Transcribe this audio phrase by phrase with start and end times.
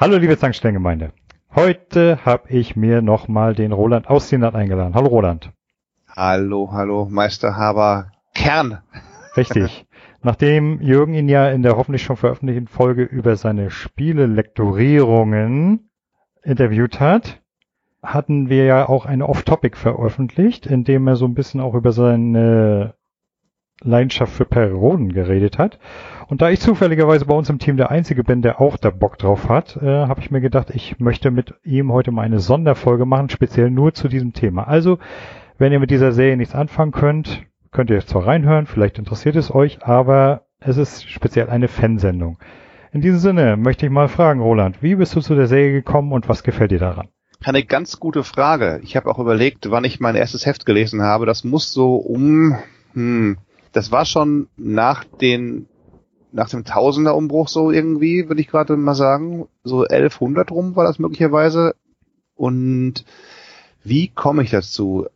[0.00, 1.10] Hallo liebe Zankstellengemeinde.
[1.52, 4.94] Heute habe ich mir nochmal den Roland aus Senat eingeladen.
[4.94, 5.50] Hallo Roland.
[6.14, 8.78] Hallo, hallo, Meister Haber Kern.
[9.36, 9.88] Richtig.
[10.22, 15.90] Nachdem Jürgen ihn ja in der hoffentlich schon veröffentlichten Folge über seine Spielelektorierungen
[16.44, 17.42] interviewt hat,
[18.00, 21.90] hatten wir ja auch eine Off-Topic veröffentlicht, in dem er so ein bisschen auch über
[21.90, 22.94] seine
[23.82, 25.78] Leidenschaft für Perioden geredet hat.
[26.28, 29.18] Und da ich zufälligerweise bei uns im Team der Einzige bin, der auch da Bock
[29.18, 33.06] drauf hat, äh, habe ich mir gedacht, ich möchte mit ihm heute mal eine Sonderfolge
[33.06, 34.68] machen, speziell nur zu diesem Thema.
[34.68, 34.98] Also,
[35.56, 39.54] wenn ihr mit dieser Serie nichts anfangen könnt, könnt ihr zwar reinhören, vielleicht interessiert es
[39.54, 42.38] euch, aber es ist speziell eine Fansendung.
[42.92, 46.12] In diesem Sinne möchte ich mal fragen, Roland, wie bist du zu der Serie gekommen
[46.12, 47.08] und was gefällt dir daran?
[47.44, 48.80] Eine ganz gute Frage.
[48.82, 51.24] Ich habe auch überlegt, wann ich mein erstes Heft gelesen habe.
[51.24, 52.58] Das muss so um,
[52.94, 53.38] hm,
[53.72, 55.66] das war schon nach den,
[56.32, 59.48] nach dem Tausender-Umbruch so irgendwie, würde ich gerade mal sagen.
[59.64, 61.74] So 1100 rum war das möglicherweise.
[62.34, 63.04] Und
[63.82, 65.06] wie komme ich dazu?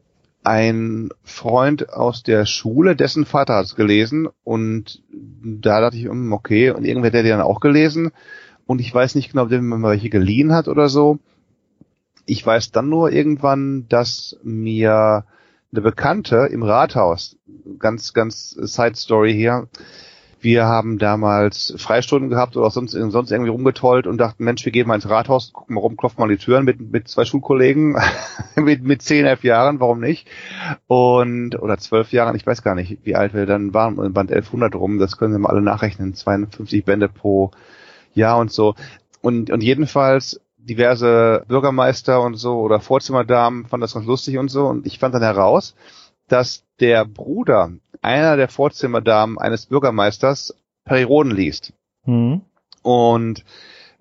[0.45, 6.33] Ein Freund aus der Schule, dessen Vater hat es gelesen und da dachte ich, hm,
[6.33, 8.11] okay, und irgendwer, der die dann auch gelesen
[8.67, 11.19] und ich weiß nicht genau, ob der mir mal welche geliehen hat oder so.
[12.27, 15.25] Ich weiß dann nur irgendwann, dass mir
[15.73, 17.37] eine Bekannte im Rathaus,
[17.78, 19.69] ganz, ganz Side Story hier,
[20.42, 24.89] wir haben damals Freistunden gehabt oder sonst, sonst irgendwie rumgetollt und dachten, Mensch, wir gehen
[24.89, 27.97] mal ins Rathaus, gucken mal rum, klopfen mal die Türen mit, mit zwei Schulkollegen
[28.56, 30.29] mit, mit zehn, elf Jahren, warum nicht?
[30.89, 34.31] Und, oder zwölf Jahren, ich weiß gar nicht, wie alt wir dann waren, im Band
[34.33, 37.53] 1100 rum, das können Sie mal alle nachrechnen, 52 Bände pro
[38.12, 38.74] Jahr und so.
[39.23, 44.67] Und, und jedenfalls diverse Bürgermeister und so oder Vorzimmerdamen fanden das ganz lustig und so.
[44.67, 45.74] Und ich fand dann heraus,
[46.28, 51.73] dass der Bruder einer der Vorzimmerdamen eines Bürgermeisters Perioden liest.
[52.05, 52.42] Mhm.
[52.83, 53.45] Und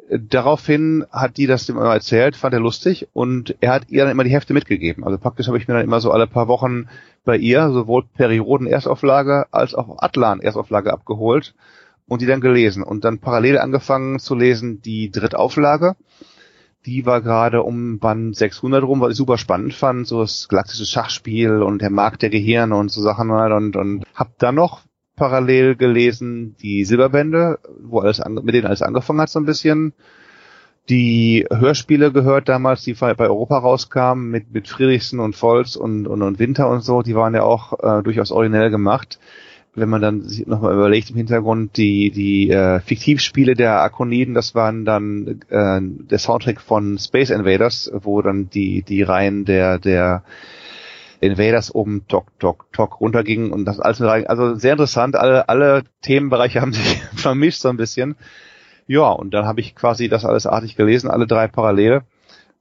[0.10, 4.12] daraufhin hat die das dem immer erzählt, fand er lustig und er hat ihr dann
[4.12, 5.04] immer die Hefte mitgegeben.
[5.04, 6.88] Also praktisch habe ich mir dann immer so alle paar Wochen
[7.24, 11.54] bei ihr sowohl Perioden Erstauflage als auch Atlan Erstauflage abgeholt
[12.08, 15.96] und die dann gelesen und dann parallel angefangen zu lesen die Drittauflage
[16.86, 20.86] die war gerade um Band 600 rum, was ich super spannend fand, so das galaktische
[20.86, 24.82] Schachspiel und der Markt der Gehirne und so Sachen halt und, und hab dann noch
[25.16, 29.94] parallel gelesen die Silberbände, wo alles an, mit denen alles angefangen hat so ein bisschen.
[30.90, 36.24] Die Hörspiele gehört damals, die bei Europa rauskamen mit mit Friedrichsen und Volz und, und
[36.24, 39.20] und Winter und so, die waren ja auch äh, durchaus originell gemacht
[39.74, 44.54] wenn man dann sich nochmal überlegt im Hintergrund, die, die äh, Fiktivspiele der Akoniden, das
[44.54, 50.24] waren dann äh, der Soundtrack von Space Invaders, wo dann die, die Reihen der, der
[51.22, 56.60] Invaders um Tok Tok Tok runtergingen und das alles also sehr interessant, alle, alle Themenbereiche
[56.60, 58.16] haben sich vermischt so ein bisschen.
[58.88, 62.04] Ja, und dann habe ich quasi das alles artig gelesen, alle drei Parallele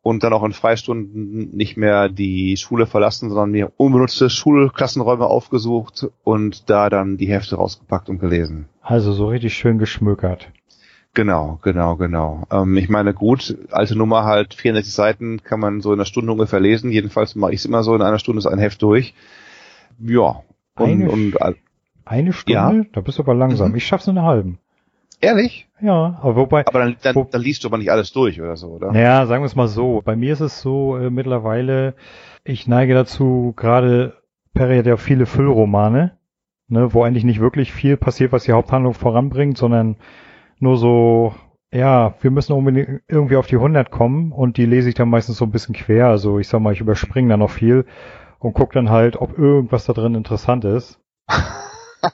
[0.02, 6.08] und dann auch in Freistunden nicht mehr die Schule verlassen, sondern mir unbenutzte Schulklassenräume aufgesucht
[6.24, 8.68] und da dann die Hefte rausgepackt und gelesen.
[8.80, 10.48] Also so richtig schön geschmökert.
[11.12, 12.44] Genau, genau, genau.
[12.52, 16.30] Ähm, ich meine, gut, alte Nummer halt, 64 Seiten kann man so in einer Stunde
[16.30, 16.92] ungefähr lesen.
[16.92, 19.14] Jedenfalls mache ich es immer so, in einer Stunde ist ein Heft durch.
[19.98, 20.42] Ja.
[20.76, 21.36] Und, eine, und,
[22.04, 22.52] eine Stunde?
[22.52, 22.84] Ja.
[22.92, 23.70] Da bist du aber langsam.
[23.70, 23.76] Mhm.
[23.76, 24.59] Ich schaff's in einer halben.
[25.20, 25.68] Ehrlich?
[25.80, 26.66] Ja, aber wobei.
[26.66, 28.92] Aber dann, dann, wo, dann liest du aber nicht alles durch oder so, oder?
[28.92, 30.02] Naja, sagen wir es mal so.
[30.04, 31.94] Bei mir ist es so äh, mittlerweile,
[32.44, 34.14] ich neige dazu, gerade
[34.54, 36.18] Perry hat ja viele Füllromane,
[36.68, 39.96] ne, wo eigentlich nicht wirklich viel passiert, was die Haupthandlung voranbringt, sondern
[40.58, 41.34] nur so,
[41.72, 45.36] ja, wir müssen unbedingt irgendwie auf die 100 kommen und die lese ich dann meistens
[45.36, 46.06] so ein bisschen quer.
[46.06, 47.84] Also ich sag mal, ich überspringe da noch viel
[48.38, 50.98] und guck dann halt, ob irgendwas da drin interessant ist.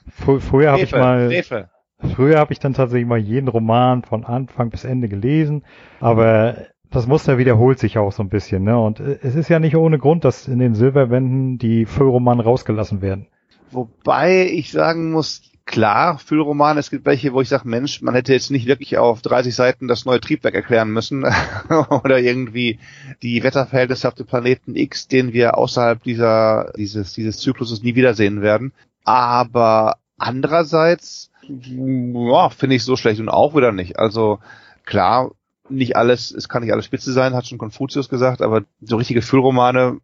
[0.09, 1.29] Fr früher habe ich mal.
[1.29, 1.69] Frefe.
[1.99, 5.63] Früher habe ich dann tatsächlich mal jeden Roman von Anfang bis Ende gelesen,
[5.99, 8.79] aber das Muster wiederholt sich auch so ein bisschen, ne?
[8.79, 13.01] Und äh, es ist ja nicht ohne Grund, dass in den Silberwänden die Füllromane rausgelassen
[13.01, 13.27] werden.
[13.71, 18.31] Wobei ich sagen muss, klar, Füllromane, es gibt welche, wo ich sage, Mensch, man hätte
[18.31, 21.25] jetzt nicht wirklich auf 30 Seiten das neue Triebwerk erklären müssen
[21.89, 22.79] oder irgendwie
[23.21, 28.41] die Wetterverhältnisse auf dem Planeten X, den wir außerhalb dieser, dieses, dieses Zykluses nie wiedersehen
[28.41, 28.71] werden.
[29.03, 33.99] Aber andererseits ja, finde ich so schlecht und auch wieder nicht.
[33.99, 34.39] Also
[34.85, 35.31] klar,
[35.69, 39.21] nicht alles, es kann nicht alles Spitze sein, hat schon Konfuzius gesagt, aber so richtige
[39.21, 39.99] Füllromane,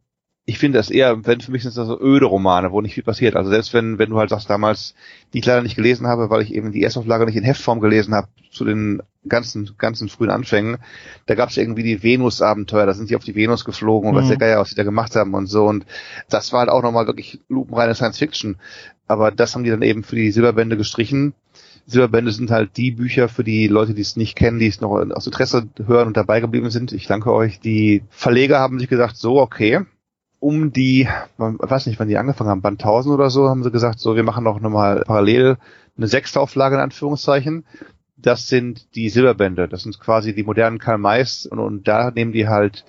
[0.45, 3.03] ich finde das eher, wenn für mich sind das so öde Romane, wo nicht viel
[3.03, 3.37] passiert.
[3.37, 4.93] Also selbst wenn, wenn du halt sagst, damals,
[5.31, 8.13] die ich leider nicht gelesen habe, weil ich eben die Erstauflage nicht in Heftform gelesen
[8.13, 10.79] habe, zu den ganzen, ganzen frühen Anfängen,
[11.27, 14.19] da gab es irgendwie die Venus-Abenteuer, da sind die auf die Venus geflogen und mhm.
[14.19, 15.65] was der Geier, was die da gemacht haben und so.
[15.65, 15.85] Und
[16.29, 18.57] das war halt auch nochmal wirklich lupenreine Science Fiction.
[19.07, 21.33] Aber das haben die dann eben für die Silberbände gestrichen.
[21.85, 24.91] Silberbände sind halt die Bücher für die Leute, die es nicht kennen, die es noch
[24.91, 26.93] aus Interesse hören und dabei geblieben sind.
[26.93, 27.59] Ich danke euch.
[27.59, 29.81] Die Verleger haben sich gesagt, so, okay,
[30.39, 31.07] um die, ich
[31.37, 34.23] weiß nicht, wann die angefangen haben, Band 1000 oder so, haben sie gesagt, so, wir
[34.23, 35.57] machen noch nochmal parallel
[35.97, 37.65] eine sechste Auflage in Anführungszeichen.
[38.17, 39.67] Das sind die Silberbände.
[39.67, 42.85] Das sind quasi die modernen Karl Mays und, und da nehmen die halt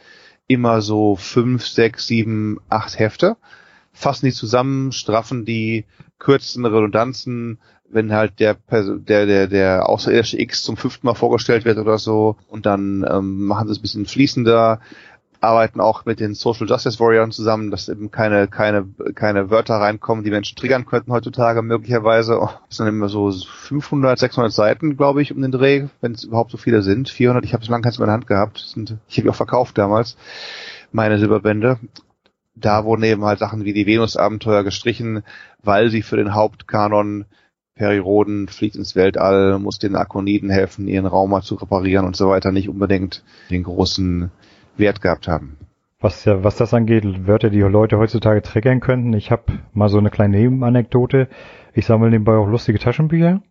[0.47, 3.37] immer so fünf, sechs, sieben, acht Hefte,
[3.95, 5.87] fassen die zusammen, straffen die,
[6.19, 7.59] kürzen Redundanzen,
[7.89, 12.37] wenn halt der, der, der, der außerirdische X zum fünften Mal vorgestellt wird oder so
[12.49, 14.81] und dann ähm, machen sie es ein bisschen fließender,
[15.41, 20.25] arbeiten auch mit den Social Justice Warriors zusammen, dass eben keine, keine, keine Wörter reinkommen,
[20.25, 22.41] die Menschen triggern könnten heutzutage möglicherweise.
[22.41, 26.25] Oh, das sind immer so 500, 600 Seiten, glaube ich, um den Dreh, wenn es
[26.25, 27.11] überhaupt so viele sind.
[27.11, 28.59] 400, ich habe es lange keins in meiner Hand gehabt.
[28.59, 30.17] Sind, ich habe die auch verkauft damals,
[30.93, 31.79] meine Silberbände.
[32.55, 35.23] Da wurden eben halt Sachen wie die Venus-Abenteuer gestrichen,
[35.63, 37.25] weil sie für den Hauptkanon
[37.75, 42.29] Periroden fliegt ins Weltall, muss den Akoniden helfen, ihren Raum mal zu reparieren und so
[42.29, 44.31] weiter, nicht unbedingt den großen
[44.77, 45.57] Wert gehabt haben.
[46.01, 49.13] Was ja, was das angeht, Wörter, die Leute heutzutage triggern könnten.
[49.15, 51.29] Ich habe mal so eine kleine Nebenanekdote.
[51.73, 53.43] Ich sammle nebenbei auch lustige Taschenbücher.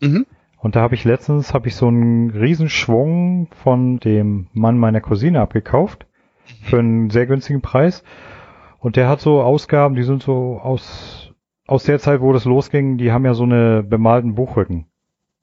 [0.00, 0.26] Mhm.
[0.58, 5.40] Und da habe ich letztens habe ich so einen Riesenschwung von dem Mann meiner Cousine
[5.40, 6.06] abgekauft
[6.62, 8.04] für einen sehr günstigen Preis.
[8.82, 11.32] Und der hat so Ausgaben, die sind so aus
[11.68, 12.98] aus der Zeit, wo das losging.
[12.98, 14.86] Die haben ja so eine bemalten Buchrücken,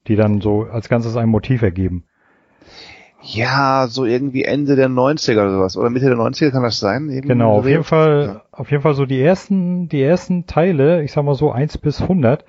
[0.08, 2.04] die dann so als Ganzes ein Motiv ergeben.
[3.22, 5.78] Ja, so irgendwie Ende der 90er oder sowas.
[5.78, 7.10] Oder Mitte der 90er kann das sein?
[7.10, 11.14] Irgendwie genau, auf jeden Fall, auf jeden Fall so die ersten, die ersten Teile, ich
[11.14, 12.46] sag mal so eins bis hundert.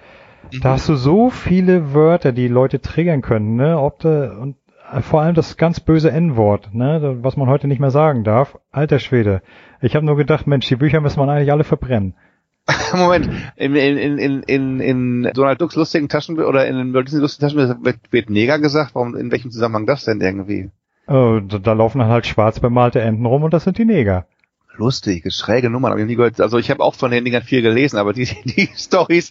[0.53, 0.61] Mhm.
[0.61, 3.81] Da hast du so viele Wörter, die Leute triggern können, ne?
[3.81, 4.57] Ob da, und
[5.03, 7.19] vor allem das ganz böse N-Wort, ne?
[7.23, 8.59] Was man heute nicht mehr sagen darf.
[8.73, 9.43] Alter Schwede.
[9.83, 12.15] Ich habe nur gedacht, Mensch, die Bücher müssen man eigentlich alle verbrennen.
[12.95, 17.85] Moment, in, in, in, in, in Donald Ducks lustigen Taschen oder in den lustigen Taschen
[17.85, 18.95] wird, wird Neger gesagt.
[18.95, 20.71] Warum, in welchem Zusammenhang das denn irgendwie?
[21.07, 24.27] Oh, da, da laufen halt schwarz bemalte Enten rum und das sind die Neger.
[24.77, 26.41] Lustige, schräge Nummern, habe ich nie gehört.
[26.41, 29.31] Also ich habe auch von den Dingern viel gelesen, aber die, die Stories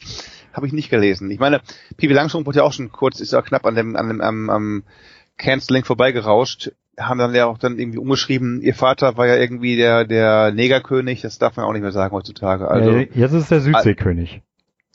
[0.53, 1.31] habe ich nicht gelesen.
[1.31, 1.61] Ich meine,
[1.95, 4.49] Pipi Langstrumpf wurde ja auch schon kurz, ist ja knapp an dem, an dem, am,
[4.49, 4.83] am
[5.37, 10.05] Canceling vorbeigerauscht haben dann ja auch dann irgendwie umgeschrieben, ihr Vater war ja irgendwie der,
[10.05, 12.67] der Negerkönig, das darf man auch nicht mehr sagen heutzutage.
[12.67, 14.41] Also, ja, jetzt ist es der Südseekönig.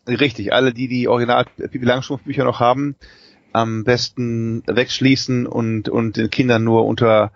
[0.06, 2.96] Richtig, alle die, die original Pipi Langstrumpf-Bücher noch haben,
[3.52, 7.32] am besten wegschließen und, und den Kindern nur unter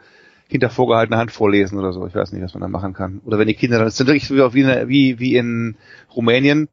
[0.49, 2.07] hinter vorgehaltener Hand vorlesen oder so.
[2.07, 3.21] Ich weiß nicht, was man da machen kann.
[3.25, 5.77] Oder wenn die Kinder dann, es sind wirklich wie, wie, wie in
[6.15, 6.69] Rumänien,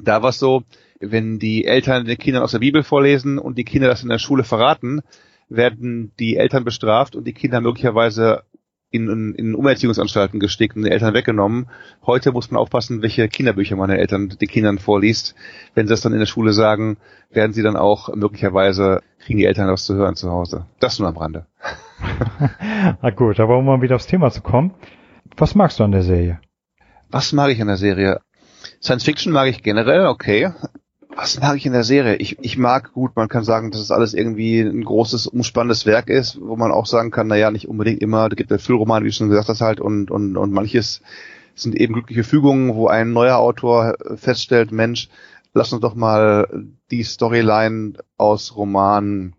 [0.00, 0.62] da war es so,
[1.00, 4.18] wenn die Eltern den Kindern aus der Bibel vorlesen und die Kinder das in der
[4.18, 5.02] Schule verraten,
[5.48, 8.44] werden die Eltern bestraft und die Kinder möglicherweise
[8.90, 11.68] in, in, in Umerziehungsanstalten gesteckt und den Eltern weggenommen.
[12.04, 15.34] Heute muss man aufpassen, welche Kinderbücher meine Eltern den Kindern vorliest.
[15.74, 16.96] Wenn sie das dann in der Schule sagen,
[17.30, 20.66] werden sie dann auch möglicherweise kriegen die Eltern was zu hören zu Hause.
[20.78, 21.46] Das nur am Rande.
[23.00, 24.72] ah gut, aber um mal wieder aufs Thema zu kommen.
[25.36, 26.40] Was magst du an der Serie?
[27.10, 28.20] Was mag ich an der Serie?
[28.80, 30.52] Science Fiction mag ich generell, okay
[31.16, 32.16] was mag ich in der Serie?
[32.16, 36.10] Ich, ich mag gut, man kann sagen, dass es alles irgendwie ein großes, umspannendes Werk
[36.10, 39.08] ist, wo man auch sagen kann, naja, nicht unbedingt immer, da gibt es Füllromane, wie
[39.08, 41.00] du schon gesagt hast, halt, und, und, und manches
[41.54, 45.08] sind eben glückliche Fügungen, wo ein neuer Autor feststellt, Mensch,
[45.54, 49.34] lass uns doch mal die Storyline aus Roman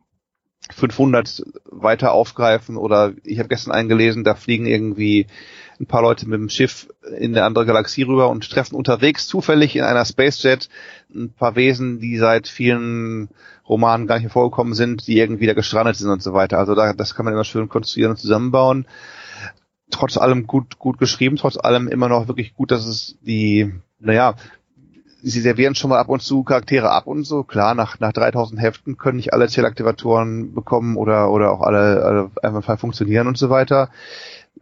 [0.71, 5.27] 500 weiter aufgreifen oder ich habe gestern eingelesen, da fliegen irgendwie
[5.79, 9.75] ein paar Leute mit dem Schiff in eine andere Galaxie rüber und treffen unterwegs zufällig
[9.75, 10.69] in einer Spacejet
[11.13, 13.29] ein paar Wesen, die seit vielen
[13.67, 16.57] Romanen gar nicht mehr vorgekommen sind, die irgendwie da gestrandet sind und so weiter.
[16.57, 18.87] Also da, das kann man immer schön konstruieren und zusammenbauen.
[19.89, 24.35] Trotz allem gut, gut geschrieben, trotz allem immer noch wirklich gut, dass es die, naja,
[25.21, 27.43] sie servieren schon mal ab und zu Charaktere ab und so.
[27.43, 32.31] Klar, nach, nach 3000 Heften können nicht alle Zählaktivatoren bekommen oder, oder auch alle, alle
[32.41, 33.89] einfach funktionieren und so weiter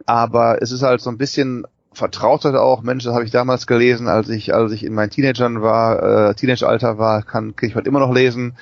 [0.04, 3.66] aber es ist halt so ein bisschen vertraut halt auch, Mensch, das habe ich damals
[3.66, 7.74] gelesen, als ich, als ich in meinen Teenagern war, äh, Teenageralter war, kann, kann ich
[7.74, 8.56] heute immer noch lesen.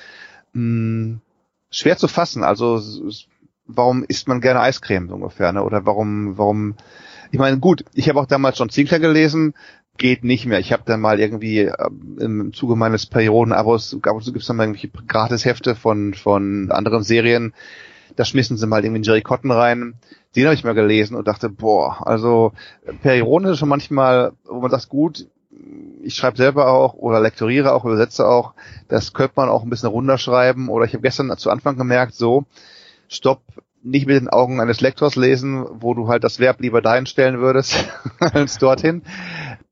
[0.52, 1.20] Hm,
[1.70, 2.80] schwer zu fassen, also
[3.66, 5.64] warum isst man gerne Eiscreme so ungefähr, ne?
[5.64, 6.76] Oder warum, warum,
[7.32, 9.54] ich meine, gut, ich habe auch damals schon Zinkler gelesen,
[9.96, 10.60] geht nicht mehr.
[10.60, 11.74] Ich habe dann mal irgendwie äh,
[12.18, 17.52] im Zuge meines Periodenabos, ab und gibt's dann mal irgendwelche Gratishefte von, von anderen Serien,
[18.16, 19.94] da schmissen sie mal irgendwie Jerry Cotton rein
[20.36, 22.52] den habe ich mal gelesen und dachte, boah, also
[23.02, 25.28] Perioden ist schon manchmal, wo man sagt, gut,
[26.02, 28.54] ich schreibe selber auch oder lektoriere auch, übersetze auch,
[28.88, 30.68] das könnte man auch ein bisschen runterschreiben.
[30.68, 32.44] Oder ich habe gestern zu Anfang gemerkt, so,
[33.08, 33.42] stopp,
[33.82, 37.38] nicht mit den Augen eines Lektors lesen, wo du halt das Verb lieber dahin stellen
[37.38, 37.86] würdest
[38.18, 39.02] als dorthin.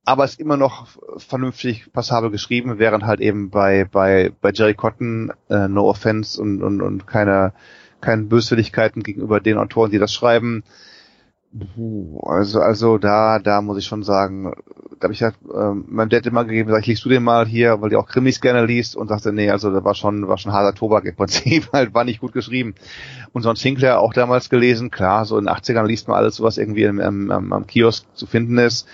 [0.05, 5.33] aber ist immer noch vernünftig passabel geschrieben, während halt eben bei bei bei Jerry Cotton
[5.49, 7.53] äh, No Offense und und und keine
[8.03, 10.63] keine Böswilligkeiten gegenüber den Autoren, die das schreiben.
[12.23, 14.55] Also also da da muss ich schon sagen,
[14.99, 17.47] da habe ich halt ähm, meinem Dad immer gegeben, sag ich, liest du den mal
[17.47, 20.39] hier, weil die auch Krimis gerne liest und sagte, nee, also da war schon war
[20.39, 22.75] schon harter Tobak im Prinzip, halt war nicht gut geschrieben.
[23.33, 26.57] Und sonst Sinclair auch damals gelesen, klar, so in den 80ern liest man alles, was
[26.57, 28.89] irgendwie im, im, am, am Kiosk zu finden ist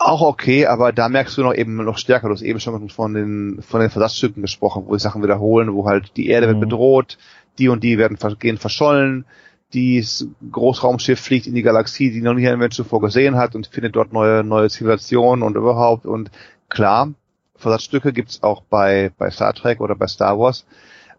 [0.00, 2.28] auch okay, aber da merkst du noch eben noch stärker.
[2.28, 5.84] Du hast eben schon von den von den Versatzstücken gesprochen, wo die Sachen wiederholen, wo
[5.84, 6.52] halt die Erde mhm.
[6.52, 7.18] wird bedroht,
[7.60, 9.24] die und die werden gehen verschollen,
[9.72, 13.68] dieses Großraumschiff fliegt in die Galaxie, die noch nie ein Mensch zuvor gesehen hat und
[13.68, 16.06] findet dort neue neue Zivilisationen und überhaupt.
[16.06, 16.30] Und
[16.68, 17.12] klar,
[17.54, 20.66] Versatzstücke gibt's auch bei bei Star Trek oder bei Star Wars,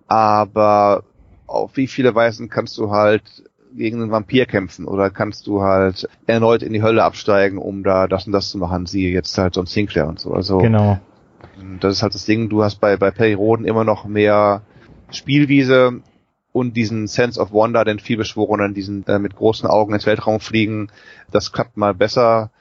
[0.07, 1.03] aber
[1.47, 3.23] auf wie viele Weisen kannst du halt
[3.73, 8.07] gegen einen Vampir kämpfen oder kannst du halt erneut in die Hölle absteigen, um da
[8.07, 10.33] das und das zu machen, siehe jetzt halt John Sinclair und so.
[10.33, 10.99] Also genau.
[11.79, 14.61] Das ist halt das Ding, du hast bei, bei Perry Roden immer noch mehr
[15.11, 16.01] Spielwiese
[16.53, 20.89] und diesen Sense of Wonder, den vielbeschworenen, diesen äh, mit großen Augen ins Weltraum fliegen,
[21.31, 22.51] das klappt mal besser,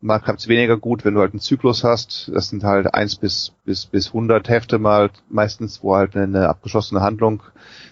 [0.00, 2.30] mal klappt es weniger gut, wenn du halt einen Zyklus hast.
[2.34, 7.00] Das sind halt eins bis bis bis hundert Hefte mal meistens, wo halt eine abgeschlossene
[7.00, 7.42] Handlung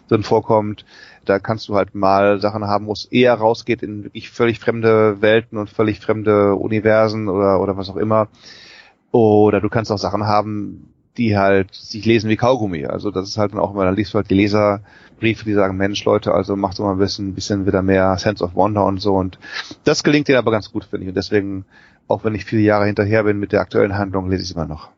[0.09, 0.85] drin vorkommt.
[1.25, 5.21] Da kannst du halt mal Sachen haben, wo es eher rausgeht in wirklich völlig fremde
[5.21, 8.29] Welten und völlig fremde Universen oder, oder was auch immer.
[9.11, 12.87] Oder du kannst auch Sachen haben, die halt sich lesen wie Kaugummi.
[12.87, 14.35] Also das ist halt dann auch immer, da liest du halt die
[15.19, 18.17] Leserbriefe, die sagen, Mensch Leute, also macht doch mal ein bisschen, ein bisschen wieder mehr
[18.19, 19.15] Sense of Wonder und so.
[19.15, 19.39] Und
[19.85, 21.09] das gelingt denen aber ganz gut, finde ich.
[21.09, 21.65] Und deswegen,
[22.07, 24.67] auch wenn ich viele Jahre hinterher bin mit der aktuellen Handlung, lese ich es immer
[24.67, 24.91] noch.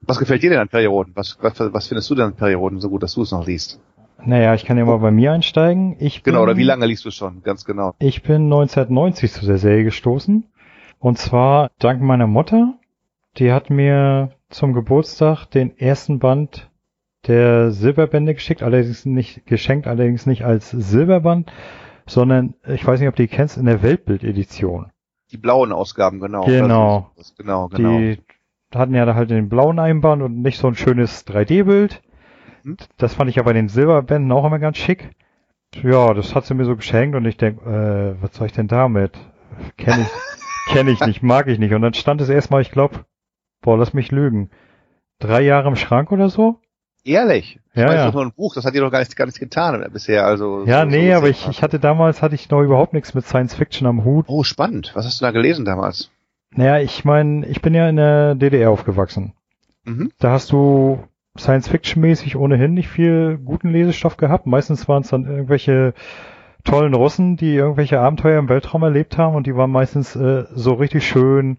[0.00, 1.12] Was gefällt dir denn an Perioden?
[1.16, 3.80] Was, was, was findest du denn an Perioden so gut, dass du es noch liest?
[4.24, 5.96] Naja, ich kann ja mal bei mir einsteigen.
[5.98, 7.42] Ich genau, bin, oder wie lange liest du schon?
[7.42, 7.94] Ganz genau.
[7.98, 10.44] Ich bin 1990 zu der Serie gestoßen.
[10.98, 12.78] Und zwar dank meiner Mutter.
[13.36, 16.70] Die hat mir zum Geburtstag den ersten Band
[17.26, 21.50] der Silberbände geschickt, allerdings nicht geschenkt, allerdings nicht als Silberband,
[22.06, 24.90] sondern ich weiß nicht, ob du die kennst, in der Weltbild-Edition.
[25.32, 26.44] Die blauen Ausgaben, genau.
[26.44, 27.10] Genau.
[27.36, 27.98] genau, genau.
[27.98, 28.18] Die
[28.72, 32.02] hatten ja da halt den blauen Einband und nicht so ein schönes 3D-Bild.
[32.62, 32.76] Hm?
[32.96, 35.10] Das fand ich ja bei den Silberbänden auch immer ganz schick.
[35.82, 38.68] Ja, das hat sie mir so geschenkt und ich denk, äh, was soll ich denn
[38.68, 39.18] damit?
[39.76, 40.08] Kenn ich,
[40.72, 41.74] kenn ich nicht, mag ich nicht.
[41.74, 43.04] Und dann stand es erstmal, ich glaube,
[43.62, 44.50] boah, lass mich lügen,
[45.18, 46.60] drei Jahre im Schrank oder so.
[47.06, 47.60] Ehrlich?
[47.72, 48.00] Ich ja, meine, ja.
[48.02, 50.26] Das ist nur ein Buch, das hat ihr doch gar nichts, gar nichts getan bisher.
[50.26, 53.14] Also ja, so, nee, so aber ich, ich hatte damals hatte ich noch überhaupt nichts
[53.14, 54.26] mit Science Fiction am Hut.
[54.28, 54.90] Oh, spannend.
[54.94, 56.10] Was hast du da gelesen damals?
[56.50, 59.34] Naja, ich meine, ich bin ja in der DDR aufgewachsen.
[59.84, 60.10] Mhm.
[60.18, 60.98] Da hast du
[61.38, 64.46] Science-Fiction-mäßig ohnehin nicht viel guten Lesestoff gehabt.
[64.46, 65.94] Meistens waren es dann irgendwelche
[66.64, 70.74] tollen Russen, die irgendwelche Abenteuer im Weltraum erlebt haben und die waren meistens äh, so
[70.74, 71.58] richtig schön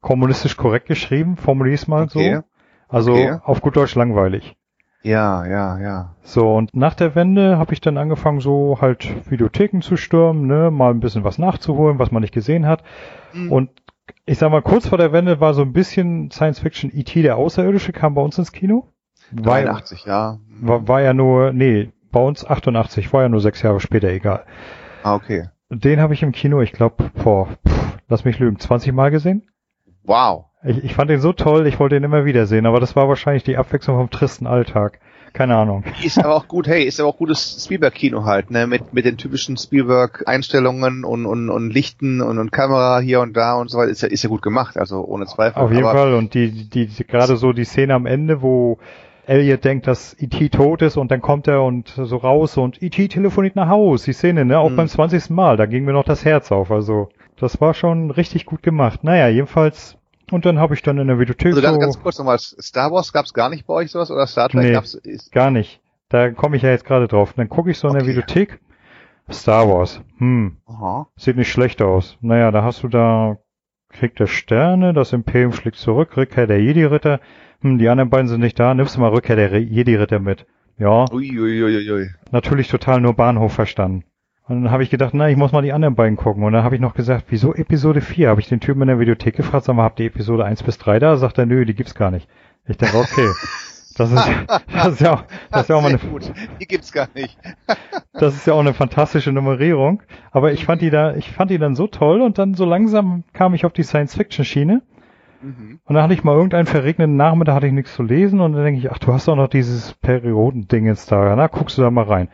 [0.00, 2.36] kommunistisch korrekt geschrieben, formulier es mal okay.
[2.36, 2.42] so.
[2.88, 3.38] Also okay.
[3.44, 4.56] auf gut Deutsch langweilig.
[5.02, 6.14] Ja, ja, ja.
[6.22, 10.70] So, und nach der Wende habe ich dann angefangen, so halt Videotheken zu stürmen, ne,
[10.70, 12.82] mal ein bisschen was nachzuholen, was man nicht gesehen hat.
[13.32, 13.50] Mhm.
[13.50, 13.70] Und
[14.26, 17.22] ich sag mal, kurz vor der Wende war so ein bisschen Science Fiction E.T.
[17.22, 18.88] der Außerirdische, kam bei uns ins Kino.
[19.32, 20.38] 83, ja.
[20.60, 24.44] War, war ja nur, nee, bei uns 88, war ja nur sechs Jahre später, egal.
[25.02, 25.48] Ah, okay.
[25.70, 27.48] Den habe ich im Kino, ich glaube, vor,
[28.08, 29.48] lass mich lügen, 20 Mal gesehen.
[30.02, 30.46] Wow.
[30.62, 33.08] Ich, ich fand den so toll, ich wollte ihn immer wieder sehen, aber das war
[33.08, 35.00] wahrscheinlich die Abwechslung vom tristen Alltag.
[35.32, 35.84] Keine Ahnung.
[36.02, 39.16] Ist aber auch gut, hey, ist aber auch gutes Spielberg-Kino halt, ne, mit, mit den
[39.16, 43.90] typischen Spielberg-Einstellungen und, und, und Lichten und, und Kamera hier und da und so weiter,
[43.90, 45.62] ist ja, ist ja gut gemacht, also ohne Zweifel.
[45.62, 48.78] Auf jeden aber Fall, und die, die, die gerade so die Szene am Ende, wo
[49.26, 50.48] Elliot denkt, dass E.T.
[50.48, 53.08] tot ist und dann kommt er und so raus und E.T.
[53.08, 54.02] telefoniert nach Haus.
[54.02, 54.58] Die Szene, ne?
[54.58, 54.76] Auch mhm.
[54.76, 55.30] beim 20.
[55.30, 56.72] Mal, da ging mir noch das Herz auf.
[56.72, 59.04] Also, das war schon richtig gut gemacht.
[59.04, 59.96] Naja, jedenfalls.
[60.30, 61.80] Und dann habe ich dann in der Videothek also ganz, so...
[61.80, 64.72] ganz kurz nochmal, Star Wars gab's gar nicht bei euch sowas oder Star Trek nee,
[64.72, 64.94] gab's?
[64.94, 65.80] Ist gar nicht.
[66.08, 67.34] Da komme ich ja jetzt gerade drauf.
[67.34, 68.04] dann gucke ich so in okay.
[68.04, 68.60] der Videothek.
[69.30, 70.00] Star Wars.
[70.18, 70.56] Hm.
[70.66, 71.06] Aha.
[71.16, 72.16] Sieht nicht schlecht aus.
[72.20, 73.38] Naja, da hast du da,
[73.88, 77.20] kriegt der Sterne, das Imperium schlägt zurück, Rückkehr der Jedi-Ritter
[77.62, 80.46] hm, die anderen beiden sind nicht da, nimmst du mal Rückkehr der Jedi-Ritter mit.
[80.78, 81.04] Ja.
[81.12, 81.62] Uiuiuiui.
[81.62, 82.10] Ui, ui.
[82.30, 84.04] Natürlich total nur Bahnhof verstanden.
[84.50, 86.42] Und dann habe ich gedacht, na, ich muss mal die anderen beiden gucken.
[86.42, 88.30] Und dann habe ich noch gesagt, wieso Episode 4?
[88.30, 90.76] Habe ich den Typen in der Videothek gefragt, sag mal, habt ihr Episode 1 bis
[90.76, 91.16] 3 da?
[91.18, 92.28] Sagt er, nö, die gibt's gar nicht.
[92.66, 93.28] Ich denke, okay.
[93.96, 94.28] Das ist,
[94.72, 96.32] das ist ja auch, das ist ja auch mal eine, gut.
[96.60, 97.38] Die gibt's gar nicht.
[98.12, 100.02] das ist ja auch eine fantastische Nummerierung.
[100.32, 103.22] Aber ich fand die da, ich fand die dann so toll und dann so langsam
[103.32, 104.82] kam ich auf die Science-Fiction-Schiene.
[105.42, 105.78] Mhm.
[105.84, 108.64] Und dann hatte ich mal irgendeinen verregneten Nachmittag, hatte ich nichts zu lesen und dann
[108.64, 111.92] denke ich, ach, du hast doch noch dieses Periodending jetzt da, na, guckst du da
[111.92, 112.28] mal rein.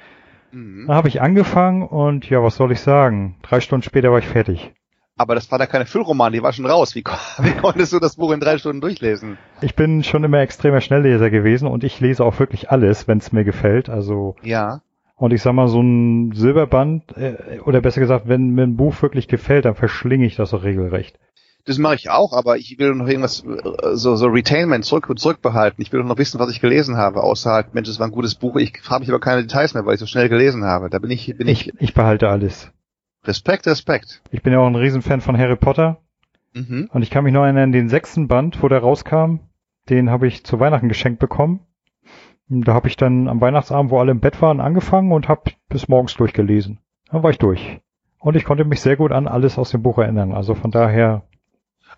[0.53, 0.87] Mhm.
[0.87, 3.37] Dann habe ich angefangen und ja, was soll ich sagen?
[3.43, 4.73] Drei Stunden später war ich fertig.
[5.19, 6.95] Aber das war da keine Füllroman, die war schon raus.
[6.95, 7.05] Wie,
[7.39, 9.39] wie konntest du das Buch in drei Stunden durchlesen?
[9.63, 13.33] Ich bin schon immer extremer Schnellleser gewesen und ich lese auch wirklich alles, wenn es
[13.33, 13.89] mir gefällt.
[13.89, 14.83] Also ja.
[15.19, 19.01] Und ich sag mal, so ein Silberband, äh, oder besser gesagt, wenn mir ein Buch
[19.01, 21.19] wirklich gefällt, dann verschlinge ich das auch regelrecht.
[21.67, 25.83] Das mache ich auch, aber ich will noch irgendwas, äh, so, so Retainment zurück, zurückbehalten.
[25.83, 28.37] Ich will noch wissen, was ich gelesen habe, außer halt, Mensch, es war ein gutes
[28.37, 28.57] Buch.
[28.57, 30.89] Ich frage mich aber keine Details mehr, weil ich so schnell gelesen habe.
[30.91, 31.69] Da bin ich, bin ich.
[31.69, 32.71] Ich, ich behalte alles.
[33.25, 34.23] Respekt, Respekt.
[34.31, 35.99] Ich bin ja auch ein Riesenfan von Harry Potter.
[36.55, 36.89] Mhm.
[36.93, 39.41] Und ich kann mich noch erinnern, den sechsten Band, wo der rauskam,
[39.89, 41.61] den habe ich zu Weihnachten geschenkt bekommen.
[42.49, 45.89] Da habe ich dann am Weihnachtsabend, wo alle im Bett waren, angefangen und habe bis
[45.89, 46.79] morgens durchgelesen.
[47.11, 47.81] Dann war ich durch.
[48.21, 50.33] Und ich konnte mich sehr gut an alles aus dem Buch erinnern.
[50.33, 51.25] Also von daher.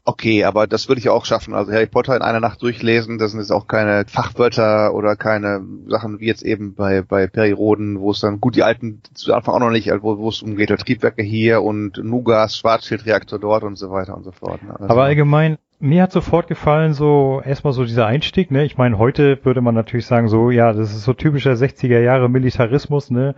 [0.09, 1.53] Okay, aber das würde ich auch schaffen.
[1.53, 5.61] Also Harry Potter in einer Nacht durchlesen, das sind jetzt auch keine Fachwörter oder keine
[5.87, 9.55] Sachen wie jetzt eben bei, bei Periroden, wo es dann, gut, die alten zu Anfang
[9.55, 13.91] auch noch nicht, wo, wo es umgeht, Triebwerke hier und Nugas, Schwarzschildreaktor dort und so
[13.91, 14.63] weiter und so fort.
[14.63, 14.71] Ne?
[14.81, 18.65] Also aber allgemein, mir hat sofort gefallen, so erstmal so dieser Einstieg, ne?
[18.65, 22.31] Ich meine, heute würde man natürlich sagen, so, ja, das ist so typischer 60er Jahre
[22.31, 23.35] Militarismus, ne?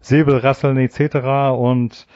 [0.00, 1.52] Säbelrasseln etc.
[1.58, 2.06] und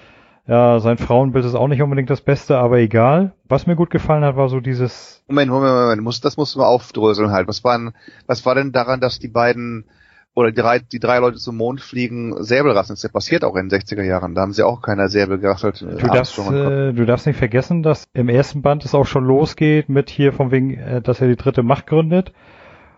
[0.51, 3.35] ja, sein Frauenbild ist auch nicht unbedingt das Beste, aber egal.
[3.49, 5.23] Was mir gut gefallen hat, war so dieses.
[5.29, 7.47] Moment, Moment, Moment, muss, das musst du mal aufdröseln halt.
[7.47, 7.93] Was waren,
[8.27, 9.85] was war denn daran, dass die beiden
[10.35, 12.99] oder die drei, die drei Leute zum Mond fliegen, Säbelrasseln.
[13.01, 14.35] Das passiert auch in den 60er Jahren.
[14.35, 15.83] Da haben sie auch keiner Säbel gerasselt.
[15.83, 19.89] Du darfst, äh, du darfst nicht vergessen, dass im ersten Band es auch schon losgeht
[19.89, 22.33] mit hier von wegen, äh, dass er die dritte Macht gründet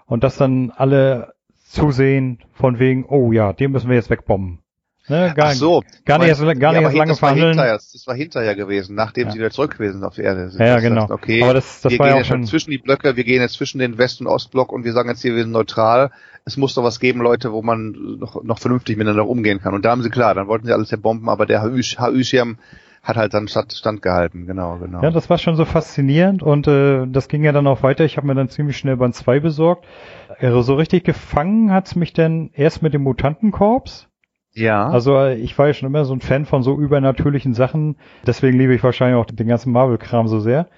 [0.06, 1.34] und dass dann alle
[1.66, 4.60] zusehen von wegen, oh ja, den müssen wir jetzt wegbomben.
[5.08, 7.56] Ne, gar, Ach so, gar nicht, erst, gar ja, nicht erst lange verhandeln.
[7.56, 9.32] War das war hinterher gewesen, nachdem ja.
[9.32, 10.50] sie wieder zurück gewesen sind auf die Erde.
[10.58, 11.02] Ja, ja genau.
[11.02, 13.40] Sagt, okay, aber das, das wir war gehen ja schon zwischen die Blöcke, wir gehen
[13.40, 16.10] jetzt zwischen den West- und Ostblock und wir sagen jetzt hier, wir sind neutral
[16.44, 19.74] es muss doch was geben, Leute, wo man noch, noch vernünftig miteinander umgehen kann.
[19.74, 22.58] Und da haben sie klar, dann wollten sie alles zerbomben, aber der HÜ-Schirm
[23.02, 25.02] hat halt dann Stand, standgehalten, genau, genau.
[25.02, 28.04] Ja, das war schon so faszinierend und äh, das ging ja dann auch weiter.
[28.04, 29.86] Ich habe mir dann ziemlich schnell Band 2 besorgt.
[30.38, 34.08] Äh, so richtig gefangen hat's mich denn erst mit dem Mutantenkorps.
[34.54, 34.88] Ja.
[34.88, 37.96] Also ich war ja schon immer so ein Fan von so übernatürlichen Sachen.
[38.26, 40.68] Deswegen liebe ich wahrscheinlich auch den ganzen Marvel-Kram so sehr.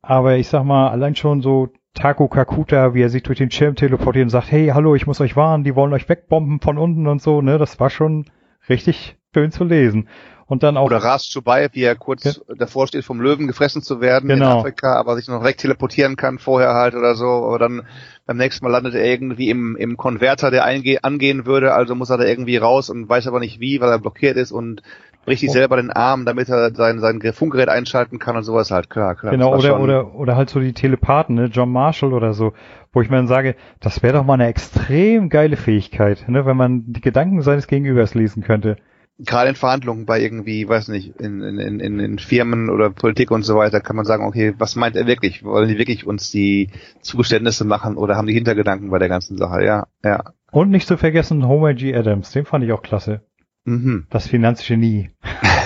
[0.00, 3.74] Aber ich sag mal, allein schon so Taku Kakuta, wie er sich durch den Schirm
[3.74, 7.06] teleportiert und sagt, hey, hallo, ich muss euch warnen, die wollen euch wegbomben von unten
[7.06, 7.58] und so, ne?
[7.58, 8.24] Das war schon
[8.68, 10.08] richtig schön zu lesen.
[10.52, 10.84] Und dann auch.
[10.84, 12.54] Oder Ras Chubai, wie er kurz ja.
[12.54, 14.52] davor steht, vom Löwen gefressen zu werden genau.
[14.52, 17.24] in Afrika, aber sich noch weg teleportieren kann vorher halt oder so.
[17.24, 17.84] Aber dann
[18.26, 22.18] beim nächsten Mal landet er irgendwie im, im Konverter, der angehen würde, also muss er
[22.18, 24.82] da irgendwie raus und weiß aber nicht wie, weil er blockiert ist und
[25.24, 25.54] bricht sich oh.
[25.54, 29.30] selber den Arm, damit er sein, sein Funkgerät einschalten kann und sowas halt, klar, klar.
[29.32, 32.52] Genau, oder, oder, oder halt so die Telepathen, ne, John Marshall oder so,
[32.92, 36.58] wo ich mir dann sage, das wäre doch mal eine extrem geile Fähigkeit, ne, wenn
[36.58, 38.76] man die Gedanken seines Gegenübers lesen könnte.
[39.24, 43.42] Gerade in Verhandlungen bei irgendwie, weiß nicht, in, in, in, in Firmen oder Politik und
[43.42, 45.44] so weiter, kann man sagen, okay, was meint er wirklich?
[45.44, 49.64] Wollen die wirklich uns die Zugeständnisse machen oder haben die Hintergedanken bei der ganzen Sache?
[49.64, 50.32] Ja, ja.
[50.50, 51.94] Und nicht zu vergessen Homer G.
[51.94, 53.22] Adams, den fand ich auch klasse.
[53.64, 54.06] Mhm.
[54.10, 55.10] Das Finanzgenie.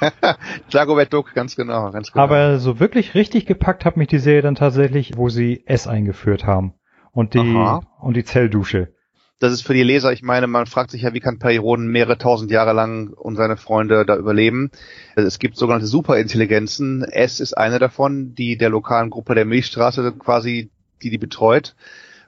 [0.70, 2.22] Dagobert Duck, ganz genau, ganz genau.
[2.22, 6.46] Aber so wirklich richtig gepackt hat mich die Serie dann tatsächlich, wo sie S eingeführt
[6.46, 6.74] haben.
[7.12, 7.80] Und die, Aha.
[8.00, 8.94] und die Zelldusche.
[9.38, 12.16] Das ist für die Leser, ich meine, man fragt sich ja, wie kann Perioden mehrere
[12.16, 14.70] tausend Jahre lang und seine Freunde da überleben?
[15.14, 17.02] Es gibt sogenannte Superintelligenzen.
[17.04, 20.70] S ist eine davon, die der lokalen Gruppe der Milchstraße quasi,
[21.02, 21.76] die die betreut.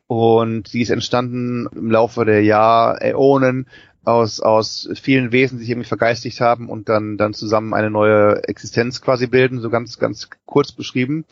[0.07, 3.67] Und die ist entstanden im Laufe der Jahr, Äonen
[4.05, 8.43] aus, aus vielen Wesen, die sich irgendwie vergeistigt haben und dann, dann zusammen eine neue
[8.45, 11.25] Existenz quasi bilden, so ganz, ganz kurz beschrieben.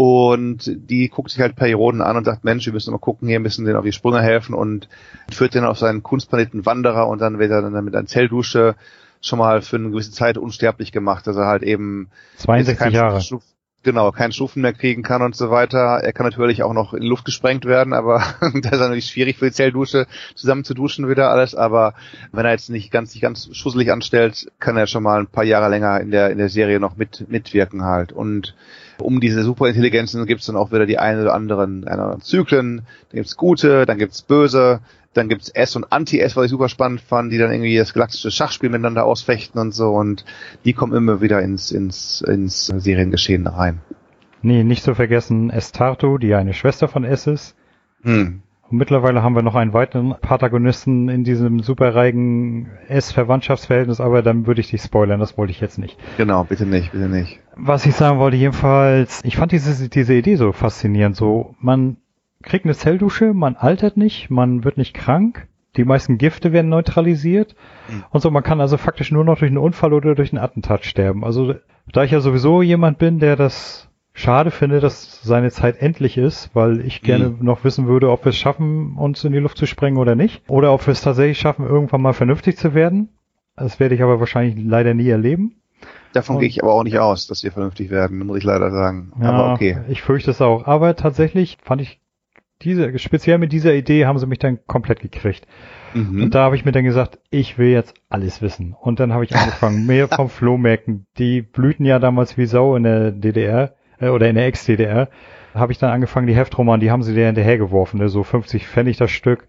[0.00, 3.40] Und die guckt sich halt Perioden an und sagt, Mensch, wir müssen mal gucken, hier
[3.40, 4.88] müssen denen auf die Sprünge helfen und
[5.28, 8.76] führt den auf seinen Kunstplaneten Wanderer und dann wird er dann mit einer Zelldusche
[9.20, 13.20] schon mal für eine gewisse Zeit unsterblich gemacht, dass er halt eben 62 Jahre.
[13.84, 16.00] Genau, keinen Stufen mehr kriegen kann und so weiter.
[16.02, 19.46] Er kann natürlich auch noch in Luft gesprengt werden, aber das ist natürlich schwierig für
[19.46, 21.54] die Zelldusche zusammen zu duschen wieder alles.
[21.54, 21.94] Aber
[22.32, 25.44] wenn er jetzt nicht ganz, nicht ganz schusselig anstellt, kann er schon mal ein paar
[25.44, 28.10] Jahre länger in der, in der Serie noch mit, mitwirken halt.
[28.10, 28.56] Und
[28.98, 32.82] um diese Superintelligenzen gibt es dann auch wieder die einen oder anderen einer Zyklen.
[33.10, 34.80] Da gibt's gute, dann gibt's böse,
[35.18, 38.30] dann gibt's S und Anti-S, was ich super spannend fand, die dann irgendwie das galaktische
[38.30, 40.24] Schachspiel miteinander ausfechten und so und
[40.64, 43.80] die kommen immer wieder ins, ins, ins Seriengeschehen rein.
[44.42, 47.56] Nee, nicht zu vergessen Estarto, die eine Schwester von S ist.
[48.02, 48.42] Hm.
[48.70, 54.60] Und mittlerweile haben wir noch einen weiteren Protagonisten in diesem superreigen S-Verwandtschaftsverhältnis, aber dann würde
[54.60, 55.96] ich dich spoilern, das wollte ich jetzt nicht.
[56.18, 57.40] Genau, bitte nicht, bitte nicht.
[57.56, 61.96] Was ich sagen wollte, jedenfalls, ich fand diese, diese Idee so faszinierend, so, man
[62.42, 65.46] kriegt eine Zelldusche, man altert nicht, man wird nicht krank
[65.76, 67.54] die meisten Gifte werden neutralisiert
[67.88, 68.04] Mhm.
[68.10, 68.30] und so.
[68.32, 71.24] Man kann also faktisch nur noch durch einen Unfall oder durch ein Attentat sterben.
[71.24, 71.54] Also
[71.92, 76.50] da ich ja sowieso jemand bin, der das schade finde, dass seine Zeit endlich ist,
[76.54, 77.44] weil ich gerne Mhm.
[77.44, 80.42] noch wissen würde, ob wir es schaffen, uns in die Luft zu sprengen oder nicht.
[80.48, 83.10] Oder ob wir es tatsächlich schaffen, irgendwann mal vernünftig zu werden.
[83.54, 85.54] Das werde ich aber wahrscheinlich leider nie erleben.
[86.12, 88.72] Davon Und- gehe ich aber auch nicht aus, dass wir vernünftig werden, muss ich leider
[88.72, 89.12] sagen.
[89.22, 89.78] Ja, aber okay.
[89.88, 90.66] Ich fürchte es auch.
[90.66, 92.00] Aber tatsächlich fand ich
[92.62, 95.46] diese, speziell mit dieser Idee haben sie mich dann komplett gekriegt.
[95.94, 96.24] Mhm.
[96.24, 98.74] Und da habe ich mir dann gesagt, ich will jetzt alles wissen.
[98.78, 101.06] Und dann habe ich angefangen, mehr vom Flohmärkten.
[101.18, 105.08] Die blühten ja damals wie Sau in der DDR äh, oder in der Ex-DDR.
[105.54, 108.08] Habe ich dann angefangen, die Heftroman, die haben sie dir hinterhergeworfen, ne?
[108.08, 109.48] so 50 Pfennig das Stück.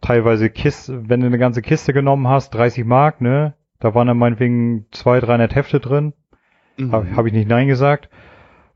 [0.00, 3.54] Teilweise Kiste, wenn du eine ganze Kiste genommen hast, 30 Mark, ne?
[3.80, 6.12] Da waren dann meinetwegen 200, 300 Hefte drin.
[6.76, 6.92] Mhm.
[6.92, 8.08] Habe hab ich nicht Nein gesagt.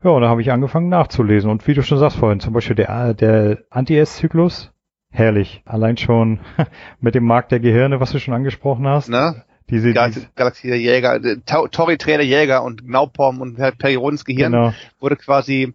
[0.03, 1.49] Ja, und dann habe ich angefangen nachzulesen.
[1.49, 4.71] Und wie du schon sagst vorhin, zum Beispiel der, der Anti-S-Zyklus,
[5.09, 5.61] herrlich.
[5.65, 6.39] Allein schon
[6.99, 9.09] mit dem Markt der Gehirne, was du schon angesprochen hast.
[9.09, 9.43] Ne?
[9.69, 14.25] Diese, Gal diese Galaxie der Jäger, äh, Tau- Tori Trainer Jäger und Gnaupom und Periods
[14.25, 14.73] Gehirn genau.
[14.99, 15.73] wurde quasi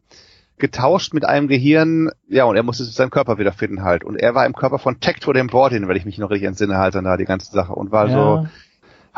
[0.59, 4.05] getauscht mit einem Gehirn, ja, und er musste seinen Körper wiederfinden halt.
[4.05, 6.77] Und er war im Körper von Tector dem Bordin, wenn ich mich noch richtig entsinne,
[6.77, 7.73] halt dann da die ganze Sache.
[7.73, 8.47] Und war so,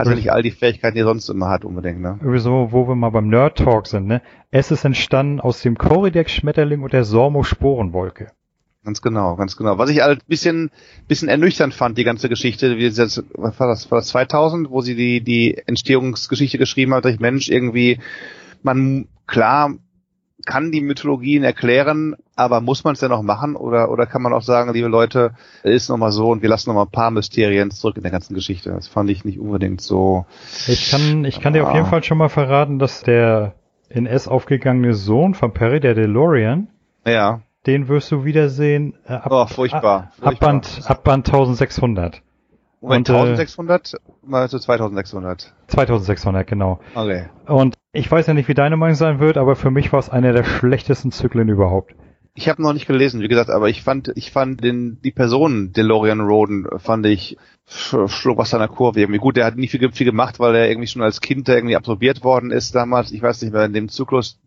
[0.06, 2.18] ja, hatte nicht all die Fähigkeiten, die er sonst immer hat, unbedingt, ne?
[2.22, 4.22] sowieso, wo wir mal beim Nerd Talk sind, ne?
[4.50, 8.32] Es ist entstanden aus dem Coridex-Schmetterling und der Sormo-Sporenwolke.
[8.82, 9.76] Ganz genau, ganz genau.
[9.76, 10.70] Was ich halt bisschen,
[11.06, 14.80] bisschen ernüchternd fand, die ganze Geschichte, wie das, was war das, war das 2000, wo
[14.80, 17.98] sie die, die Entstehungsgeschichte geschrieben hat, durch Mensch irgendwie,
[18.62, 19.74] man, klar,
[20.46, 24.33] kann die Mythologien erklären, aber muss man es denn noch machen oder oder kann man
[24.33, 27.11] auch sagen, liebe Leute, ist noch mal so und wir lassen noch mal ein paar
[27.11, 28.70] Mysterien zurück in der ganzen Geschichte.
[28.70, 30.26] Das fand ich nicht unbedingt so.
[30.66, 31.90] Ich kann, ich kann dir auf jeden Ah.
[31.90, 33.55] Fall schon mal verraten, dass der
[33.88, 36.68] in S aufgegangene Sohn von Perry, der DeLorean,
[37.07, 39.83] Ja, den wirst du wiedersehen äh, ab, oh, furchtbar.
[39.83, 40.48] ab, furchtbar.
[40.48, 42.22] Abband, Abband 1600.
[42.81, 43.96] Moment, und, äh, 1600
[44.30, 45.52] mal zu 2600.
[45.68, 46.80] 2600, genau.
[46.94, 47.26] Okay.
[47.46, 50.08] Und ich weiß ja nicht, wie deine Meinung sein wird, aber für mich war es
[50.10, 51.94] einer der schlechtesten Zyklen überhaupt.
[52.34, 55.72] Ich habe noch nicht gelesen, wie gesagt, aber ich fand, ich fand den, die Person
[55.72, 57.36] DeLorean Roden fand ich
[57.68, 59.18] sch- schlug was an der Kurve irgendwie.
[59.18, 61.76] Gut, der hat nicht viel, viel gemacht, weil er irgendwie schon als Kind da irgendwie
[61.76, 63.10] absorbiert worden ist damals.
[63.10, 64.38] Ich weiß nicht mehr, in dem Zyklus,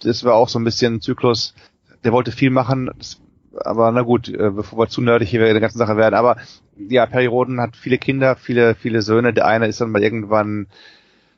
[0.00, 1.54] das war auch so ein bisschen ein Zyklus,
[2.04, 3.20] der wollte viel machen, das,
[3.64, 6.14] aber na gut, äh, bevor wir zu nerdig hier in der ganzen Sache werden.
[6.14, 6.36] Aber
[6.76, 9.32] ja, Perry Roden hat viele Kinder, viele, viele Söhne.
[9.32, 10.66] Der eine ist dann mal irgendwann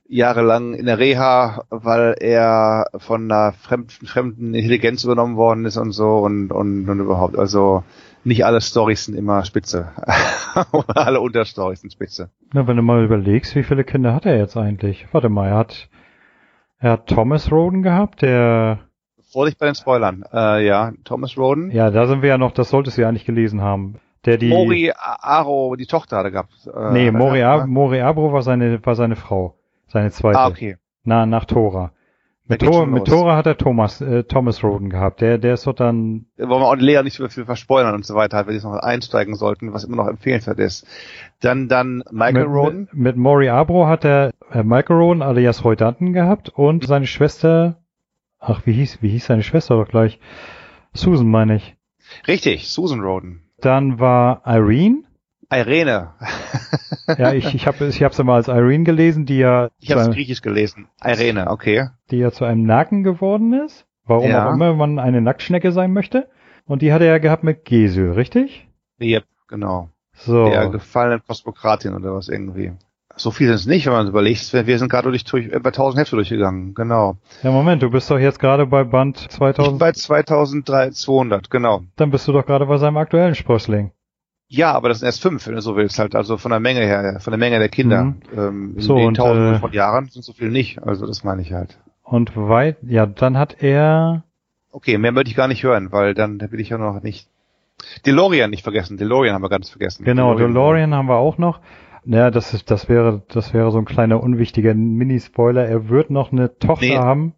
[0.07, 5.93] jahrelang in der Reha, weil er von einer fremden, fremden Intelligenz übernommen worden ist und
[5.93, 7.39] so und, und, und überhaupt.
[7.39, 7.85] Also
[8.23, 9.93] nicht alle Storys sind immer spitze.
[10.95, 12.31] alle Unterstorys sind spitze.
[12.53, 15.07] Na, wenn du mal überlegst, wie viele Kinder hat er jetzt eigentlich?
[15.13, 15.89] Warte mal, er hat,
[16.79, 18.81] er hat Thomas Roden gehabt, der,
[19.35, 20.25] Vorsicht bei den Spoilern.
[20.33, 21.71] Äh, ja, Thomas Roden.
[21.73, 23.97] ja, da sind wir ja noch, das solltest du ja eigentlich gelesen haben.
[24.25, 26.53] Der die, Mori Aro, die Tochter hat er gehabt.
[26.67, 27.67] Äh, nee, Mori, Ab ne?
[27.67, 29.57] Mori Abro war seine, war seine Frau.
[29.89, 30.39] Seine zweite.
[30.39, 30.77] Ah, okay.
[31.03, 31.93] Na, nach Tora.
[32.47, 33.07] Mit, schon mit.
[33.07, 35.23] Tora hat er Thomas, äh, Thomas Roden gehabt.
[35.23, 38.15] Der, der ist doch dann, wollen wir auch Lea nicht so viel verspoilern und so
[38.15, 40.87] weiter, halt, wenn die jetzt noch einsteigen sollten, was immer noch empfehlenswert ist.
[41.41, 42.79] Dann, dann Michael mit, Roden.
[42.93, 47.79] Mit, mit Mori Abro hat er äh, Michael Roden alias Dutton gehabt und seine Schwester,
[48.47, 50.19] ach, wie hieß, wie hieß seine Schwester doch gleich?
[50.93, 51.77] Susan meine ich.
[52.29, 53.43] Richtig, Susan Roden.
[53.61, 55.03] Dann war Irene.
[55.51, 56.15] Irene.
[57.19, 60.01] Ja, ich, ich habe ich hab's immer als Irene gelesen, die ja, Ich zu habe
[60.01, 60.89] es einem, griechisch gelesen.
[61.05, 61.89] Irene, okay.
[62.11, 63.85] die ja zu einem Nacken geworden ist.
[64.07, 64.49] Warum Ja.
[64.49, 66.31] auch immer man eine Nacktschnecke sein möchte.
[66.65, 68.67] Und die hat er ja gehabt mit Gesül, richtig?
[69.03, 69.91] Yep, genau.
[70.15, 70.47] So.
[70.47, 72.73] Der gefallenen Kosmokratin oder was irgendwie.
[73.17, 74.53] So viel sind es nicht, wenn man überlegt.
[74.53, 76.75] Wir sind gerade durch, durch etwa 1000 Hefte durchgegangen.
[76.75, 77.17] Genau.
[77.43, 79.79] Ja, Moment, du bist doch jetzt gerade bei Band Ich bin 2000.
[79.79, 81.83] bei 2200, genau.
[81.97, 83.93] Dann bist du doch gerade bei seinem aktuellen Sprössling.
[84.49, 86.15] Ja, aber das sind erst fünf, wenn du so willst, halt.
[86.15, 88.05] Also von der Menge her, von der Menge der Kinder.
[88.05, 88.17] Mhm.
[88.37, 90.83] Ähm, in So, den und, Tausenden äh, von Jahren sind so viel nicht.
[90.83, 91.79] Also das meine ich halt.
[92.03, 94.25] Und weit, ja, dann hat er,
[94.71, 97.29] Okay, mehr möchte ich gar nicht hören, weil dann will ich ja noch nicht.
[98.07, 98.97] DeLorean nicht vergessen.
[98.97, 100.05] DeLorean haben wir ganz vergessen.
[100.05, 101.61] genau, DeLorean haben wir auch noch.
[102.07, 105.67] Naja, das ist, das wäre, das wäre so ein kleiner unwichtiger Mini-Spoiler.
[105.67, 106.97] Er wird noch eine Tochter Nee.
[106.97, 107.35] haben.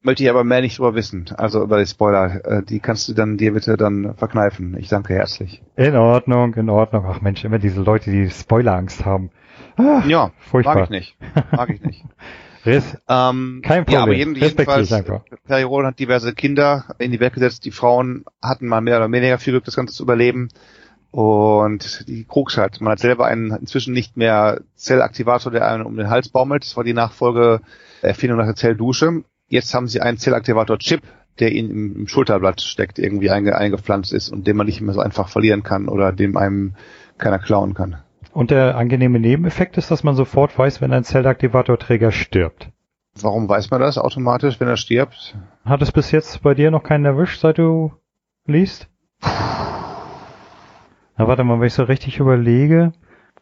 [0.00, 1.26] Möchte ich aber mehr nicht drüber wissen.
[1.36, 2.44] Also über die Spoiler.
[2.44, 4.76] Äh, die kannst du dann dir bitte dann verkneifen.
[4.78, 5.62] Ich danke herzlich.
[5.76, 7.04] In Ordnung, in Ordnung.
[7.06, 9.30] Ach Mensch, immer diese Leute, die Spoilerangst haben.
[9.76, 10.74] Ah, Ja, furchtbar.
[10.76, 11.16] mag ich nicht.
[11.52, 12.04] Mag ich nicht.
[12.66, 12.96] Riss.
[13.08, 14.18] Ähm, Kein Ja, aber Problem.
[14.18, 14.88] jeden, jedenfalls.
[15.46, 17.64] Perry Roden hat diverse Kinder in die Welt gesetzt.
[17.64, 20.48] Die Frauen hatten mal mehr oder weniger viel Glück, das Ganze zu überleben.
[21.10, 22.80] Und die Krux hat.
[22.80, 26.64] Man hat selber einen inzwischen nicht mehr Zellaktivator, der einen um den Hals baumelt.
[26.64, 27.60] Das war die Nachfolge
[28.02, 29.24] Erfindung nach der Zelldusche.
[29.48, 31.02] Jetzt haben sie einen Zellaktivator-Chip
[31.40, 34.94] der ihnen im, im Schulterblatt steckt, irgendwie einge, eingepflanzt ist und den man nicht mehr
[34.94, 36.74] so einfach verlieren kann oder dem einem
[37.16, 37.98] keiner klauen kann.
[38.32, 42.70] Und der angenehme Nebeneffekt ist, dass man sofort weiß, wenn ein Zellaktivatorträger stirbt.
[43.20, 45.36] Warum weiß man das automatisch, wenn er stirbt?
[45.64, 47.92] Hat es bis jetzt bei dir noch keinen erwischt, seit du
[48.46, 48.88] liest?
[51.18, 52.92] Na warte mal, wenn ich so richtig überlege,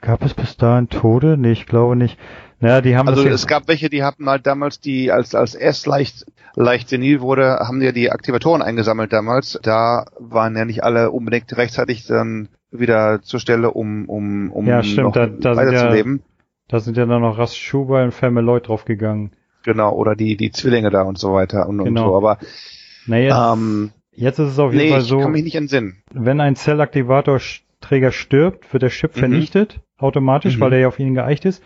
[0.00, 1.36] gab es bis dahin Tode?
[1.36, 2.18] Nee, ich glaube nicht.
[2.58, 5.84] Naja, die haben also es gab welche, die hatten halt damals die, als als S
[5.84, 9.58] leicht leicht senil wurde, haben ja die Aktivatoren eingesammelt damals.
[9.62, 14.82] Da waren ja nicht alle unbedingt rechtzeitig dann wieder zur Stelle, um um um ja,
[14.82, 16.20] stimmt, da, da weiterzuleben.
[16.20, 16.24] Ja,
[16.68, 19.32] da sind ja dann noch Rast Schuber und Fermeloid draufgegangen.
[19.64, 22.04] Genau, oder die die Zwillinge da und so weiter und, genau.
[22.04, 22.16] und so.
[22.16, 22.38] Aber
[23.06, 25.18] naja, ähm, jetzt ist es auf jeden nee, Fall so.
[25.18, 26.02] Ich kann mich nicht entsinnen.
[26.14, 26.56] Wenn ein
[27.86, 29.20] Zellaktivatorträger stirbt, wird der Chip mhm.
[29.20, 30.60] vernichtet automatisch, mhm.
[30.60, 31.62] weil er ja auf ihn geeicht ist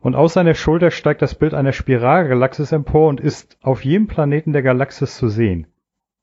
[0.00, 4.52] und aus seiner Schulter steigt das Bild einer Spiralgalaxis empor und ist auf jedem Planeten
[4.52, 5.66] der Galaxis zu sehen.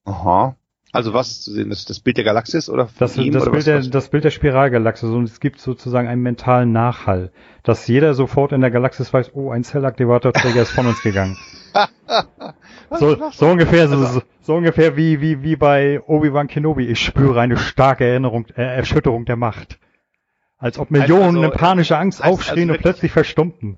[0.06, 0.58] Aha.
[0.97, 1.69] Also was zu sehen?
[1.69, 3.89] Das, das Bild der Galaxis oder das, ihm, das, oder Bild was, der, was?
[3.91, 7.31] das Bild der Spiralgalaxis und es gibt sozusagen einen mentalen Nachhall,
[7.62, 11.38] dass jeder sofort in der Galaxis weiß, oh, ein Zellaktivatorträger ist von uns gegangen.
[12.99, 16.88] so, so ungefähr so, so ungefähr wie wie wie bei Obi-Wan Kenobi.
[16.88, 19.77] Ich spüre eine starke Erinnerung, äh, Erschütterung der Macht.
[20.57, 23.77] Als ob Millionen also, in panischer Angst aufschrien also und plötzlich verstummten.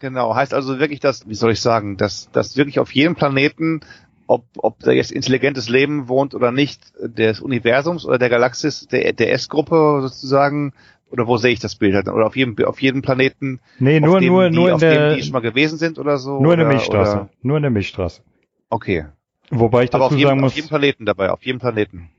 [0.00, 3.80] Genau, heißt also wirklich, dass, wie soll ich sagen, dass, dass wirklich auf jedem Planeten,
[4.28, 9.12] ob, ob da jetzt intelligentes Leben wohnt oder nicht, des Universums oder der Galaxis, der,
[9.12, 10.74] der S-Gruppe sozusagen,
[11.10, 12.08] oder wo sehe ich das Bild halt?
[12.08, 13.60] Oder auf jedem, auf jedem Planeten?
[13.78, 16.40] Nee, nur, dem, nur, die, nur in der, die schon mal gewesen sind oder so?
[16.40, 17.12] Nur in der Milchstraße.
[17.12, 17.28] Oder?
[17.42, 18.22] Nur in der Milchstraße.
[18.68, 19.06] Okay.
[19.50, 20.52] Wobei ich dazu Aber auf jedem, sagen muss.
[20.52, 22.10] auf jedem Planeten dabei, auf jedem Planeten.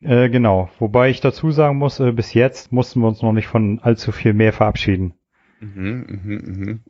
[0.00, 0.70] Äh, genau.
[0.78, 4.12] Wobei ich dazu sagen muss, äh, bis jetzt mussten wir uns noch nicht von allzu
[4.12, 5.14] viel mehr verabschieden.
[5.58, 6.80] Mhm, mhm, mhm.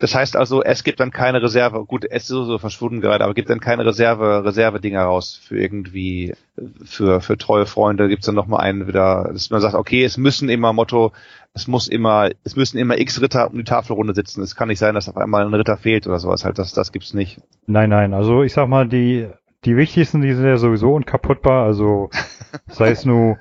[0.00, 3.34] Das heißt also, es gibt dann keine Reserve, gut, es ist so verschwunden gerade, aber
[3.34, 6.32] gibt dann keine Reserve, Reserve-Dinger raus für irgendwie,
[6.82, 10.48] für, für treue Freunde, gibt's dann nochmal einen wieder, dass man sagt, okay, es müssen
[10.48, 11.12] immer Motto,
[11.52, 14.42] es muss immer, es müssen immer x Ritter um die Tafelrunde sitzen.
[14.42, 16.92] Es kann nicht sein, dass auf einmal ein Ritter fehlt oder sowas halt, das, das
[16.92, 17.42] gibt's nicht.
[17.66, 19.28] Nein, nein, also ich sag mal, die,
[19.66, 22.08] die wichtigsten, die sind ja sowieso unkaputtbar, also
[22.68, 23.36] sei es nur,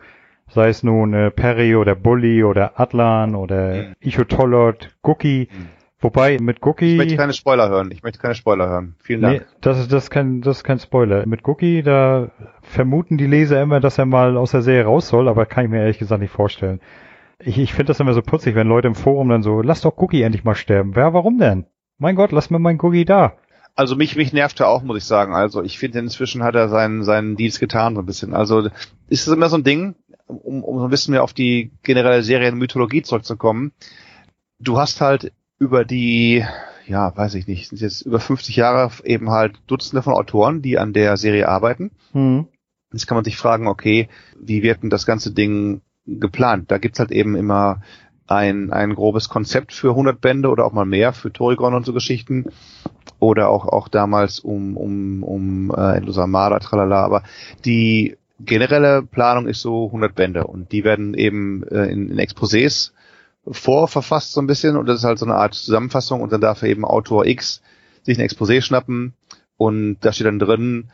[0.49, 3.95] sei es nun äh, Perry oder Bully oder Atlan oder mhm.
[4.01, 6.93] Ichotolot, Cookie, mhm Wobei mit Cookie.
[6.93, 7.91] Ich möchte keine Spoiler hören.
[7.91, 8.95] Ich möchte keine Spoiler hören.
[8.99, 9.39] Vielen Dank.
[9.41, 11.25] Nee, das ist, das ist kein, das ist kein Spoiler.
[11.25, 12.31] Mit Cookie, da
[12.61, 15.71] vermuten die Leser immer, dass er mal aus der Serie raus soll, aber kann ich
[15.71, 16.79] mir ehrlich gesagt nicht vorstellen.
[17.39, 19.97] Ich, ich finde das immer so putzig, wenn Leute im Forum dann so, lass doch
[19.97, 20.95] Cookie endlich mal sterben.
[20.95, 21.65] Wer, warum denn?
[21.97, 23.33] Mein Gott, lass mir meinen Cookie da.
[23.75, 25.33] Also mich, mich nervt er auch, muss ich sagen.
[25.33, 28.33] Also ich finde, inzwischen hat er seinen, seinen Dienst getan, so ein bisschen.
[28.33, 28.69] Also
[29.09, 29.95] ist es immer so ein Ding,
[30.27, 33.73] um, um so ein bisschen mehr auf die generelle Serienmythologie zurückzukommen.
[34.59, 36.45] Du hast halt über die,
[36.87, 40.79] ja, weiß ich nicht, sind jetzt über 50 Jahre eben halt Dutzende von Autoren, die
[40.79, 41.91] an der Serie arbeiten.
[42.13, 42.47] Mhm.
[42.91, 46.71] Jetzt kann man sich fragen, okay, wie wird denn das ganze Ding geplant?
[46.71, 47.81] Da gibt's halt eben immer
[48.25, 51.93] ein, ein grobes Konzept für 100 Bände oder auch mal mehr für Torrigon und so
[51.93, 52.45] Geschichten
[53.19, 57.23] oder auch auch damals um um um äh, Endlos Armada tralala aber
[57.65, 62.91] die generelle Planung ist so 100 Bände und die werden eben äh, in, in Exposés
[63.51, 66.63] vorverfasst so ein bisschen und das ist halt so eine Art Zusammenfassung und dann darf
[66.63, 67.61] eben Autor X
[68.03, 69.13] sich ein Exposé schnappen
[69.57, 70.89] und da steht dann drin,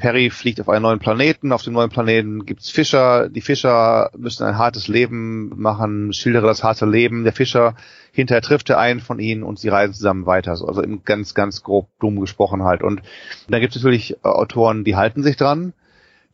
[0.00, 4.44] Harry fliegt auf einen neuen Planeten, auf dem neuen Planeten gibt's Fischer, die Fischer müssen
[4.44, 7.74] ein hartes Leben machen, schildere das harte Leben der Fischer,
[8.12, 11.62] hinterher trifft er einen von ihnen und sie reisen zusammen weiter, also im ganz, ganz
[11.62, 13.02] grob dumm gesprochen halt und
[13.48, 15.72] dann gibt's natürlich Autoren, die halten sich dran,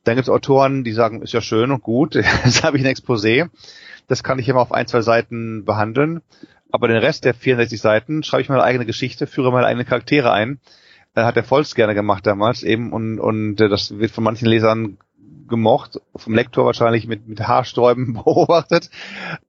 [0.05, 3.49] dann gibt's Autoren, die sagen, ist ja schön und gut, jetzt habe ich ein Exposé
[4.07, 6.23] das kann ich immer auf ein, zwei Seiten behandeln.
[6.71, 10.33] Aber den Rest der 64 Seiten schreibe ich meine eigene Geschichte, führe meine eigenen Charaktere
[10.33, 10.59] ein.
[11.15, 14.49] Äh, hat der Volz gerne gemacht damals eben und, und äh, das wird von manchen
[14.49, 14.99] Lesern
[15.49, 18.91] gemocht, vom Lektor wahrscheinlich mit, mit Haarsträuben beobachtet,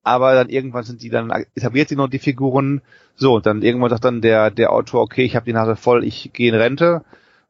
[0.04, 2.82] aber dann irgendwann sind die dann, etabliert sie noch die Figuren,
[3.16, 6.04] so, und dann irgendwann sagt dann der, der Autor, okay, ich habe die Nase voll,
[6.04, 7.04] ich gehe in Rente,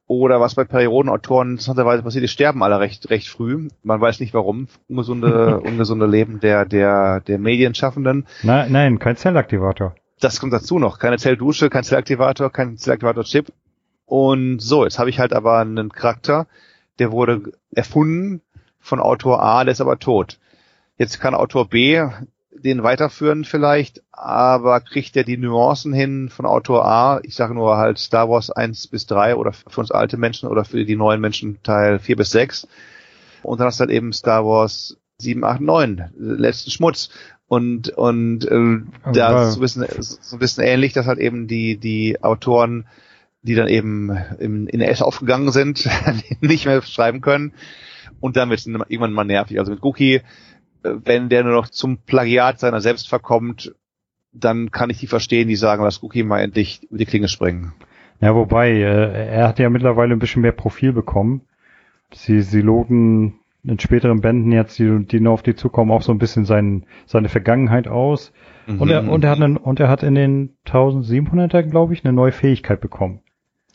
[0.08, 3.70] oder was bei Periodenautoren interessanterweise passiert, die sterben alle recht, recht früh.
[3.84, 4.68] Man weiß nicht warum.
[4.88, 8.28] Ungesunde, ungesunde Leben der, der, der Medienschaffenden.
[8.44, 9.96] Nein, nein, kein Zellaktivator.
[10.20, 11.00] Das kommt dazu noch.
[11.00, 13.52] Keine Zelldusche, kein Zellaktivator, kein Zellaktivator-Chip.
[14.06, 16.48] Und so, jetzt habe ich halt aber einen Charakter,
[17.00, 18.42] der wurde erfunden
[18.80, 20.40] von Autor A, der ist aber tot.
[20.98, 22.02] Jetzt kann Autor B
[22.64, 27.20] den weiterführen vielleicht, aber kriegt er die Nuancen hin von Autor A?
[27.24, 30.66] Ich sage nur halt Star Wars 1 bis 3 oder für uns alte Menschen oder
[30.66, 32.68] für die neuen Menschen Teil 4 bis 6.
[33.44, 37.10] Und dann hast du halt eben Star Wars 7, 8, 9, letzten Schmutz.
[37.48, 41.48] Und, und äh, da ist so ein, bisschen, so ein bisschen ähnlich, dass halt eben
[41.48, 42.86] die, die Autoren
[43.46, 45.88] die dann eben im, in S aufgegangen sind,
[46.42, 47.54] nicht mehr schreiben können.
[48.20, 49.60] Und dann wird es irgendwann mal nervig.
[49.60, 50.22] Also mit Gookie,
[51.04, 53.74] wenn der nur noch zum Plagiat seiner selbst verkommt,
[54.32, 57.74] dann kann ich die verstehen, die sagen, lass Gookie mal endlich über die Klinge springen.
[58.22, 61.42] Ja, wobei, äh, er hat ja mittlerweile ein bisschen mehr Profil bekommen.
[62.14, 66.12] Sie, sie loten in späteren Bänden jetzt, die, die noch auf die zukommen, auch so
[66.12, 68.32] ein bisschen sein, seine Vergangenheit aus.
[68.68, 68.82] Mhm.
[68.82, 72.14] Und, er, und, er hat einen, und er hat in den 1700er, glaube ich, eine
[72.14, 73.22] neue Fähigkeit bekommen.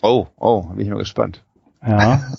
[0.02, 1.44] Oh, oh, bin ich mal gespannt.
[1.86, 2.22] Ja.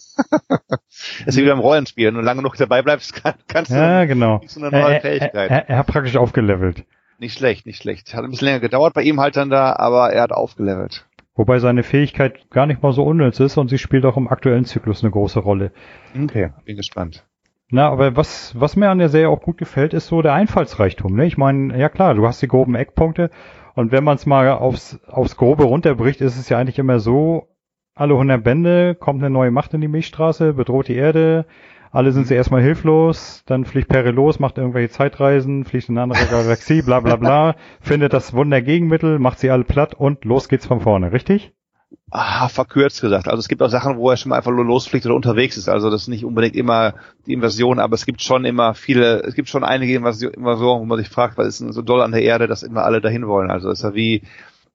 [1.26, 2.08] Es ist wie beim Rollenspiel.
[2.08, 4.42] Wenn du lange noch dabei bleibst, kann, kannst du ja, genau.
[4.46, 5.50] so eine neue er, Fähigkeit.
[5.50, 6.86] Er, er, er, hat praktisch aufgelevelt.
[7.18, 8.14] Nicht schlecht, nicht schlecht.
[8.14, 11.06] Hat ein bisschen länger gedauert bei ihm halt dann da, aber er hat aufgelevelt.
[11.36, 14.66] Wobei seine Fähigkeit gar nicht mal so unnütz ist und sie spielt auch im aktuellen
[14.66, 15.72] Zyklus eine große Rolle.
[16.16, 17.26] Okay, bin gespannt.
[17.70, 21.16] Na, aber was, was mir an der Serie auch gut gefällt, ist so der Einfallsreichtum.
[21.16, 21.26] Ne?
[21.26, 23.32] Ich meine, ja klar, du hast die groben Eckpunkte
[23.76, 27.48] und wenn man es mal aufs, aufs Grobe runterbricht, ist es ja eigentlich immer so,
[28.02, 31.46] alle 100 Bände kommt eine neue Macht in die Milchstraße, bedroht die Erde,
[31.92, 36.12] alle sind sie erstmal hilflos, dann fliegt Perry los, macht irgendwelche Zeitreisen, fliegt in eine
[36.12, 40.66] andere Galaxie, bla bla bla, findet das Wundergegenmittel, macht sie alle platt und los geht's
[40.66, 41.54] von vorne, richtig?
[42.10, 43.28] Ah, verkürzt gesagt.
[43.28, 45.70] Also es gibt auch Sachen, wo er schon mal einfach nur losfliegt oder unterwegs ist.
[45.70, 46.96] Also das ist nicht unbedingt immer
[47.28, 50.98] die Invasion, aber es gibt schon immer viele, es gibt schon einige Invasionen, wo man
[50.98, 53.52] sich fragt, was ist denn so doll an der Erde, dass immer alle dahin wollen.
[53.52, 54.24] Also es ist ja wie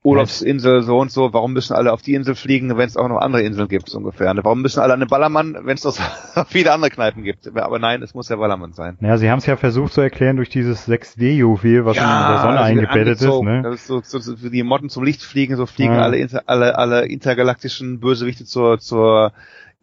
[0.06, 3.18] Urlaubsinsel so und so, warum müssen alle auf die Insel fliegen, wenn es auch noch
[3.18, 4.32] andere Inseln gibt, so ungefähr.
[4.32, 4.44] Ne?
[4.44, 5.96] Warum müssen alle an den Ballermann, wenn es doch
[6.48, 7.48] viele andere Kneipen gibt?
[7.56, 8.96] Aber nein, es muss der Ballermann sein.
[9.00, 12.42] Ja, sie haben es ja versucht zu erklären durch dieses 6D-Juwel, was ja, in der
[12.42, 13.42] Sonne eingebettet ist.
[13.42, 13.62] Ne?
[13.62, 16.02] Das ist so, so, so wie die Motten zum Licht fliegen, so fliegen ja.
[16.02, 19.32] alle, inter, alle, alle intergalaktischen Bösewichte zur, zur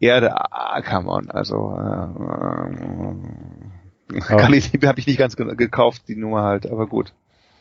[0.00, 0.34] Erde.
[0.34, 2.06] Ah, come on, also äh,
[4.16, 7.12] äh, kann ich, habe ich nicht ganz gekauft, die Nummer halt, aber gut.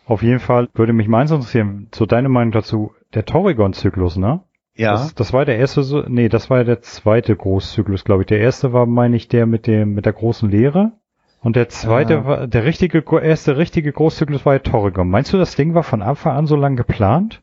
[0.05, 4.41] Auf jeden Fall würde mich meins interessieren, zu deiner Meinung dazu, der Torrigon-Zyklus, ne?
[4.75, 4.93] Ja.
[4.93, 8.27] Das, das war der erste, nee, das war der zweite Großzyklus, glaube ich.
[8.27, 10.93] Der erste war, meine ich, der mit dem, mit der großen Lehre.
[11.41, 12.25] Und der zweite ah.
[12.25, 15.09] war, der richtige, erste richtige Großzyklus war der Torrigon.
[15.09, 17.41] Meinst du, das Ding war von Anfang an so lang geplant?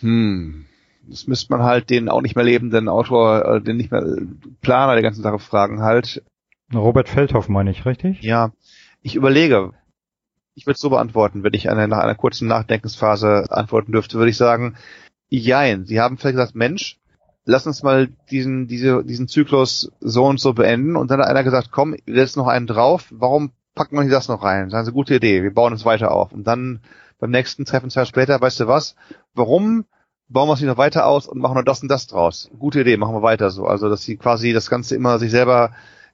[0.00, 0.66] Hm.
[1.06, 4.04] Das müsste man halt den auch nicht mehr lebenden Autor, äh, den nicht mehr
[4.62, 6.22] Planer der ganzen Sache fragen halt.
[6.72, 8.22] Robert Feldhoff meine ich, richtig?
[8.22, 8.52] Ja.
[9.02, 9.72] Ich überlege,
[10.54, 14.30] ich würde es so beantworten, wenn ich eine, nach einer kurzen Nachdenkensphase antworten dürfte, würde
[14.30, 14.76] ich sagen,
[15.28, 15.84] jein.
[15.84, 16.98] Sie haben vielleicht gesagt, Mensch,
[17.44, 20.96] lass uns mal diesen, diese, diesen Zyklus so und so beenden.
[20.96, 23.06] Und dann hat einer gesagt, komm, jetzt noch einen drauf.
[23.10, 24.68] Warum packen wir nicht das noch rein?
[24.68, 25.42] Das ist eine gute Idee.
[25.42, 26.32] Wir bauen es weiter auf.
[26.32, 26.80] Und dann
[27.18, 28.94] beim nächsten Treffen zwei später, weißt du was?
[29.34, 29.86] Warum
[30.28, 32.50] bauen wir es nicht noch weiter aus und machen noch das und das draus?
[32.58, 33.66] Gute Idee, machen wir weiter so.
[33.66, 35.72] Also, dass sie quasi das Ganze immer sich selber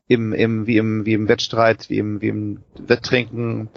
[0.09, 3.69] im, im, wie im, wie im Wettstreit, wie im, wie im Wetttrinken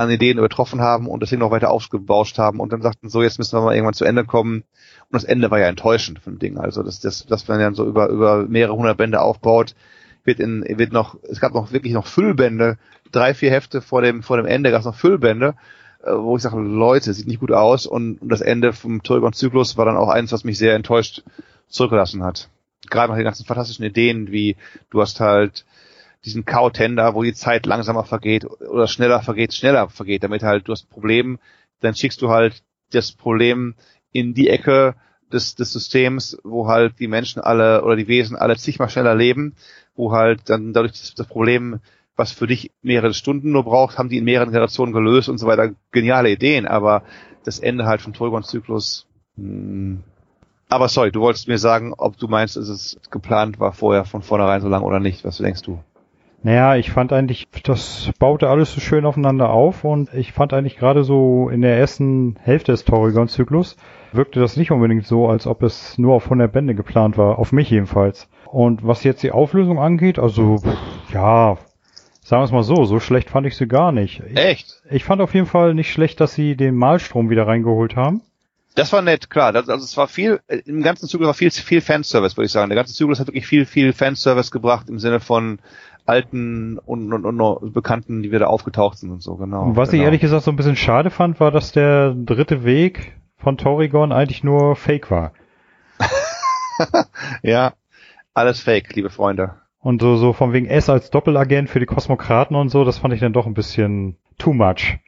[0.00, 3.38] an Ideen übertroffen haben und deswegen noch weiter aufgebauscht haben und dann sagten, so jetzt
[3.38, 4.62] müssen wir mal irgendwann zu Ende kommen.
[4.62, 6.58] Und das Ende war ja enttäuschend von dem Ding.
[6.58, 9.74] Also das, das, das man dann so über, über mehrere hundert Bände aufbaut,
[10.24, 12.78] wird in, wird noch, es gab noch wirklich noch Füllbände,
[13.12, 15.54] drei, vier Hefte vor dem, vor dem Ende gab es noch Füllbände,
[16.02, 19.76] äh, wo ich sage, Leute, sieht nicht gut aus und, und das Ende vom Turgon-Zyklus
[19.76, 21.22] war dann auch eins, was mich sehr enttäuscht
[21.68, 22.48] zurückgelassen hat.
[22.88, 24.56] Gerade nach den ganzen fantastischen Ideen, wie
[24.90, 25.64] du hast halt
[26.24, 30.72] diesen Cow-Tender, wo die Zeit langsamer vergeht oder schneller vergeht, schneller vergeht, damit halt du
[30.72, 31.38] hast ein Problem,
[31.80, 33.74] dann schickst du halt das Problem
[34.12, 34.96] in die Ecke
[35.32, 39.54] des, des Systems, wo halt die Menschen alle oder die Wesen alle zigmal schneller leben,
[39.94, 41.80] wo halt dann dadurch das, das Problem,
[42.16, 45.46] was für dich mehrere Stunden nur braucht, haben die in mehreren Generationen gelöst und so
[45.46, 45.74] weiter.
[45.92, 47.02] Geniale Ideen, aber
[47.44, 49.06] das Ende halt vom Tolgon-Zyklus.
[49.36, 50.02] Hm.
[50.68, 54.22] Aber sorry, du wolltest mir sagen, ob du meinst, dass es geplant war vorher von
[54.22, 55.24] vornherein so lang oder nicht.
[55.24, 55.82] Was denkst du?
[56.42, 60.78] Naja, ich fand eigentlich, das baute alles so schön aufeinander auf und ich fand eigentlich
[60.78, 63.76] gerade so in der ersten Hälfte des Torrigon-Zyklus
[64.12, 67.52] wirkte das nicht unbedingt so, als ob es nur auf 100 Bände geplant war, auf
[67.52, 68.28] mich jedenfalls.
[68.46, 70.56] Und was jetzt die Auflösung angeht, also
[71.12, 71.58] ja,
[72.22, 74.22] sagen wir es mal so, so schlecht fand ich sie gar nicht.
[74.28, 74.82] Ich, Echt?
[74.90, 78.22] Ich fand auf jeden Fall nicht schlecht, dass sie den Malstrom wieder reingeholt haben.
[78.76, 79.52] Das war nett, klar.
[79.52, 82.70] Das, also es war viel, im ganzen Zyklus war viel, viel Fanservice, würde ich sagen.
[82.70, 85.58] Der ganze Zyklus hat wirklich viel, viel Fanservice gebracht im Sinne von
[86.10, 89.76] alten und, und, und Bekannten, die wieder aufgetaucht sind und so, genau.
[89.76, 90.02] Was genau.
[90.02, 94.12] ich ehrlich gesagt so ein bisschen schade fand, war, dass der dritte Weg von Torrigon
[94.12, 95.32] eigentlich nur Fake war.
[97.42, 97.72] ja,
[98.34, 99.54] alles Fake, liebe Freunde.
[99.78, 103.14] Und so, so von wegen S als Doppelagent für die Kosmokraten und so, das fand
[103.14, 104.98] ich dann doch ein bisschen too much.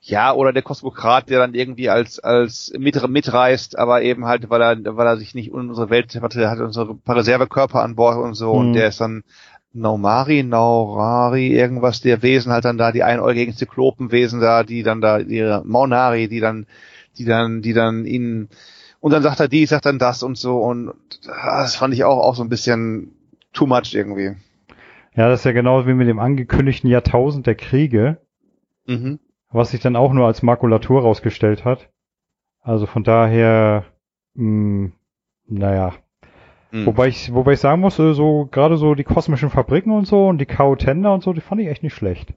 [0.00, 4.62] Ja, oder der Kosmokrat, der dann irgendwie als als mit, mitreist, aber eben halt, weil
[4.62, 8.34] er weil er sich nicht in unsere Welt hatte, hat unsere Reservekörper an Bord und
[8.34, 8.58] so, hm.
[8.58, 9.22] und der ist dann
[9.72, 15.18] Naumari, Naurari, irgendwas der Wesen halt dann da, die einäugigen Zyklopenwesen da, die dann da,
[15.18, 16.66] ihre Maunari, die dann,
[17.18, 18.48] die dann, die dann ihn
[19.00, 20.92] Und dann sagt er dies, sagt dann das und so und
[21.28, 23.12] ah, das fand ich auch, auch so ein bisschen
[23.52, 24.36] too much irgendwie.
[25.14, 28.18] Ja, das ist ja genau wie mit dem angekündigten Jahrtausend der Kriege,
[28.86, 29.18] Mhm.
[29.50, 31.90] was sich dann auch nur als Makulatur rausgestellt hat.
[32.60, 33.84] Also von daher,
[34.34, 34.90] mh,
[35.46, 35.94] naja.
[36.76, 36.86] Mhm.
[36.86, 40.26] Wobei ich, wobei ich sagen muss, äh, so gerade so die kosmischen Fabriken und so
[40.26, 42.34] und die K.O.-Tender und so, die fand ich echt nicht schlecht.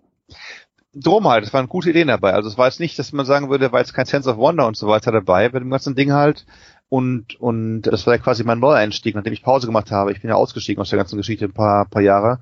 [0.93, 2.33] Drum halt, es waren gute Ideen dabei.
[2.33, 4.65] Also es war jetzt nicht, dass man sagen würde, war jetzt kein Sense of Wonder
[4.65, 6.45] und so weiter dabei bei dem ganzen Ding halt.
[6.87, 10.11] Und, und das war ja quasi mein Neueinstieg, nachdem ich Pause gemacht habe.
[10.11, 12.39] Ich bin ja ausgestiegen aus der ganzen Geschichte ein paar, paar Jahre,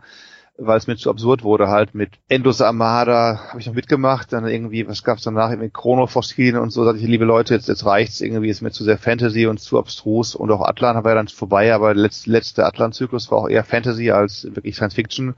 [0.58, 4.48] weil es mir zu absurd wurde halt mit Endlose Armada habe ich noch mitgemacht, dann
[4.48, 7.86] irgendwie, was gab's danach, irgendwie Chrono Foskine und so, dachte ich, liebe Leute, jetzt, jetzt
[7.86, 11.16] reicht's irgendwie, ist mir zu sehr Fantasy und zu abstrus und auch Atlan war ja
[11.16, 15.36] dann vorbei, aber der letzte, letzte Atlan-Zyklus war auch eher Fantasy als wirklich Science Fiction.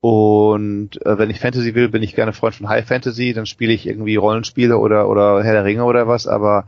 [0.00, 3.72] Und äh, wenn ich Fantasy will, bin ich gerne Freund von High Fantasy, dann spiele
[3.72, 6.66] ich irgendwie Rollenspiele oder oder Herr der Ringe oder was, aber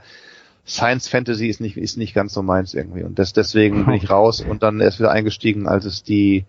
[0.66, 4.10] Science Fantasy ist nicht ist nicht ganz so meins irgendwie und das, deswegen bin ich
[4.10, 6.46] raus und dann erst wieder eingestiegen, als es die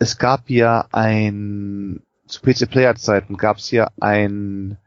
[0.00, 4.78] es gab ja ein zu PC Player Zeiten gab es ja ein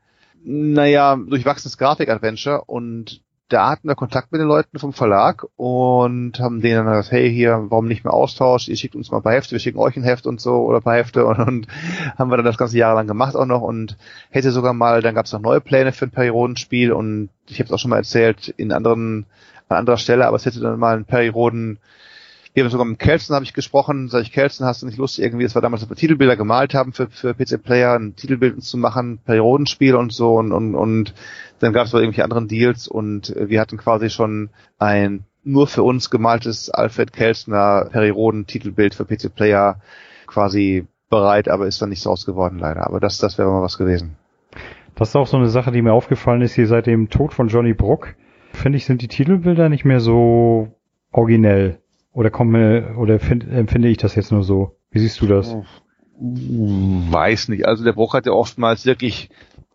[0.44, 6.62] naja, durchwachsenes Grafik-Adventure und da hatten wir Kontakt mit den Leuten vom Verlag und haben
[6.62, 8.68] denen dann gesagt, hey, hier, warum nicht mehr Austausch?
[8.68, 10.78] Ihr schickt uns mal ein paar Hefte, wir schicken euch ein Heft und so oder
[10.78, 11.68] ein paar Hefte und, und
[12.18, 13.98] haben wir dann das ganze Jahr lang gemacht auch noch und
[14.32, 17.68] hätte sogar mal, dann gab es noch neue Pläne für ein Periodenspiel und ich habe
[17.68, 19.28] es auch schon mal erzählt in anderen,
[19.70, 21.78] an anderer Stelle, aber es hätte dann mal ein Perioden
[22.54, 25.18] wir haben sogar mit Kelsen habe ich gesprochen, sag ich, Kelsen, hast du nicht Lust
[25.18, 28.64] irgendwie, das war damals, als wir Titelbilder gemalt haben für, für PC Player, ein Titelbild
[28.64, 31.14] zu machen, Periodenspiel und so und, und, und
[31.60, 36.10] dann gab es irgendwelche anderen Deals und wir hatten quasi schon ein nur für uns
[36.10, 39.82] gemaltes Alfred Kelsner Perioden-Titelbild für PC Player
[40.28, 42.88] quasi bereit, aber ist dann nicht so aus geworden leider.
[42.88, 44.16] Aber das, das wäre mal was gewesen.
[44.96, 47.50] Das ist auch so eine Sache, die mir aufgefallen ist hier seit dem Tod von
[47.50, 48.16] Johnny Bruck.
[48.54, 50.76] Finde ich, sind die Titelbilder nicht mehr so
[51.12, 51.80] originell.
[52.14, 54.78] Oder komme, oder find, empfinde ich das jetzt nur so?
[54.92, 55.56] Wie siehst du das?
[56.20, 57.66] Weiß nicht.
[57.66, 59.30] Also der Bruch hat ja oftmals wirklich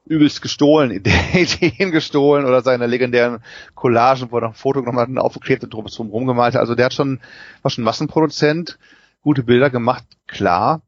[0.07, 0.91] übelst gestohlen,
[1.35, 3.41] Ideen gestohlen oder seine legendären
[3.75, 6.61] Collagen, wo er ein Foto nochmal aufgeklebt und drum rumgemalt hat.
[6.61, 7.21] Also der hat schon,
[7.63, 8.79] war schon Massenproduzent,
[9.21, 10.83] gute Bilder gemacht, klar.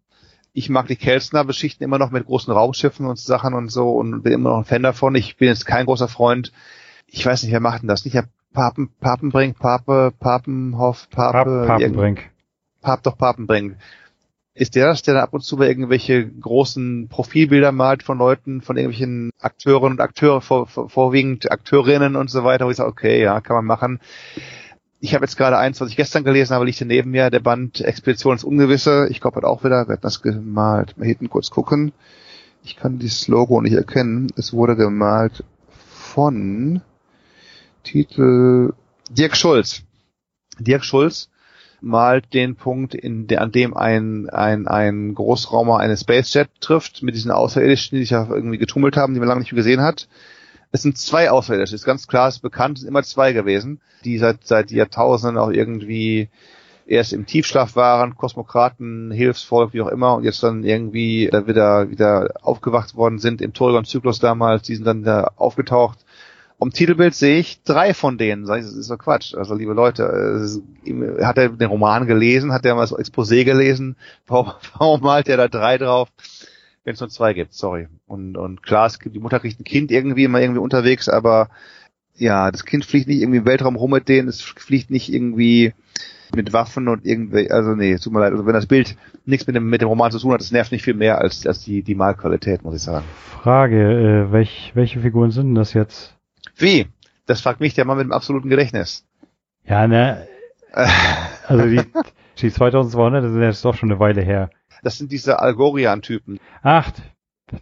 [0.52, 4.22] Ich mag die Kelsner Beschichten immer noch mit großen Raumschiffen und Sachen und so und
[4.22, 5.14] bin immer noch ein Fan davon.
[5.14, 6.52] Ich bin jetzt kein großer Freund.
[7.06, 8.04] Ich weiß nicht, wer macht denn das?
[8.04, 8.16] Nicht
[8.52, 11.44] Papen, Papenbrink, Pape, Papenhoff, Pape.
[11.44, 12.30] Pap Papenbrink.
[12.82, 13.76] Pap doch Papenbrink.
[14.54, 18.60] Ist der das, der da ab und zu bei irgendwelche großen Profilbilder malt von Leuten,
[18.60, 22.90] von irgendwelchen Akteuren und Akteure, vor, vor, vorwiegend Akteurinnen und so weiter, wo ich sage,
[22.90, 24.00] okay, ja, kann man machen.
[24.98, 27.40] Ich habe jetzt gerade eins, was ich gestern gelesen habe, liegt hier neben mir, der
[27.40, 29.06] Band Expedition ins Ungewisse.
[29.10, 30.98] Ich glaube, hat auch wieder, wer hat das gemalt?
[30.98, 31.92] Mal hinten kurz gucken.
[32.64, 34.30] Ich kann dieses Logo nicht erkennen.
[34.36, 36.82] Es wurde gemalt von
[37.82, 38.72] Titel
[39.10, 39.82] Dirk Schulz.
[40.58, 41.30] Dirk Schulz
[41.80, 47.14] malt den Punkt, in der, an dem ein, ein, ein Großraumer eine Spacejet trifft, mit
[47.14, 50.08] diesen Außerirdischen, die sich ja irgendwie getummelt haben, die man lange nicht mehr gesehen hat.
[50.72, 54.46] Es sind zwei Außerirdische, ist ganz klar, ist bekannt, sind immer zwei gewesen, die seit,
[54.46, 56.28] seit Jahrtausenden auch irgendwie
[56.86, 62.30] erst im Tiefschlaf waren, Kosmokraten, Hilfsvolk, wie auch immer, und jetzt dann irgendwie wieder, wieder
[62.42, 66.04] aufgewacht worden sind im Torgon-Zyklus damals, die sind dann da aufgetaucht
[66.60, 68.46] am Titelbild sehe ich drei von denen.
[68.46, 69.34] Sag ich, das ist doch Quatsch.
[69.34, 70.60] Also liebe Leute,
[71.22, 72.52] hat er den Roman gelesen?
[72.52, 73.96] Hat er mal so Exposé gelesen?
[74.26, 76.08] Warum, warum malt er da drei drauf?
[76.84, 77.88] Wenn es nur zwei gibt, sorry.
[78.06, 81.48] Und, und klar, es gibt, die Mutter kriegt ein Kind irgendwie immer irgendwie unterwegs, aber
[82.16, 85.74] ja, das Kind fliegt nicht irgendwie im Weltraum rum mit denen, es fliegt nicht irgendwie
[86.34, 89.56] mit Waffen und irgendwie, also nee, tut mir leid, also wenn das Bild nichts mit
[89.56, 91.82] dem, mit dem Roman zu tun hat, das nervt nicht viel mehr als, als die,
[91.82, 93.04] die Malqualität, muss ich sagen.
[93.42, 96.14] Frage, äh, welch, welche Figuren sind das jetzt?
[96.56, 96.86] Wie?
[97.26, 99.06] Das fragt mich der Mann mit dem absoluten Gedächtnis.
[99.64, 100.26] Ja, ne.
[101.46, 101.82] Also die,
[102.38, 104.50] die 2200, das ist jetzt doch schon eine Weile her.
[104.84, 106.38] Das sind diese Algorian-Typen.
[106.62, 106.92] Ach,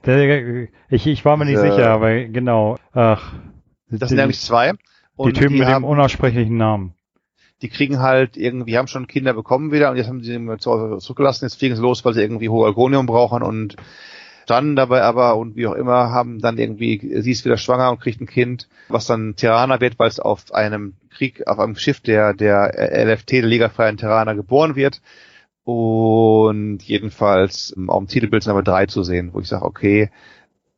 [0.04, 2.76] der, ich, ich war mir nicht Diese- sicher, aber genau.
[2.92, 3.32] Ach.
[3.90, 4.72] Das sind nämlich zwei.
[5.18, 6.92] die Typen die, mit haben, dem unaussprechlichen Namen.
[7.62, 11.46] die kriegen halt irgendwie, haben schon Kinder bekommen wieder und jetzt haben sie sie zurückgelassen.
[11.46, 13.76] Jetzt fliegen sie los, weil sie irgendwie hohe Algonium brauchen und
[14.50, 18.00] dann dabei aber und wie auch immer haben dann irgendwie, sie ist wieder schwanger und
[18.00, 22.00] kriegt ein Kind, was dann Terraner wird, weil es auf einem Krieg, auf einem Schiff
[22.00, 25.00] der, der LFT, der Liga Freien Terraner, geboren wird.
[25.64, 30.10] Und jedenfalls ähm, auf dem Titelbild sind aber drei zu sehen, wo ich sage, okay,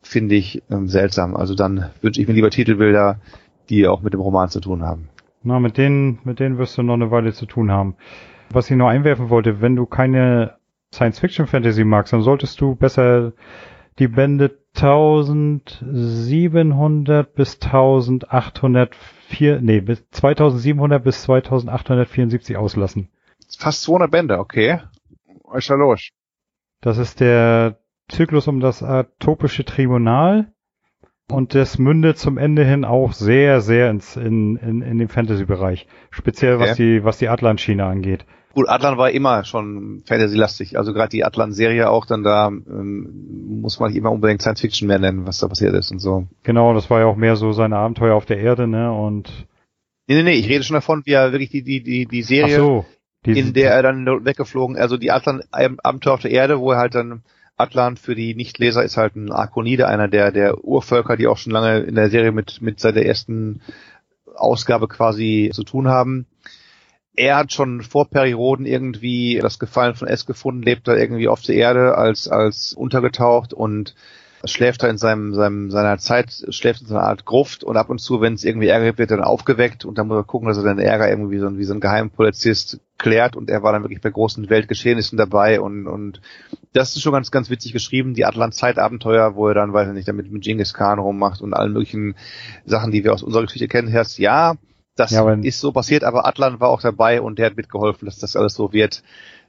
[0.02, 1.36] finde ich ähm, seltsam.
[1.36, 3.20] Also dann wünsche ich mir lieber Titelbilder,
[3.68, 5.08] die auch mit dem Roman zu tun haben.
[5.42, 7.94] Na, mit denen, mit denen wirst du noch eine Weile zu tun haben.
[8.50, 10.56] Was ich noch einwerfen wollte, wenn du keine
[10.92, 13.32] Science-Fiction-Fantasy magst, dann solltest du besser
[13.98, 23.08] die Bände 2700 bis 1804, nee, bis 2700 bis 2874 auslassen.
[23.58, 24.80] Fast 200 Bände, okay.
[25.44, 26.10] Was ist da los?
[26.80, 27.78] Das ist der
[28.08, 30.52] Zyklus um das atopische Tribunal.
[31.30, 35.86] Und das mündet zum Ende hin auch sehr, sehr ins, in, in, in den Fantasy-Bereich.
[36.10, 38.26] Speziell was die, was die Atlan-Schiene angeht.
[38.52, 40.76] Gut, Atlan war immer schon Fantasy-lastig.
[40.76, 44.98] Also gerade die Atlan-Serie auch, dann da ähm, muss man nicht immer unbedingt Science-Fiction mehr
[44.98, 46.26] nennen, was da passiert ist und so.
[46.42, 48.92] Genau, das war ja auch mehr so seine Abenteuer auf der Erde, ne?
[48.92, 49.46] Und
[50.10, 52.56] Nee, nee, nee, ich rede schon davon, wie er wirklich die, die, die, die Serie,
[52.56, 52.84] so,
[53.24, 56.96] die, in der er dann weggeflogen, also die Atlan-Abenteuer auf der Erde, wo er halt
[56.96, 57.22] dann
[57.56, 61.52] Atlan für die Nichtleser ist halt ein Arkonide, einer der, der Urvölker, die auch schon
[61.52, 63.60] lange in der Serie mit, mit seit der ersten
[64.34, 66.26] Ausgabe quasi zu tun haben.
[67.16, 71.42] Er hat schon vor Perioden irgendwie das Gefallen von S gefunden, lebt da irgendwie auf
[71.42, 73.94] der Erde als, als untergetaucht und
[74.44, 77.90] schläft da in seinem, seinem, seiner Zeit, schläft in so einer Art Gruft und ab
[77.90, 80.24] und zu, wenn es irgendwie Ärger gibt, wird er dann aufgeweckt und dann muss er
[80.24, 83.72] gucken, dass er den Ärger irgendwie so, wie so ein Geheimpolizist klärt und er war
[83.72, 86.20] dann wirklich bei großen Weltgeschehnissen dabei und, und
[86.72, 90.08] das ist schon ganz, ganz witzig geschrieben, die Atlant-Zeitabenteuer, wo er dann, weiß ich nicht,
[90.08, 92.14] damit mit Genghis Khan rummacht und allen möglichen
[92.64, 94.54] Sachen, die wir aus unserer Geschichte kennen, Herz, ja,
[95.00, 98.18] das Ja, ist so passiert, aber Atlan war auch dabei und der hat mitgeholfen, dass
[98.18, 99.02] das alles so wird,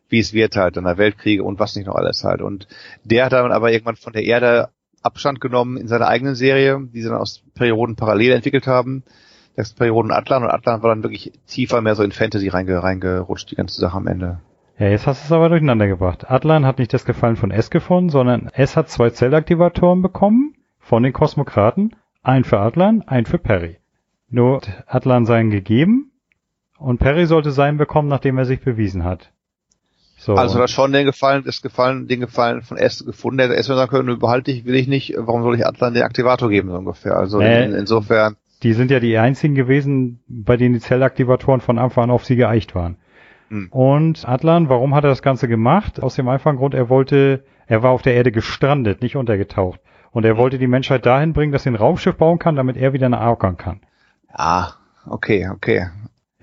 [0.09, 2.41] wie es wird halt, in der Weltkriege und was nicht noch alles halt.
[2.41, 2.67] Und
[3.03, 4.69] der hat dann aber irgendwann von der Erde
[5.03, 9.03] Abstand genommen in seiner eigenen Serie, die sie dann aus Perioden parallel entwickelt haben.
[9.55, 12.81] Das ist Perioden Atlan und Atlan war dann wirklich tiefer mehr so in Fantasy reinge,
[12.81, 14.39] reingerutscht, die ganze Sache am Ende.
[14.77, 16.29] Ja, jetzt hast du es aber durcheinander gebracht.
[16.29, 21.03] Atlan hat nicht das Gefallen von S gefunden, sondern S hat zwei Zellaktivatoren bekommen von
[21.03, 21.95] den Kosmokraten.
[22.23, 23.80] Ein für Atlan, ein für Perry.
[24.31, 26.11] Nur Atlan seinen gegeben
[26.79, 29.31] und Perry sollte seinen bekommen, nachdem er sich bewiesen hat.
[30.17, 33.37] So, Also hat schon den Gefallen, das Gefallen, den Gefallen von S gefunden.
[33.37, 36.03] Der hätte S sagen können, behalte ich, will ich nicht, warum soll ich Atlan den
[36.03, 37.17] Aktivator geben, so ungefähr.
[37.17, 37.65] Also Nee.
[37.65, 42.11] in, insofern, die sind ja die einzigen gewesen, bei denen die Zellaktivatoren von Anfang an
[42.11, 42.97] auf sie geeicht waren.
[43.49, 43.67] Hm.
[43.71, 46.01] Und Atlan, warum hat er das Ganze gemacht?
[46.01, 49.81] Aus dem einfachen Grund, er wollte, er war auf der Erde gestrandet, nicht untergetaucht.
[50.11, 52.93] Und er wollte die Menschheit dahin bringen, dass sie ein Raumschiff bauen kann, damit er
[52.93, 53.81] wieder nach Arkon kann.
[54.37, 54.73] Ja,
[55.07, 55.87] okay, okay.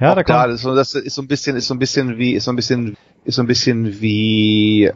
[0.01, 1.79] Ja, Auch da kann, das, ist so- das ist so ein bisschen, ist so ein
[1.79, 4.91] bisschen wie, ist so ein bisschen, ist so ein bisschen wie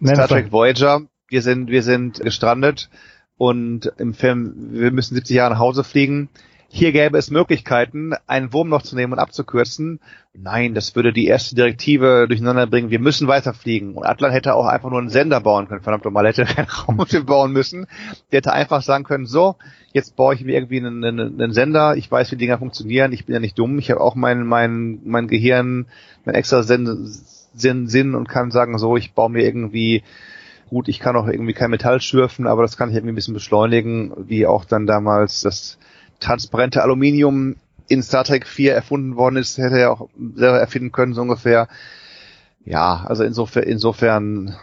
[0.00, 1.02] nenn Star Trek Voyager.
[1.28, 2.90] Wir sind, wir sind gestrandet
[3.38, 6.28] und im Film, wir müssen 70 Jahre nach Hause fliegen.
[6.74, 10.00] Hier gäbe es Möglichkeiten, einen Wurm noch zu nehmen und abzukürzen.
[10.32, 12.88] Nein, das würde die erste Direktive durcheinander bringen.
[12.88, 13.92] Wir müssen weiterfliegen.
[13.92, 15.82] Und Atlan hätte auch einfach nur einen Sender bauen können.
[15.82, 17.86] Verdammt nochmal, hätte kein Raumschiff bauen müssen.
[18.30, 19.56] Der hätte einfach sagen können, so,
[19.92, 21.94] jetzt baue ich mir irgendwie einen, einen, einen Sender.
[21.98, 23.12] Ich weiß, wie Dinger funktionieren.
[23.12, 23.78] Ich bin ja nicht dumm.
[23.78, 25.84] Ich habe auch mein, mein, mein Gehirn,
[26.24, 26.86] mein extra Sinn,
[27.52, 30.04] Sinn, Sinn und kann sagen, so, ich baue mir irgendwie
[30.70, 33.34] Gut, ich kann auch irgendwie kein Metall schürfen, aber das kann ich irgendwie ein bisschen
[33.34, 35.76] beschleunigen, wie auch dann damals das
[36.22, 37.56] transparente Aluminium
[37.88, 41.68] in Star Trek 4 erfunden worden ist, hätte er auch selber erfinden können, so ungefähr.
[42.64, 44.56] Ja, also insofern, insofern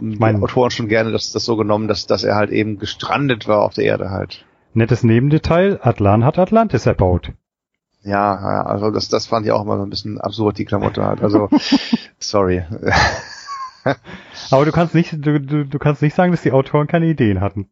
[0.00, 3.46] die mein- Autoren schon gerne das, das so genommen, dass, dass er halt eben gestrandet
[3.46, 4.44] war auf der Erde halt.
[4.74, 7.30] nettes Nebendetail, Atlan hat Atlantis erbaut.
[8.02, 11.04] Ja, ja, also das, das fand ich auch immer so ein bisschen absurd, die Klamotte
[11.06, 11.22] halt.
[11.22, 11.48] Also,
[12.18, 12.64] sorry.
[14.50, 17.40] Aber du kannst nicht, du, du, du kannst nicht sagen, dass die Autoren keine Ideen
[17.40, 17.68] hatten.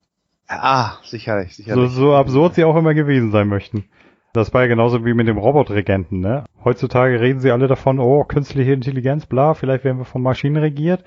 [0.61, 1.91] Ah, sicherlich, So, sicherlich.
[1.93, 3.85] so absurd sie auch immer gewesen sein möchten.
[4.33, 6.45] Das war ja genauso wie mit dem Robotregenten, ne?
[6.65, 11.05] Heutzutage reden sie alle davon, oh, künstliche Intelligenz, bla, vielleicht werden wir von Maschinen regiert.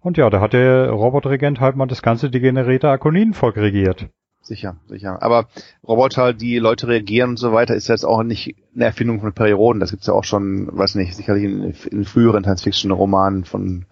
[0.00, 4.08] Und ja, da hat der Robotregent halt mal das ganze degenerierte Arkonidenvolk regiert.
[4.40, 5.22] Sicher, sicher.
[5.22, 5.48] Aber
[5.86, 9.78] Roboter, die Leute reagieren und so weiter, ist jetzt auch nicht eine Erfindung von Perioden.
[9.78, 13.84] Das gibt's ja auch schon, weiß nicht, sicherlich in, in früheren Science-Fiction-Romanen von,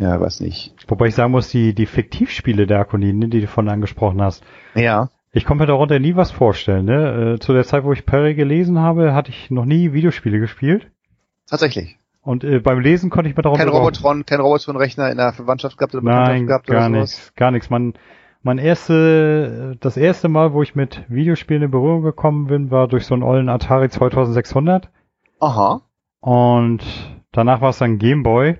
[0.00, 0.74] ja, weiß nicht.
[0.88, 4.42] Wobei ich sagen muss, die, die Fiktivspiele der Arkoniden, die du von angesprochen hast,
[4.74, 7.34] Ja, ich konnte mir darunter nie was vorstellen, ne?
[7.34, 10.90] Äh, Zu der Zeit, wo ich Perry gelesen habe, hatte ich noch nie Videospiele gespielt.
[11.48, 11.96] tatsächlich.
[12.22, 15.78] Und äh, beim Lesen konnte ich mir darunter Kein Robotron, kein Robotron-Rechner in der Verwandtschaft
[15.78, 17.10] gehabt oder Nein, gehabt gar oder sowas?
[17.12, 17.70] nichts, gar nichts.
[17.70, 17.94] Man,
[18.42, 23.06] mein erste, das erste Mal, wo ich mit Videospielen in Berührung gekommen bin, war durch
[23.06, 24.90] so einen ollen Atari 2600
[25.40, 25.80] Aha.
[26.20, 26.82] und
[27.32, 28.58] danach war es dann Game Boy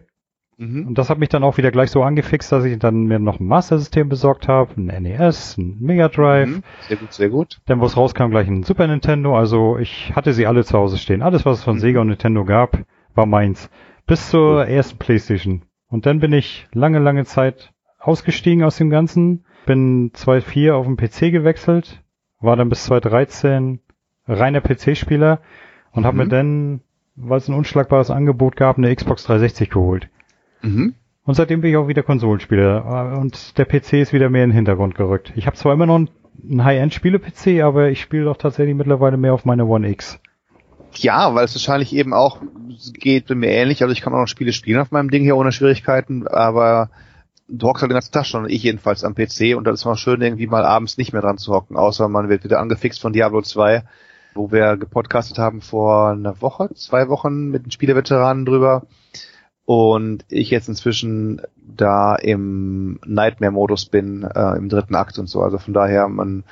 [0.60, 0.86] Mhm.
[0.88, 3.40] und das hat mich dann auch wieder gleich so angefixt, dass ich dann mir noch
[3.40, 6.62] ein Master System besorgt habe, ein NES, ein Mega Drive, Mhm.
[6.80, 7.60] Sehr gut, sehr gut.
[7.66, 10.98] dann wo es rauskam gleich ein Super Nintendo, also ich hatte sie alle zu Hause
[10.98, 11.22] stehen.
[11.22, 11.80] Alles was es von Mhm.
[11.80, 12.78] Sega und Nintendo gab,
[13.14, 13.70] war meins.
[14.06, 15.62] Bis zur ersten Playstation.
[15.88, 20.96] Und dann bin ich lange, lange Zeit ausgestiegen aus dem Ganzen, bin 2.4 auf den
[20.96, 22.02] PC gewechselt,
[22.40, 23.80] war dann bis 2013
[24.26, 25.40] reiner PC-Spieler
[25.92, 26.22] und habe Mhm.
[26.22, 26.80] mir dann,
[27.16, 30.08] weil es ein unschlagbares Angebot gab, eine Xbox 360 geholt.
[30.62, 30.94] Mhm.
[31.24, 33.18] Und seitdem bin ich auch wieder Konsolenspieler.
[33.18, 35.32] Und der PC ist wieder mehr in den Hintergrund gerückt.
[35.36, 39.44] Ich habe zwar immer noch einen High-End-Spiele-PC, aber ich spiele doch tatsächlich mittlerweile mehr auf
[39.44, 40.18] meine One X.
[40.94, 42.40] Ja, weil es wahrscheinlich eben auch
[42.94, 43.82] geht mir ähnlich.
[43.82, 46.90] Also ich kann auch noch Spiele spielen auf meinem Ding hier ohne Schwierigkeiten, aber
[47.48, 49.96] du hockst halt den ganzen Tag schon, ich jedenfalls am PC und da ist mal
[49.96, 53.12] schön irgendwie mal abends nicht mehr dran zu hocken, außer man wird wieder angefixt von
[53.12, 53.84] Diablo 2,
[54.34, 58.86] wo wir gepodcastet haben vor einer Woche, zwei Wochen mit den Spieleveteranen drüber
[59.70, 65.42] und ich jetzt inzwischen da im Nightmare-Modus bin, äh, im dritten Akt und so.
[65.42, 66.42] Also von daher, man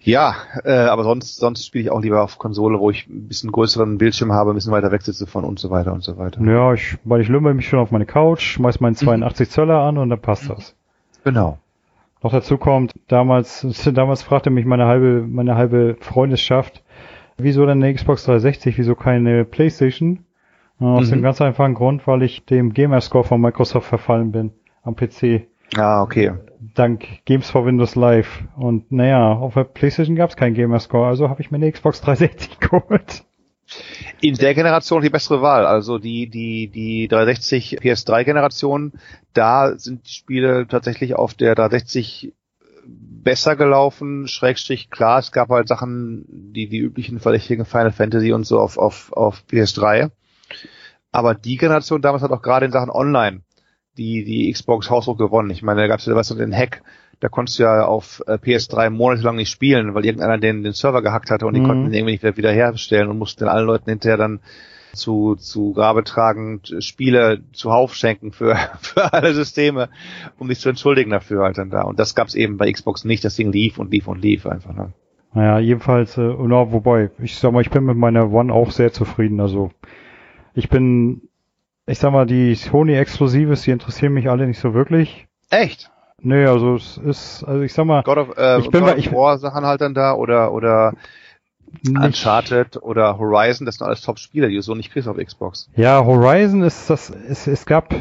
[0.00, 3.52] ja, äh, aber sonst, sonst spiele ich auch lieber auf Konsole, wo ich ein bisschen
[3.52, 6.42] größeren Bildschirm habe, ein bisschen weiter weg sitze von und so weiter und so weiter.
[6.42, 9.52] Ja, ich, weil ich lümmel mich schon auf meine Couch, schmeiß meinen 82 mhm.
[9.52, 10.74] Zöller an und dann passt das.
[11.22, 11.58] Genau.
[12.20, 13.64] Noch dazu kommt, damals,
[13.94, 16.82] damals fragte mich meine halbe, meine halbe Freundeschaft,
[17.36, 20.24] wieso denn eine Xbox 360, wieso keine Playstation?
[20.78, 21.16] Aus mhm.
[21.16, 24.52] dem ganz einfachen Grund, weil ich dem Gamerscore von Microsoft verfallen bin
[24.82, 25.46] am PC.
[25.76, 26.32] Ah, okay.
[26.74, 28.42] Dank Games for Windows Live.
[28.56, 32.00] Und naja, auf der PlayStation gab es keinen Gamerscore, also habe ich mir eine Xbox
[32.00, 33.24] 360 geholt.
[34.20, 35.66] In der Generation die bessere Wahl.
[35.66, 38.92] Also die, die, die 360 PS3 Generation,
[39.34, 42.32] da sind die Spiele tatsächlich auf der 360
[42.88, 48.44] besser gelaufen, Schrägstrich, klar, es gab halt Sachen, die, die üblichen verdächtigen Final Fantasy und
[48.44, 50.10] so auf, auf, auf PS3.
[51.12, 53.42] Aber die Generation damals hat auch gerade in Sachen Online
[53.96, 55.50] die, die Xbox haushoch gewonnen.
[55.50, 56.82] Ich meine, da gab es ja was den Hack,
[57.20, 61.02] da konntest du ja auf äh, PS3 monatelang nicht spielen, weil irgendeiner den, den Server
[61.02, 61.66] gehackt hatte und die mhm.
[61.66, 64.40] konnten den irgendwie nicht wieder herstellen und mussten allen Leuten hinterher dann
[64.92, 69.88] zu, zu Grabe tragen, Spiele zuhauf schenken für, für alle Systeme,
[70.38, 71.82] um sich zu entschuldigen dafür halt dann da.
[71.82, 73.24] Und das gab's eben bei Xbox nicht.
[73.24, 74.74] Das Ding lief und lief und lief einfach.
[74.74, 74.92] Ne?
[75.34, 78.92] Naja, jedenfalls, äh, no, wobei, ich sag mal, ich bin mit meiner One auch sehr
[78.92, 79.40] zufrieden.
[79.40, 79.72] Also
[80.58, 81.28] ich bin
[81.88, 85.26] ich sag mal, die Sony-Exklusives, die interessieren mich alle nicht so wirklich.
[85.48, 85.90] Echt?
[86.20, 89.12] Nee, also es ist, also ich sag mal, God of, äh, ich bin God of
[89.12, 90.92] War Sachen halt dann da oder oder
[91.82, 91.96] nicht.
[91.96, 95.70] Uncharted oder Horizon, das sind alles Top-Spiele, die du so nicht kriegst auf Xbox.
[95.76, 97.94] Ja, Horizon ist das, es, es gab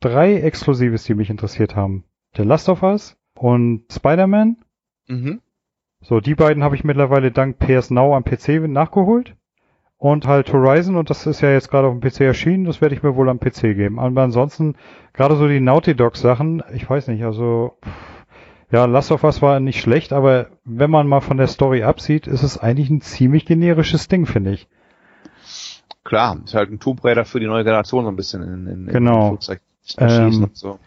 [0.00, 2.04] drei Exklusives, die mich interessiert haben.
[2.36, 4.56] The Last of Us und Spider-Man.
[5.06, 5.40] Mhm.
[6.00, 9.36] So, die beiden habe ich mittlerweile dank PS Now am PC nachgeholt
[10.04, 12.94] und halt Horizon und das ist ja jetzt gerade auf dem PC erschienen, das werde
[12.94, 13.98] ich mir wohl am PC geben.
[13.98, 14.74] Aber ansonsten,
[15.14, 17.78] gerade so die Naughty Dog Sachen, ich weiß nicht, also
[18.70, 22.26] ja, Last of Us war nicht schlecht, aber wenn man mal von der Story absieht,
[22.26, 24.68] ist es eigentlich ein ziemlich generisches Ding, finde ich.
[26.04, 28.86] Klar, ist halt ein Tomb Raider für die neue Generation so ein bisschen in, in,
[28.88, 29.38] genau.
[29.38, 29.58] in
[29.96, 30.78] ähm, und so.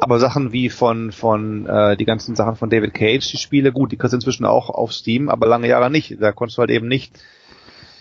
[0.00, 3.92] Aber Sachen wie von von äh, die ganzen Sachen von David Cage, die Spiele, gut,
[3.92, 6.20] die kriegst du inzwischen auch auf Steam, aber lange Jahre nicht.
[6.20, 7.16] Da konntest du halt eben nicht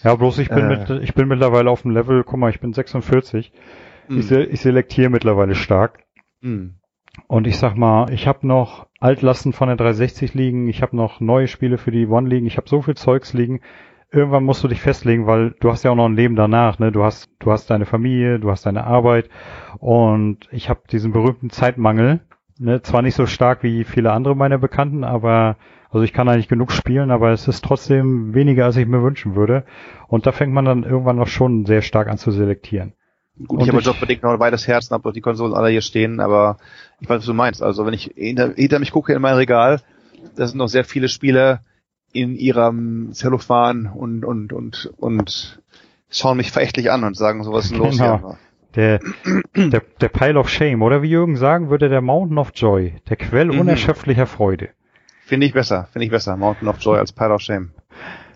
[0.06, 2.60] ja, bloß ich bin, äh, mit, ich bin mittlerweile auf dem Level, guck mal, ich
[2.60, 3.51] bin 46.
[4.08, 4.20] Mh.
[4.20, 6.03] Ich, ich selektiere mittlerweile stark.
[6.41, 6.70] Mh.
[7.28, 11.22] Und ich sag mal, ich habe noch Altlasten von der 360 liegen, ich habe noch
[11.22, 13.62] neue Spiele für die One liegen, ich habe so viel Zeugs liegen.
[14.12, 16.91] Irgendwann musst du dich festlegen, weil du hast ja auch noch ein Leben danach, ne?
[16.91, 19.30] Du hast, du hast deine Familie, du hast deine Arbeit
[19.80, 22.22] und ich habe diesen berühmten Zeitmangel.
[22.58, 22.82] Ne?
[22.82, 25.58] Zwar nicht so stark wie viele andere meiner Bekannten, aber
[25.96, 29.34] also ich kann eigentlich genug spielen, aber es ist trotzdem weniger, als ich mir wünschen
[29.36, 29.64] würde.
[30.10, 32.91] Und da fängt man dann irgendwann noch schon sehr stark an zu selektieren.
[33.48, 36.20] Gut, ich habe jobbedingt noch ein weites Herz und habe die Konsolen alle hier stehen,
[36.20, 36.58] aber
[37.00, 37.64] ich weiß, was du meinst.
[37.64, 39.80] Also wenn ich hinter, hinter mich gucke in mein Regal,
[40.36, 41.62] da sind noch sehr viele Spiele
[42.12, 45.62] in ihrem Zellophan und, und, und, und
[46.10, 48.18] schauen mich verächtlich an und sagen, so was ist denn los genau.
[48.18, 48.38] hier?
[48.76, 49.00] Der,
[49.70, 53.16] der, der Pile of Shame, oder wie Jürgen sagen würde, der Mountain of Joy, der
[53.16, 53.62] Quell mhm.
[53.62, 54.72] unerschöpflicher Freude.
[55.26, 56.38] Finde ich besser, finde ich besser.
[56.38, 57.72] Mountain of Joy als Pile of Shame.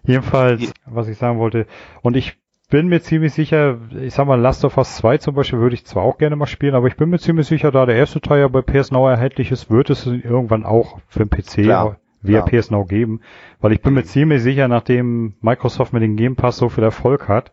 [0.06, 1.68] Jedenfalls, was ich sagen wollte.
[2.02, 2.38] Und ich
[2.70, 5.86] bin mir ziemlich sicher, ich sag mal, Last of Us 2 zum Beispiel würde ich
[5.86, 8.40] zwar auch gerne mal spielen, aber ich bin mir ziemlich sicher, da der erste Teil
[8.40, 12.42] ja bei PS Now erhältlich ist, wird es irgendwann auch für den PC klar, via
[12.42, 12.60] klar.
[12.60, 13.22] PS Now geben.
[13.60, 17.28] Weil ich bin mir ziemlich sicher, nachdem Microsoft mit dem Game Pass so viel Erfolg
[17.28, 17.52] hat,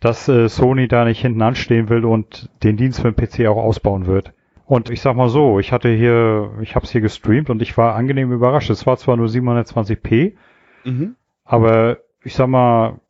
[0.00, 3.62] dass äh, Sony da nicht hinten anstehen will und den Dienst für den PC auch
[3.62, 4.32] ausbauen wird.
[4.70, 7.76] Und ich sag mal so, ich hatte hier, ich habe es hier gestreamt und ich
[7.76, 8.70] war angenehm überrascht.
[8.70, 10.34] Es war zwar nur 720p,
[10.84, 11.16] mhm.
[11.42, 13.00] aber ich sag mal,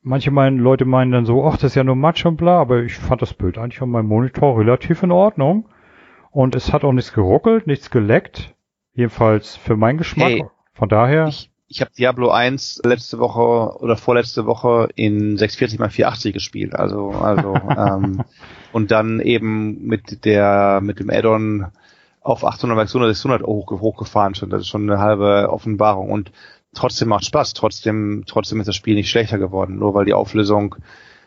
[0.00, 2.84] manche meinen, Leute meinen dann so, ach, das ist ja nur Matsch und bla, aber
[2.84, 5.68] ich fand das Bild eigentlich auf meinem Monitor relativ in Ordnung.
[6.30, 8.54] Und es hat auch nichts geruckelt, nichts geleckt.
[8.94, 10.30] Jedenfalls für meinen Geschmack.
[10.30, 11.26] Hey, Von daher.
[11.26, 16.76] Ich, ich habe Diablo 1 letzte Woche oder vorletzte Woche in 640 x 480 gespielt.
[16.76, 18.22] Also, also ähm,
[18.72, 21.66] und dann eben mit der mit dem Add-on
[22.20, 24.50] auf 800 x 600 600 hoch, hochgefahren schon.
[24.50, 26.30] Das ist schon eine halbe Offenbarung und
[26.74, 27.54] trotzdem macht Spaß.
[27.54, 30.76] Trotzdem trotzdem ist das Spiel nicht schlechter geworden, nur weil die Auflösung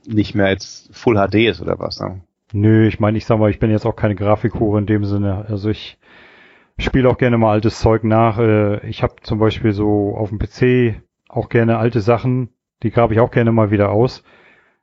[0.06, 2.00] nicht mehr jetzt Full HD ist oder was.
[2.00, 2.22] Ne?
[2.54, 5.46] Nö, ich meine, ich sag mal, ich bin jetzt auch keine Grafikhure in dem Sinne.
[5.50, 5.98] Also ich
[6.80, 8.40] spiele auch gerne mal altes Zeug nach.
[8.40, 12.50] Äh, ich habe zum Beispiel so auf dem PC auch gerne alte Sachen,
[12.84, 14.24] die grabe ich auch gerne mal wieder aus.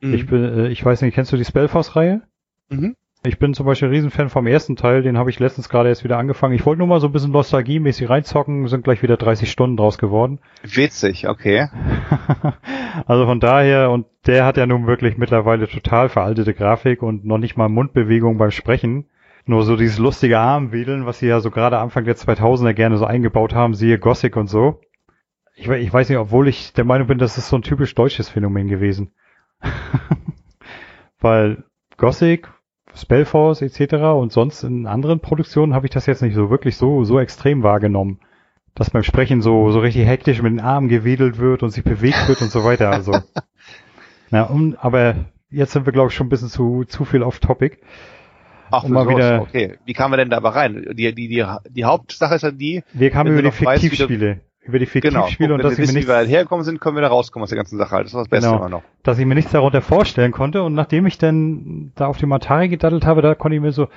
[0.01, 0.15] Mhm.
[0.15, 2.23] Ich bin, äh, ich weiß nicht, kennst du die Spellforce-Reihe?
[2.69, 2.97] Mhm.
[3.27, 6.05] Ich bin zum Beispiel ein Riesenfan vom ersten Teil, den habe ich letztens gerade erst
[6.05, 6.55] wieder angefangen.
[6.55, 9.97] Ich wollte nur mal so ein bisschen nostalgiemäßig reinzocken, sind gleich wieder 30 Stunden draus
[9.97, 10.41] geworden.
[10.63, 11.69] Witzig, okay.
[13.07, 17.39] also von daher, und der hat ja nun wirklich mittlerweile total veraltete Grafik und noch
[17.39, 19.07] nicht mal Mundbewegung beim Sprechen.
[19.47, 23.05] Nur so dieses lustige Armwedeln, was sie ja so gerade Anfang der 2000er gerne so
[23.05, 24.81] eingebaut haben, siehe Gothic und so.
[25.55, 28.29] Ich, ich weiß nicht, obwohl ich der Meinung bin, das ist so ein typisch deutsches
[28.29, 29.13] Phänomen gewesen.
[31.21, 31.65] Weil
[31.97, 32.49] Gothic
[32.95, 33.95] Spellforce etc.
[34.17, 37.63] und sonst in anderen Produktionen habe ich das jetzt nicht so wirklich so, so extrem
[37.63, 38.21] wahrgenommen.
[38.75, 42.29] Dass beim Sprechen so, so richtig hektisch mit den Armen gewedelt wird und sich bewegt
[42.29, 42.91] wird und so weiter.
[42.91, 43.13] Also.
[44.31, 47.39] Na, um, aber jetzt sind wir, glaube ich, schon ein bisschen zu, zu viel off
[47.39, 47.79] topic.
[48.71, 49.79] Ach, um mal wieder, okay.
[49.85, 50.87] Wie kamen wir denn da aber rein?
[50.93, 52.83] Die, die, die, die Hauptsache ist ja die.
[52.93, 55.55] Wir kamen über die Fiktivspiele über die Fiktivspiele genau.
[55.57, 57.77] und, dass ich mir nicht wie hergekommen sind, können wir da rauskommen aus der ganzen
[57.77, 58.07] Sache halt.
[58.07, 58.83] Das war das Beste genau, immer noch.
[59.03, 62.69] Dass ich mir nichts darunter vorstellen konnte und nachdem ich dann da auf dem Atari
[62.69, 63.89] gedaddelt habe, da konnte ich mir so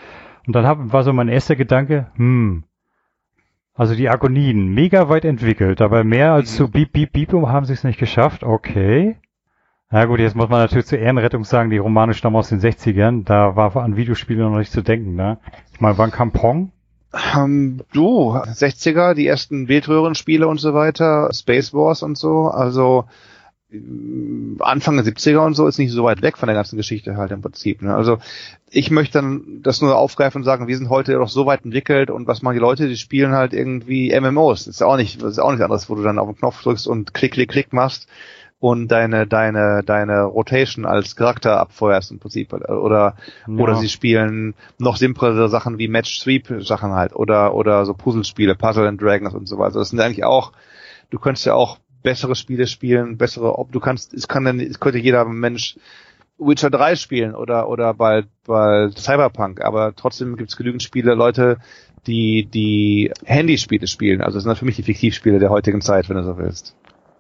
[0.46, 2.64] und dann hab, war so mein erster Gedanke, hm,
[3.74, 6.58] also die Agonien, mega weit entwickelt, aber mehr als mhm.
[6.58, 9.18] so Beep, Beep, Beep haben sie es nicht geschafft, okay.
[9.90, 13.24] Na gut, jetzt muss man natürlich zur Ehrenrettung sagen, die Romane stammen aus den 60ern,
[13.24, 15.38] da war an Videospiele noch nicht zu denken, ne?
[15.74, 16.72] Ich meine, wann kam Pong?
[17.36, 23.06] Ähm, du, 60er, die ersten Bildröhrenspiele und so weiter, Space Wars und so, also
[23.72, 23.80] äh,
[24.60, 27.32] Anfang der 70er und so ist nicht so weit weg von der ganzen Geschichte halt
[27.32, 27.82] im Prinzip.
[27.82, 27.96] Ne?
[27.96, 28.18] Also
[28.70, 32.10] ich möchte dann das nur aufgreifen und sagen, wir sind heute doch so weit entwickelt
[32.10, 34.66] und was machen die Leute, die spielen halt irgendwie MMOs.
[34.66, 36.62] Das ist auch nicht, das ist auch nichts anderes, wo du dann auf den Knopf
[36.62, 38.10] drückst und klick, klick, klick machst
[38.60, 42.54] und deine deine deine Rotation als Charakter abfeuerst im Prinzip.
[42.54, 43.16] Oder
[43.48, 43.54] ja.
[43.54, 47.16] oder sie spielen noch simplere Sachen wie Match Sweep Sachen halt.
[47.16, 50.54] Oder oder so Puzzlespiele Puzzle and Dragons und so weiter das sind eigentlich auch
[51.10, 54.80] du könntest ja auch bessere Spiele spielen bessere ob du kannst es kann dann es
[54.80, 55.78] könnte jeder Mensch
[56.40, 59.62] Witcher 3 spielen oder oder bald bald Cyberpunk.
[59.62, 61.58] Aber trotzdem gibt es genügend Spiele Leute
[62.06, 64.22] die die Handyspiele spielen.
[64.22, 66.76] Also das sind für mich die Fiktivspiele der heutigen Zeit wenn du so willst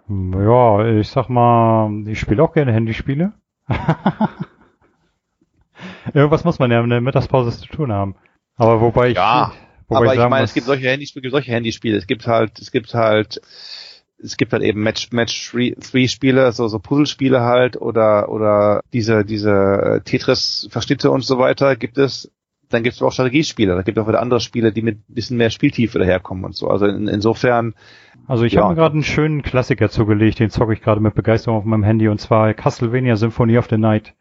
[0.09, 3.33] ja, ich sag mal, ich spiele auch gerne Handyspiele.
[6.13, 8.15] Irgendwas muss man ja in der Mittagspause zu tun haben.
[8.55, 9.17] Aber wobei ich.
[9.17, 9.51] Ja,
[9.87, 11.97] wobei aber ich, ich meine, es gibt solche Handyspiele, solche Handyspiele.
[11.97, 13.41] Es gibt halt, es gibt halt,
[14.17, 19.25] es gibt halt eben Match, Match 3 Spiele, so, so Puzzlespiele halt oder, oder diese,
[19.25, 22.31] diese äh, Tetris Verschnitte und so weiter gibt es.
[22.69, 23.75] Dann gibt es auch Strategiespiele.
[23.75, 26.67] Da gibt es auch wieder andere Spiele, die mit bisschen mehr Spieltiefe daherkommen und so.
[26.67, 27.75] Also in, insofern,
[28.27, 28.61] also ich ja.
[28.61, 31.83] habe mir gerade einen schönen Klassiker zugelegt, den zocke ich gerade mit Begeisterung auf meinem
[31.83, 34.13] Handy und zwar Castlevania Symphony of the Night.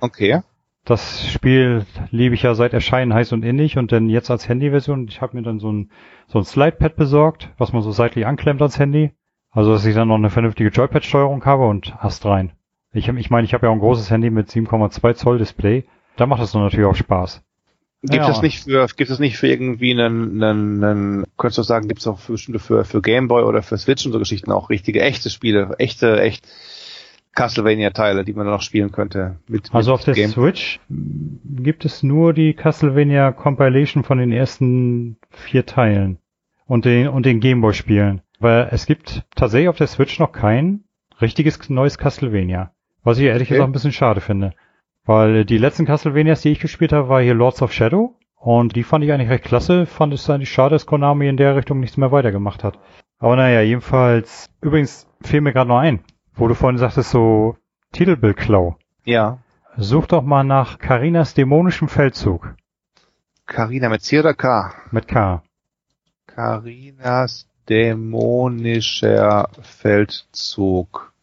[0.00, 0.42] Okay.
[0.84, 5.08] Das Spiel liebe ich ja seit Erscheinen heiß und innig und dann jetzt als Handyversion.
[5.08, 5.90] Ich habe mir dann so ein,
[6.26, 9.12] so ein Slidepad besorgt, was man so seitlich anklemmt ans Handy.
[9.50, 12.52] Also dass ich dann noch eine vernünftige Joypad-Steuerung habe und hast rein.
[12.92, 15.84] Ich, ich meine, ich habe ja auch ein großes Handy mit 7,2 Zoll Display.
[16.16, 17.42] Da macht es dann natürlich auch Spaß.
[18.06, 18.30] Gibt ja.
[18.30, 22.00] es nicht für, gibt es nicht für irgendwie einen, einen, einen könntest du sagen, gibt
[22.00, 25.30] es auch für für, für Gameboy oder für Switch und so Geschichten auch richtige, echte
[25.30, 26.46] Spiele, echte, echt
[27.34, 29.36] Castlevania-Teile, die man noch spielen könnte.
[29.48, 34.32] Mit, also mit auf der Game Switch gibt es nur die Castlevania Compilation von den
[34.32, 36.18] ersten vier Teilen
[36.66, 38.20] und den, und den Gameboy-Spielen.
[38.38, 40.84] Weil es gibt tatsächlich auf der Switch noch kein
[41.20, 42.72] richtiges neues Castlevania.
[43.02, 43.54] Was ich ehrlich okay.
[43.54, 44.52] gesagt ein bisschen schade finde.
[45.04, 48.16] Weil die letzten Castlevanias, die ich gespielt habe, war hier Lords of Shadow.
[48.36, 49.86] Und die fand ich eigentlich recht klasse.
[49.86, 52.78] Fand es eigentlich schade, dass Konami in der Richtung nichts mehr weitergemacht hat.
[53.18, 54.50] Aber naja, jedenfalls.
[54.60, 57.56] Übrigens fiel mir gerade noch ein, wo du vorhin sagtest, so
[57.92, 58.76] Titelbildklau.
[59.04, 59.38] Ja.
[59.76, 62.54] Such doch mal nach Karinas dämonischem Feldzug.
[63.46, 64.74] Karina mit C oder K?
[64.90, 65.42] Mit K.
[66.26, 71.13] Karinas dämonischer Feldzug.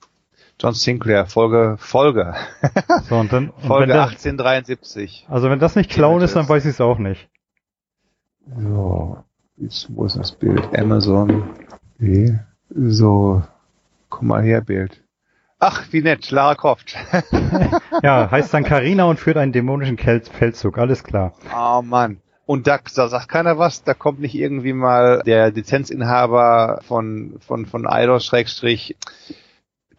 [0.61, 2.35] John Sinclair, Folge, Folge.
[3.09, 5.25] So, und dann, und Folge das, 1873.
[5.27, 7.29] Also wenn das nicht Clown ist, dann weiß ich es auch nicht.
[8.57, 9.17] So,
[9.57, 10.77] jetzt, wo ist das Bild?
[10.77, 11.49] Amazon.
[11.95, 12.39] Okay.
[12.69, 13.41] So,
[14.09, 15.03] komm mal her, Bild.
[15.57, 16.95] Ach, wie nett, Lara Croft.
[18.03, 21.33] ja, heißt dann Karina und führt einen dämonischen Feldzug, alles klar.
[21.55, 22.21] Oh Mann.
[22.45, 27.65] Und da, da sagt keiner was, da kommt nicht irgendwie mal der Lizenzinhaber von, von,
[27.65, 28.95] von Eidos Schrägstrich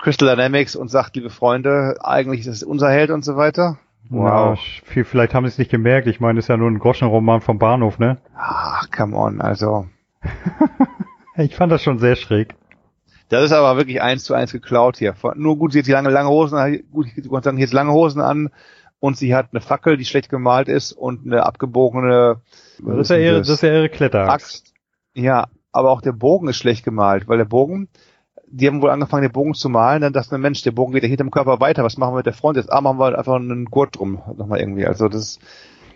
[0.03, 3.79] Crystal Dynamics und sagt, liebe Freunde, eigentlich ist es unser Held und so weiter.
[4.11, 4.59] Wow.
[4.95, 6.09] Ja, vielleicht haben sie es nicht gemerkt.
[6.09, 8.19] Ich meine, es ist ja nur ein Groschenroman vom Bahnhof, ne?
[8.37, 9.87] Ach, come on, also.
[11.37, 12.57] ich fand das schon sehr schräg.
[13.29, 15.15] Das ist aber wirklich eins zu eins geklaut hier.
[15.37, 18.21] Nur gut, sie hat die lange, lange Hosen, gut, ich kann sagen, jetzt lange Hosen
[18.21, 18.51] an
[18.99, 22.41] und sie hat eine Fackel, die schlecht gemalt ist und eine abgebogene.
[22.85, 24.75] Das ist ja ihre, das ist ja ihre Kletteraxt.
[25.15, 27.89] Ja, aber auch der Bogen ist schlecht gemalt, weil der Bogen,
[28.53, 31.03] die haben wohl angefangen, den Bogen zu malen, dann dachte man, Mensch, der Bogen geht
[31.03, 32.57] ja hinterm Körper weiter, was machen wir mit der Front?
[32.59, 34.87] Jetzt ah, machen wir einfach einen Gurt drum, nochmal irgendwie.
[34.87, 35.41] Also das ist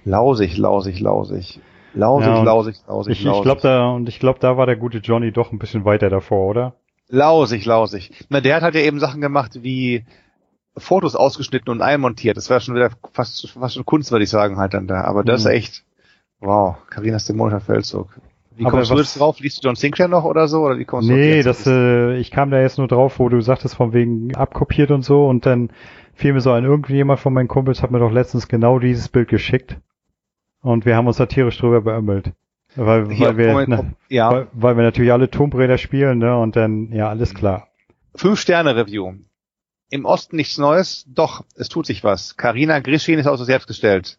[0.05, 1.61] lausig, lausig, lausig.
[1.93, 3.43] Lausig, Ja, lausig, lausig, Ich, ich lausig.
[3.43, 6.49] glaube da, und ich glaube, da war der gute Johnny doch ein bisschen weiter davor,
[6.49, 6.75] oder?
[7.09, 8.25] Lausig, lausig.
[8.29, 10.05] Na, der hat halt ja eben Sachen gemacht wie
[10.77, 12.37] Fotos ausgeschnitten und einmontiert.
[12.37, 15.03] Das wäre schon wieder fast, fast schon Kunst, würde ich sagen, halt dann da.
[15.05, 15.53] Aber das ist Mhm.
[15.53, 15.85] echt,
[16.41, 18.21] wow, Carinas dämonischer Feldzug.
[18.57, 19.39] Wie Aber kommst du jetzt drauf?
[19.41, 20.63] Liest du John Sinclair noch oder so?
[20.63, 21.47] Oder wie kommst du Nee, jetzt?
[21.47, 25.03] das, äh, ich kam da jetzt nur drauf, wo du sagtest, von wegen abkopiert und
[25.03, 25.71] so, und dann
[26.15, 29.29] fiel mir so ein, irgendjemand von meinen Kumpels hat mir doch letztens genau dieses Bild
[29.29, 29.77] geschickt.
[30.63, 32.33] Und wir haben uns satirisch drüber beömmelt.
[32.75, 36.19] Weil, Hier, weil wir, Moment, ne, ja, weil, weil wir natürlich alle Tomb Raider spielen,
[36.19, 37.69] ne, und dann, ja, alles klar.
[38.15, 39.13] fünf Sterne Review.
[39.89, 42.37] Im Osten nichts Neues, doch, es tut sich was.
[42.37, 44.19] Karina Grischin ist außer selbst gestellt.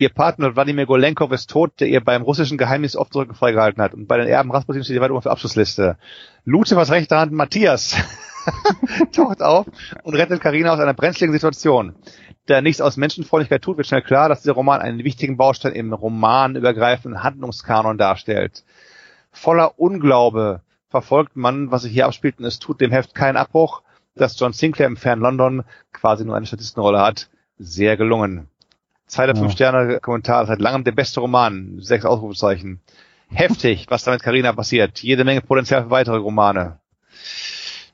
[0.00, 3.94] Ihr Partner Wladimir Golenkov ist tot, der ihr beim russischen Geheimnis oft Rücken freigehalten hat.
[3.94, 5.98] Und bei den Erben Rasputin steht sie weit oben auf der Abschlussliste.
[6.44, 7.96] Lutefers rechte Hand Matthias
[9.12, 9.66] taucht auf
[10.04, 11.96] und rettet Karina aus einer brenzligen Situation.
[12.46, 15.92] Da nichts aus Menschenfreundlichkeit tut, wird schnell klar, dass dieser Roman einen wichtigen Baustein im
[15.92, 18.62] romanübergreifenden Handlungskanon darstellt.
[19.32, 23.82] Voller Unglaube verfolgt man, was sich hier abspielt, und es tut dem Heft keinen Abbruch,
[24.14, 27.28] dass John Sinclair im fernen London quasi nur eine Statistenrolle hat.
[27.58, 28.48] Sehr gelungen.
[29.08, 29.40] Zwei der Ja.
[29.40, 31.78] fünf Sterne Kommentar, seit langem der beste Roman.
[31.80, 32.80] Sechs Ausrufezeichen.
[33.30, 35.00] Heftig, was da mit Carina passiert.
[35.02, 36.78] Jede Menge Potenzial für weitere Romane.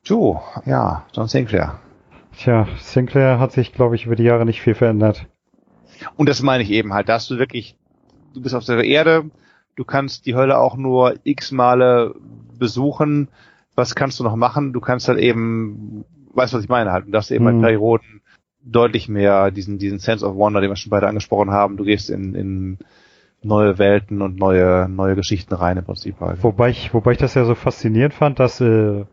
[0.07, 1.81] Du, ja, John Sinclair.
[2.37, 5.27] Tja, Sinclair hat sich, glaube ich, über die Jahre nicht viel verändert.
[6.17, 7.09] Und das meine ich eben halt.
[7.09, 7.77] Da hast du wirklich,
[8.35, 9.31] du bist auf der Erde,
[9.77, 12.15] du kannst die Hölle auch nur x Male
[12.59, 13.29] besuchen.
[13.77, 14.73] Was kannst du noch machen?
[14.73, 16.05] Du kannst halt eben,
[16.35, 17.63] weißt du, was ich meine halt, du darfst eben Mhm.
[17.63, 18.21] bei Perioden
[18.65, 21.77] deutlich mehr diesen, diesen Sense of Wonder, den wir schon beide angesprochen haben.
[21.77, 22.79] Du gehst in, in
[23.43, 26.43] neue Welten und neue, neue Geschichten rein im Prinzip halt.
[26.43, 29.05] Wobei ich, wobei ich das ja so faszinierend fand, dass äh,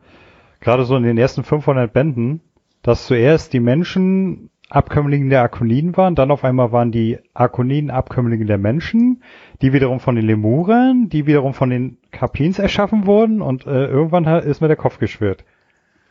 [0.62, 2.42] gerade so in den ersten 500 Bänden,
[2.82, 8.46] dass zuerst die Menschen Abkömmlinge der Akoniden waren, dann auf einmal waren die Akoniden Abkömmlinge
[8.46, 9.22] der Menschen,
[9.62, 14.26] die wiederum von den Lemuren, die wiederum von den Kapins erschaffen wurden und äh, irgendwann
[14.26, 15.44] ist mir der Kopf geschwirrt.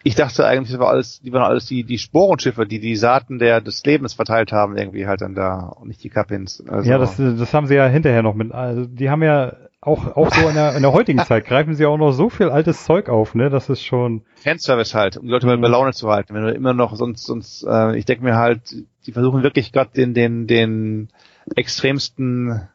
[0.03, 3.38] Ich dachte eigentlich, das war alles, die waren alles die, die Sporenschiffe, die die Saaten
[3.38, 6.62] der, des Lebens verteilt haben irgendwie halt dann da und nicht die Kapins.
[6.66, 10.16] Also, Ja, das, das haben sie ja hinterher noch mit, also die haben ja auch,
[10.16, 12.84] auch so in der, in der heutigen Zeit greifen sie auch noch so viel altes
[12.84, 15.62] Zeug auf, ne, das ist schon, Fanservice halt, um die Leute mal Mhm.
[15.62, 16.34] bei Laune zu halten.
[16.34, 18.74] Wenn du immer noch sonst, sonst, äh, ich denke mir halt,
[19.07, 21.09] die versuchen wirklich gerade den, den, den
[21.57, 22.68] extremsten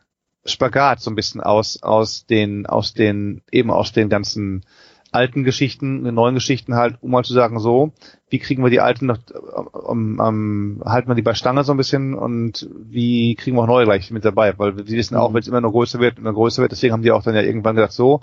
[0.46, 4.64] Spagat so ein bisschen aus, aus den, aus den, eben aus den ganzen
[5.16, 7.92] alten Geschichten, den neuen Geschichten halt, um mal zu sagen, so,
[8.30, 9.18] wie kriegen wir die alten noch,
[9.90, 13.68] ähm, ähm, halten wir die bei Stange so ein bisschen und wie kriegen wir auch
[13.68, 15.34] neue gleich mit dabei, weil sie wissen auch, Mhm.
[15.34, 17.42] wenn es immer noch größer wird, immer größer wird, deswegen haben die auch dann ja
[17.42, 18.22] irgendwann gesagt, so,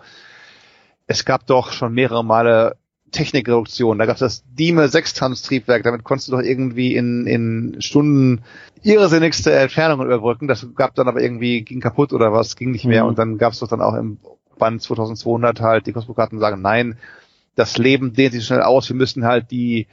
[1.07, 2.77] es gab doch schon mehrere Male
[3.13, 3.99] Technikreduktion.
[3.99, 8.43] Da gab es das Dieme Sechstanz-Triebwerk, damit konntest du doch irgendwie in, in Stunden
[8.83, 10.49] irrsinnigste Entfernungen überbrücken.
[10.49, 13.05] Das gab dann aber irgendwie, ging kaputt oder was, ging nicht mehr.
[13.05, 13.11] Mhm.
[13.11, 14.19] Und dann gab es doch dann auch im
[14.59, 16.99] Band 2200 halt die Kosmokarten sagen, nein,
[17.55, 19.87] das Leben dehnt sich schnell aus, wir müssen halt die,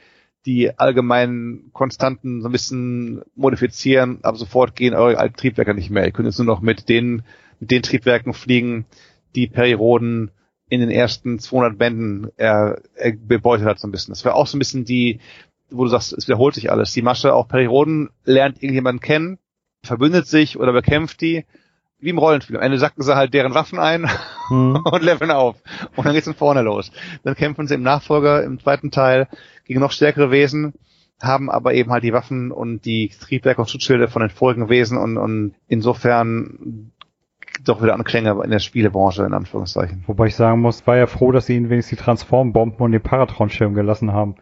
[0.46, 6.06] die allgemeinen Konstanten so ein bisschen modifizieren, ab sofort gehen eure alten Triebwerke nicht mehr.
[6.06, 7.22] Ihr könnt jetzt nur noch mit den,
[7.58, 8.86] mit den Triebwerken fliegen,
[9.34, 10.30] die Perioden
[10.68, 14.12] in den ersten 200 Bänden äh, äh, bebeutet hat so ein bisschen.
[14.12, 15.20] Das wäre auch so ein bisschen die,
[15.70, 16.92] wo du sagst, es wiederholt sich alles.
[16.92, 19.38] Die Masche auch Perioden lernt irgendjemanden kennen,
[19.82, 21.44] verbündet sich oder bekämpft die,
[22.00, 22.56] wie im Rollenspiel.
[22.56, 24.08] Am Ende sacken sie halt deren Waffen ein
[24.48, 25.56] hm, und leveln auf.
[25.96, 26.90] Und dann geht's von vorne los.
[27.22, 29.28] Dann kämpfen sie im Nachfolger, im zweiten Teil,
[29.64, 30.74] gegen noch stärkere Wesen,
[31.20, 34.98] haben aber eben halt die Waffen und die Triebwerke und Schutzschilde von den vorigen Wesen
[34.98, 36.92] und, und insofern
[37.64, 40.04] doch wieder Anklänge in der Spielebranche, in Anführungszeichen.
[40.06, 43.02] Wobei ich sagen muss, war ja froh, dass sie ihnen wenigstens die Transformbomben und den
[43.02, 44.36] Paratron-Schirm gelassen haben.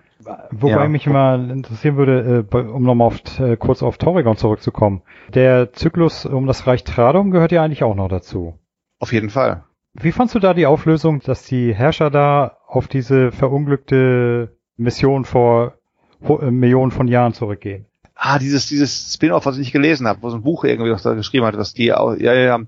[0.50, 0.88] Wobei Ja.
[0.88, 5.02] mich mal interessieren würde, äh, um nochmal auf, äh, kurz auf Torregon zurückzukommen.
[5.34, 8.58] Der Zyklus um das Reich Tradom gehört ja eigentlich auch noch dazu.
[8.98, 9.64] Auf jeden Fall.
[9.94, 15.74] Wie fandst du da die Auflösung, dass die Herrscher da auf diese verunglückte Mission vor
[16.22, 17.86] äh, Millionen von Jahren zurückgehen?
[18.14, 21.04] Ah, dieses, dieses Spin-off, was ich nicht gelesen habe, wo so ein Buch irgendwie was
[21.04, 22.60] da geschrieben hat, was die, ja, ja, ja.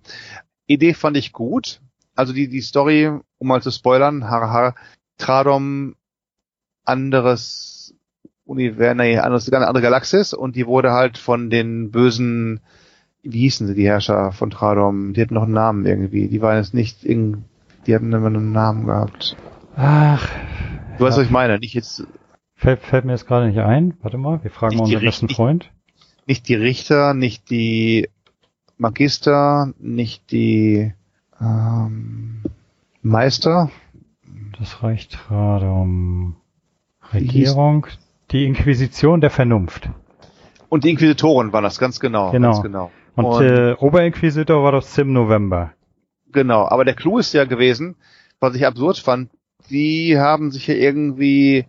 [0.67, 1.81] Idee fand ich gut.
[2.15, 3.09] Also die, die Story,
[3.39, 4.75] um mal zu spoilern, har,
[5.19, 5.97] Tradom,
[6.91, 7.95] anderes
[8.45, 12.61] Universum, nee, anderes, eine andere Galaxis und die wurde halt von den bösen,
[13.23, 15.13] wie hießen sie, die Herrscher von Tradom?
[15.15, 16.27] Die hatten noch einen Namen irgendwie.
[16.29, 17.45] Die waren jetzt nicht irgend,
[17.87, 19.37] die hatten immer einen Namen gehabt.
[19.77, 20.29] Ach,
[20.99, 21.21] Du weißt, Ja.
[21.23, 22.05] was ich meine, nicht jetzt,
[22.57, 23.95] fällt, fällt mir jetzt gerade nicht ein.
[24.03, 25.71] Warte mal, wir fragen mal unseren besten Freund.
[26.27, 28.09] nicht die Richter, nicht die
[28.77, 30.93] Magister, nicht die
[31.41, 32.43] ähm,
[33.03, 33.71] Meister.
[34.59, 36.37] Das reicht gerade um
[37.13, 37.87] Regierung,
[38.31, 39.91] die Inquisition der Vernunft.
[40.69, 42.31] Und die Inquisitoren waren das, ganz genau.
[42.31, 42.51] Genau.
[42.51, 42.91] Ganz genau.
[43.17, 45.73] Und, Und- äh, Oberinquisitor war das Sim November.
[46.33, 47.97] Genau, aber der Clou ist ja gewesen,
[48.39, 49.31] was ich absurd fand,
[49.69, 51.67] die haben sich ja irgendwie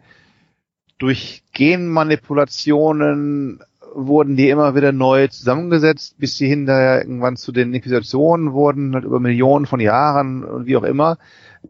[1.00, 3.62] durch Genmanipulationen
[3.94, 9.04] wurden die immer wieder neu zusammengesetzt, bis sie hinterher irgendwann zu den Inquisitionen wurden, halt
[9.04, 11.18] über Millionen von Jahren und wie auch immer.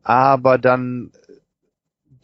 [0.04, 1.12] Aber dann,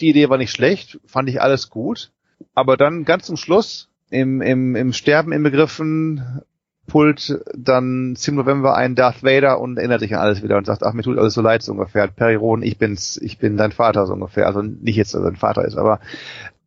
[0.01, 2.11] die Idee war nicht schlecht, fand ich alles gut.
[2.53, 6.41] Aber dann ganz zum Schluss, im, im, im Sterben inbegriffen,
[6.87, 10.83] pult dann Sim November ein Darth Vader und erinnert sich an alles wieder und sagt,
[10.83, 12.07] ach, mir tut alles so leid, so ungefähr.
[12.07, 14.47] Periron, ich bin's, ich bin dein Vater, so ungefähr.
[14.47, 15.99] Also nicht jetzt, dass er dein Vater ist, aber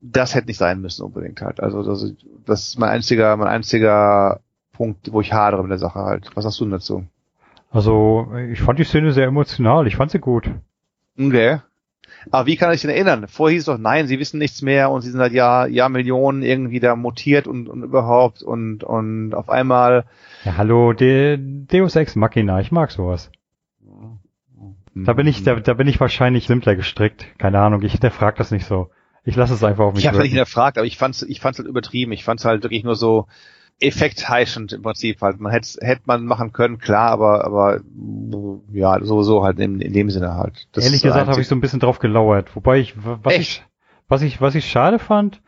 [0.02, 1.60] das hätte nicht sein müssen unbedingt halt.
[1.60, 2.12] Also das,
[2.46, 4.40] das ist mein einziger, mein einziger
[4.72, 6.30] Punkt, wo ich hadere mit der Sache halt.
[6.34, 7.04] Was hast du denn dazu?
[7.70, 9.86] Also, ich fand die Szene sehr emotional.
[9.86, 10.50] Ich fand sie gut.
[11.18, 11.60] Okay.
[12.30, 13.26] Aber wie kann ich denn erinnern?
[13.28, 15.88] Vorher hieß es doch, nein, sie wissen nichts mehr und sie sind seit Jahr, Jahr
[15.88, 20.04] Millionen irgendwie da mutiert und, und überhaupt und, und auf einmal
[20.44, 22.60] Ja, hallo, De Deus Ex Machina.
[22.60, 23.30] Ich mag sowas.
[24.94, 27.26] Da bin ich, da, da bin ich wahrscheinlich simpler gestrickt.
[27.38, 28.90] Keine Ahnung, ich hinterfrag das nicht so.
[29.24, 30.36] Ich lasse es einfach auf mich Ich habe nicht wirken.
[30.36, 32.12] hinterfragt, aber ich fand's, ich fand's halt übertrieben.
[32.12, 33.26] Ich fand's halt wirklich nur so
[33.80, 35.40] effektheischend im Prinzip halt.
[35.40, 37.80] Man hätte hätte man machen können, klar, aber aber
[38.72, 40.68] ja, sowieso halt in, in dem Sinne halt.
[40.72, 42.54] Das Ehrlich gesagt habe ich so ein bisschen drauf gelauert.
[42.54, 43.40] Wobei ich, was Echt?
[43.40, 43.64] ich,
[44.08, 45.40] was ich, was ich schade fand,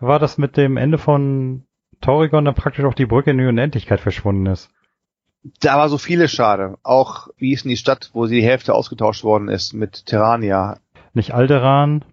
[0.00, 1.64] war, dass mit dem Ende von
[2.00, 4.68] Taurigon dann praktisch auch die Brücke in die Unendlichkeit verschwunden ist.
[5.60, 6.76] da war so viele schade.
[6.82, 10.78] Auch wie ist denn die Stadt, wo die Hälfte ausgetauscht worden ist mit Terrania.
[11.14, 12.04] Nicht Alderan,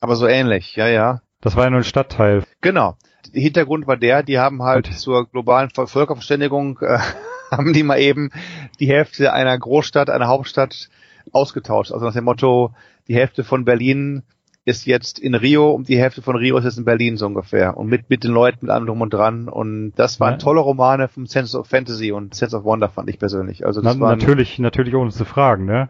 [0.00, 1.20] Aber so ähnlich, ja, ja.
[1.40, 2.42] das war ja nur ein Stadtteil.
[2.62, 2.96] Genau.
[3.32, 6.98] Hintergrund war der, die haben halt Und- zur globalen Völkerverständigung, äh,
[7.50, 8.30] haben die mal eben
[8.78, 10.88] die Hälfte einer Großstadt, einer Hauptstadt
[11.32, 11.92] ausgetauscht.
[11.92, 12.72] Also nach dem Motto,
[13.08, 14.22] die Hälfte von Berlin
[14.64, 17.76] ist jetzt in Rio und die Hälfte von Rio ist jetzt in Berlin so ungefähr.
[17.76, 19.48] Und mit, mit den Leuten, mit allem drum und dran.
[19.48, 20.38] Und das waren Ja.
[20.38, 23.64] tolle Romane vom Sense of Fantasy und Sense of Wonder fand ich persönlich.
[23.64, 25.88] Also Na, das waren, natürlich, natürlich ohne zu fragen, ne?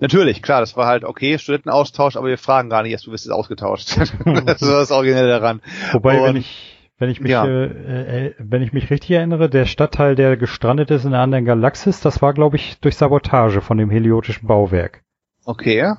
[0.00, 3.24] Natürlich, klar, das war halt okay, Studentenaustausch, aber wir fragen gar nicht erst, du bist
[3.24, 3.96] jetzt ausgetauscht.
[3.98, 5.60] das war das Originelle daran.
[5.92, 7.44] Wobei, wenn Und- ich, wenn ich mich, Ja.
[7.46, 11.44] äh, äh, wenn ich mich richtig erinnere, der Stadtteil, der gestrandet ist in einer anderen
[11.44, 15.02] Galaxis, das war, glaube ich, durch Sabotage von dem heliotischen Bauwerk.
[15.44, 15.92] Okay.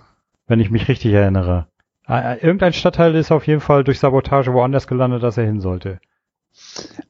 [0.48, 1.68] Wenn ich mich richtig erinnere.
[2.08, 5.60] Äh, äh, irgendein Stadtteil ist auf jeden Fall durch Sabotage woanders gelandet, als er hin
[5.60, 6.00] sollte.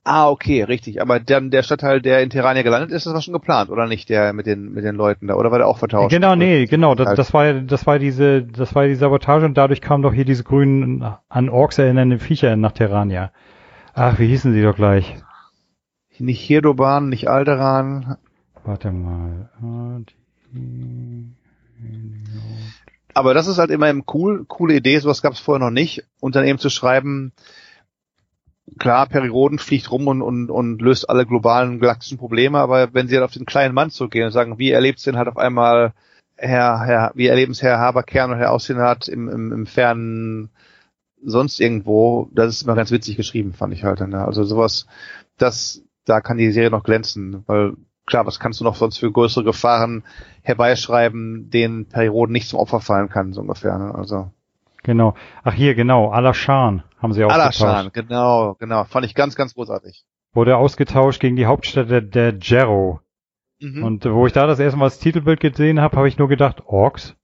[0.04, 1.02] Ah, okay, richtig.
[1.02, 4.10] Aber dann der Stadtteil, der in Terrania gelandet ist, das war schon geplant, oder nicht,
[4.10, 5.36] der mit den, mit den Leuten da?
[5.36, 6.12] Oder war der auch vertauscht?
[6.14, 7.20] Genau, nee, genau, das, Halt.
[7.20, 10.26] das war ja- das war diese, das war die Sabotage und dadurch kamen doch hier
[10.26, 13.32] diese grünen an Orks erinnernden Viecher nach Terrania.
[13.94, 15.18] Ach, wie hießen sie doch gleich?
[16.20, 18.18] Nicht Hirdoban, nicht Alderan.
[18.64, 19.50] Warte mal.
[23.14, 26.04] Aber das ist halt immer eben cool, coole Idee, sowas gab es vorher noch nicht.
[26.20, 27.34] Und dann eben zu schreiben,
[28.78, 33.16] klar, Perioden fliegt rum und, und, und löst alle globalen galaktischen Probleme, aber wenn sie
[33.16, 35.94] halt auf den kleinen Mann zurückgehen und sagen, wie erlebt denn halt auf einmal
[36.36, 40.50] Herr, Herr, wie erleben es Herr Haberkern und Herr Aussehen im, im, im fernen
[41.24, 44.02] sonst irgendwo, das ist immer ganz witzig geschrieben, fand ich halt.
[44.02, 44.24] Ne?
[44.24, 44.86] Also sowas,
[45.38, 47.74] das, da kann die Serie noch glänzen, weil
[48.06, 50.04] klar, was kannst du noch sonst für größere Gefahren
[50.44, 53.78] herbeischreiben, denen Perioden nicht zum Opfer fallen kann, so ungefähr.
[53.78, 53.96] Ne?
[53.96, 54.32] Also
[54.88, 55.14] Genau.
[55.44, 56.10] Ach hier, genau.
[56.10, 57.94] Alashan haben sie Alashan, ausgetauscht.
[57.94, 60.04] genau, genau, fand ich ganz, ganz großartig.
[60.34, 63.02] Wurde ausgetauscht gegen die Hauptstadt der, der Jero.
[63.60, 63.84] Mhm.
[63.84, 66.64] Und wo ich da das erste Mal das Titelbild gesehen habe, habe ich nur gedacht,
[66.66, 67.16] Orks?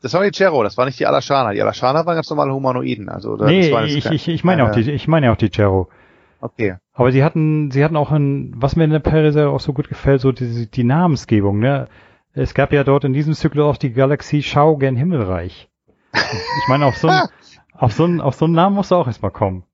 [0.00, 1.52] das war die Chero, das war nicht die Alashaner.
[1.52, 3.08] Die Alashaner waren ganz normale Humanoiden.
[3.08, 5.36] Also da- nee, das waren jetzt ich, ich, ich meine auch die, ich meine auch
[5.36, 5.88] die Jero.
[6.40, 6.76] Okay.
[6.94, 9.88] Aber sie hatten, sie hatten auch ein, was mir in der Perse auch so gut
[9.88, 11.88] gefällt, so die, die Namensgebung, ne?
[12.32, 15.68] Es gab ja dort in diesem Zyklus auch die Galaxie Schau gen Himmelreich.
[16.12, 17.28] Ich meine, auf so ein,
[17.72, 19.64] auf so auf so einen Namen musst du auch erstmal kommen.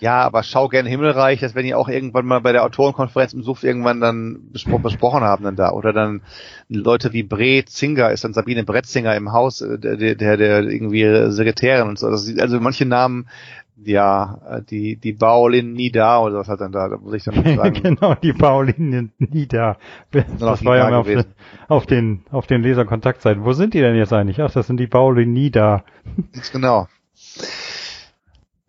[0.00, 3.42] Ja, aber schau gern Himmelreich, das werden die auch irgendwann mal bei der Autorenkonferenz im
[3.42, 5.72] Suff irgendwann dann bespro besprochen haben dann da.
[5.72, 6.22] Oder dann
[6.68, 11.32] Leute wie Brett Zinger, ist dann Sabine Bretzinger im Haus, äh, der, der, der irgendwie
[11.32, 12.06] Sekretärin und so.
[12.06, 13.28] Also manche Namen,
[13.84, 17.34] ja, äh, die, die Baulin Nida oder was hat dann da, da muss ich dann
[17.56, 17.82] sagen.
[17.82, 19.78] genau, die Pauline Nida.
[20.12, 21.34] noch Das war ja auf, gewesen.
[21.68, 23.44] auf den, auf den Leserkontaktseiten.
[23.44, 24.40] Wo sind die denn jetzt eigentlich?
[24.40, 25.84] Ach, das sind die Pauline Nida.
[26.32, 26.88] Ganz genau.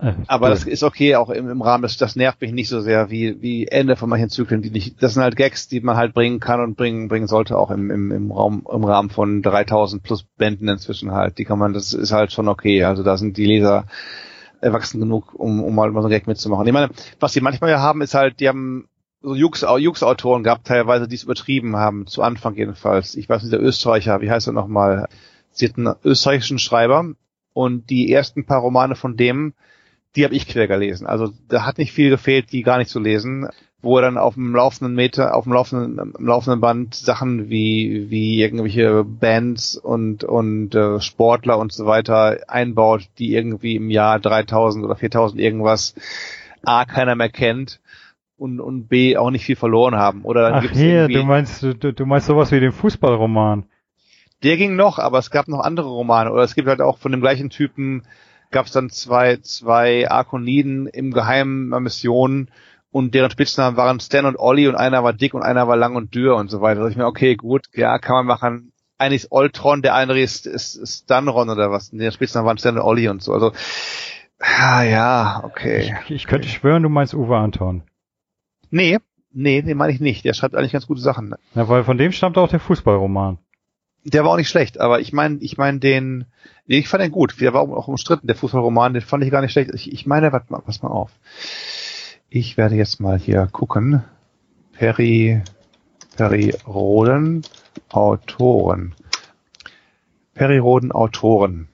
[0.01, 0.51] Äh, Aber cool.
[0.51, 3.41] das ist okay, auch im, im Rahmen des, das nervt mich nicht so sehr wie,
[3.41, 6.39] wie Ende von manchen Zyklen, die nicht, das sind halt Gags, die man halt bringen
[6.39, 10.23] kann und bringen, bringen sollte auch im, im, im Raum, im Rahmen von 3000 plus
[10.37, 11.37] Bänden inzwischen halt.
[11.37, 12.85] Die kann man, das ist halt schon okay.
[12.85, 13.85] Also da sind die Leser
[14.61, 16.67] erwachsen genug, um, um mal so einen Gag mitzumachen.
[16.67, 16.89] Ich meine,
[17.19, 18.87] was die manchmal ja haben, ist halt, die haben
[19.21, 23.15] so Jux-Autoren gab teilweise, die es übertrieben haben, zu Anfang jedenfalls.
[23.15, 25.07] Ich weiß nicht, der Österreicher, wie heißt er nochmal?
[25.51, 27.13] Sie hat einen österreichischen Schreiber
[27.53, 29.53] und die ersten paar Romane von dem,
[30.15, 31.05] die habe ich quer gelesen.
[31.05, 33.49] Also da hat nicht viel gefehlt, die gar nicht zu lesen,
[33.81, 38.07] wo er dann auf dem laufenden Meter, auf dem laufenden, im laufenden Band Sachen wie
[38.09, 44.19] wie irgendwelche Bands und und äh, Sportler und so weiter einbaut, die irgendwie im Jahr
[44.19, 45.95] 3000 oder 4000 irgendwas
[46.63, 47.79] a keiner mehr kennt
[48.39, 50.23] und, und B auch nicht viel verloren haben.
[50.23, 53.65] Oder dann Ach gibt's hier, du meinst, du, du meinst sowas wie den Fußballroman.
[54.43, 56.31] der ging noch, aber es gab noch andere Romane.
[56.31, 58.03] Oder es gibt halt auch von dem gleichen Typen,
[58.51, 62.49] gab es dann zwei, zwei Arkoniden im Geheimen Mission
[62.91, 65.95] und deren Spitznamen waren Stan und Olli und einer war dick und einer war lang
[65.95, 66.75] und dürr und so weiter.
[66.75, 68.71] Da dachte ich mir, okay, gut, ja, kann man machen.
[68.97, 71.89] Einer ist Oltron, der andere ist, ist, ist Stanron oder was.
[71.89, 73.33] Und der Spitznamen waren Stan und Olli und so.
[73.33, 73.53] Also,
[74.39, 75.95] ah, ja, okay.
[76.05, 77.83] Ich, ich könnte schwören, du meinst Uwe Anton.
[78.71, 78.97] Nee,
[79.31, 80.25] nee, den meine ich nicht.
[80.25, 81.35] Der schreibt eigentlich ganz gute Sachen.
[81.55, 83.37] Ja, weil von dem stammt auch der Fußballroman.
[84.05, 86.25] Der war auch nicht schlecht, aber ich meine, ich meine den,
[86.65, 87.39] ich fand den gut.
[87.39, 89.71] Der war auch umstritten, der Fußballroman, den fand ich gar nicht schlecht.
[89.73, 91.11] Ich, ich meine, warte mal, pass mal auf.
[92.31, 94.03] Ich werde jetzt mal hier gucken.
[94.73, 95.41] Peri,
[96.15, 97.41] Peri Roden,
[97.89, 98.93] Autoren.
[100.35, 101.69] Peri Roden, Autoren.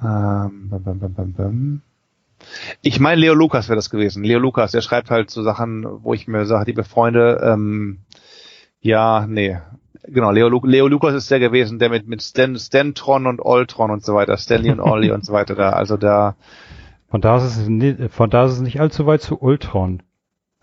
[0.00, 1.82] Ähm.
[2.82, 4.22] Ich meine, Leo Lukas wäre das gewesen.
[4.22, 7.98] Leo Lukas, der schreibt halt so Sachen, wo ich mir sage, liebe Freunde, ähm,
[8.80, 9.58] ja, nee.
[10.06, 13.90] Genau, Leo, Lu Leo Lukas ist der gewesen, der mit, mit Stan, Stantron und Oltron
[13.90, 16.36] und so weiter, Stanley und Ollie und so weiter da, also da,
[17.14, 20.02] Von da ist es, ni- von da ist es nicht allzu weit zu Ultron.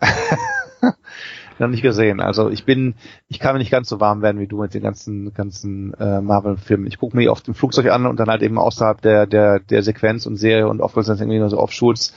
[1.58, 2.20] noch nicht gesehen.
[2.20, 2.94] Also ich bin,
[3.28, 6.20] ich kann mir nicht ganz so warm werden wie du mit den ganzen, ganzen äh,
[6.20, 6.86] Marvel-Filmen.
[6.86, 9.60] Ich gucke mir die auf dem Flugzeug an und dann halt eben außerhalb der, der,
[9.60, 12.14] der Sequenz und Serie und oft sind es irgendwie nur so Offshoots.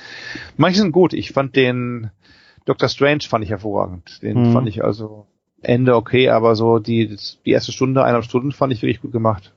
[0.57, 1.13] Manche sind gut.
[1.13, 2.11] Ich fand den
[2.65, 4.21] Doctor Strange fand ich hervorragend.
[4.21, 4.51] Den Mhm.
[4.51, 5.27] fand ich also
[5.61, 7.15] Ende okay, aber so die,
[7.45, 9.53] die erste Stunde, eineinhalb Stunden fand ich wirklich gut gemacht.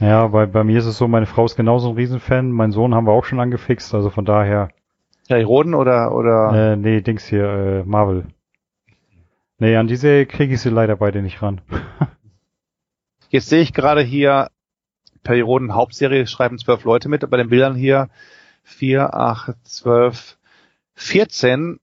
[0.00, 2.94] Ja, weil bei mir ist es so, meine Frau ist genauso ein Riesenfan, mein Sohn
[2.94, 4.68] haben wir auch schon angefixt, also von daher,
[5.28, 8.26] Harry Roden oder, oder, äh, nee, Dings hier, äh, Marvel.
[9.58, 11.60] Nee, an diese kriege ich sie leider beide nicht ran.
[13.28, 14.48] Jetzt sehe ich gerade hier
[15.22, 18.08] Perioden Hauptserie schreiben zwölf Leute mit, bei den Bildern hier
[18.62, 20.38] vier, acht, zwölf,
[20.94, 21.80] vierzehn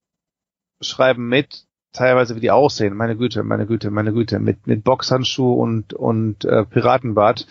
[0.81, 2.95] schreiben mit, teilweise wie die aussehen.
[2.95, 7.45] Meine Güte, meine Güte, meine Güte, mit mit Boxhandschuh und und äh, Piratenbart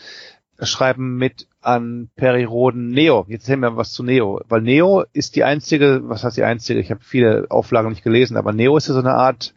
[0.60, 3.24] schreiben mit an Periroden Neo.
[3.28, 6.80] Jetzt sehen wir was zu Neo, weil Neo ist die einzige, was heißt die einzige?
[6.80, 9.54] Ich habe viele Auflagen nicht gelesen, aber Neo ist ja so eine Art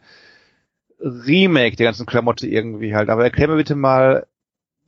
[1.00, 3.08] Remake der ganzen Klamotte irgendwie halt.
[3.08, 4.26] Aber erklär mir bitte mal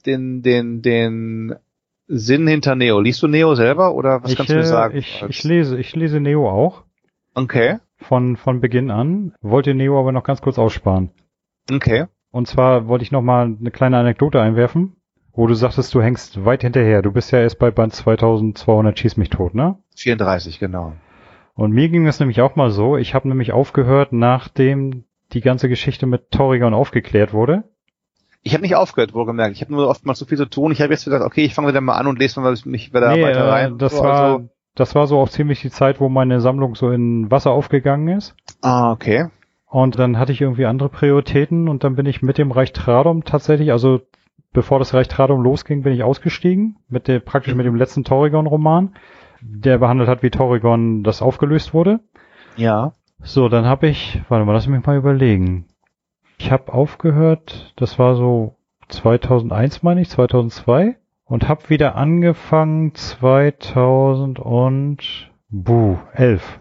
[0.06, 1.54] den, den, den
[2.08, 3.00] Sinn hinter Neo.
[3.00, 4.98] Liest du Neo selber oder was ich, kannst du mir äh, sagen?
[4.98, 6.84] Ich, ich lese, ich lese Neo auch.
[7.34, 9.34] Okay, Von, von Beginn an.
[9.40, 11.10] Wollte Neo aber noch ganz kurz aussparen.
[11.72, 12.06] okay.
[12.32, 14.96] Und zwar wollte ich noch mal eine kleine Anekdote einwerfen,
[15.40, 17.00] wo du sagtest, du hängst weit hinterher.
[17.00, 19.78] Du bist ja erst bei Band 2200 Schieß mich tot, ne?
[19.96, 20.92] 34, genau.
[21.54, 22.98] Und mir ging es nämlich auch mal so.
[22.98, 27.64] Ich habe nämlich aufgehört, nachdem die ganze Geschichte mit Torrigon aufgeklärt wurde.
[28.42, 29.56] Ich habe nicht aufgehört, wohlgemerkt.
[29.56, 30.72] Ich habe nur oftmals so viel zu tun.
[30.72, 33.10] Ich habe jetzt gedacht, okay, ich fange wieder mal an und lese mal mich wieder
[33.10, 33.78] nee, weiter äh, rein.
[33.78, 36.90] das So, war, also, das war so auch ziemlich die Zeit, wo meine Sammlung so
[36.90, 38.34] in Wasser aufgegangen ist.
[38.60, 39.28] ah, okay.
[39.64, 43.24] Und dann hatte ich irgendwie andere Prioritäten und dann bin ich mit dem Reich Tradom
[43.24, 44.00] tatsächlich, also
[44.52, 48.94] bevor das Reich Tradom losging, bin ich ausgestiegen, mit der, praktisch mit dem letzten Torrigon-Roman,
[49.40, 52.00] der behandelt hat, wie Torrigon das aufgelöst wurde.
[52.56, 52.92] Ja.
[53.22, 55.66] So, dann habe ich, warte mal, lass mich mal überlegen.
[56.38, 58.56] Ich habe aufgehört, das war so
[58.88, 66.60] 2001 meine ich, 2002 und habe wieder angefangen 2000 und buh, 11.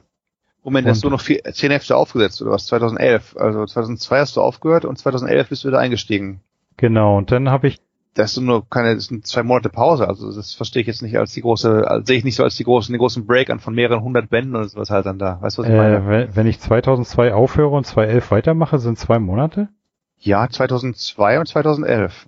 [0.64, 2.66] Moment, hast du Und- noch vier, zehn Hefte aufgesetzt oder was?
[2.68, 3.36] 2011.
[3.38, 6.42] Also 2002 hast du aufgehört und 2011 bist du wieder eingestiegen.
[6.80, 7.80] Genau, und dann habe ich
[8.14, 10.08] Das ist nur keine, das sind zwei Monate Pause.
[10.08, 12.56] Also das verstehe ich jetzt nicht als die große, also sehe ich nicht so als
[12.56, 15.42] die großen, den großen Break an von mehreren hundert Bänden oder sowas halt dann da.
[15.42, 16.08] Weißt du, was ich Äh, meine?
[16.08, 19.70] wenn, wenn ich 2002 aufhöre und 2011 weitermache, sind zwei Monate?
[20.18, 22.28] Ja, 2002 und 2011.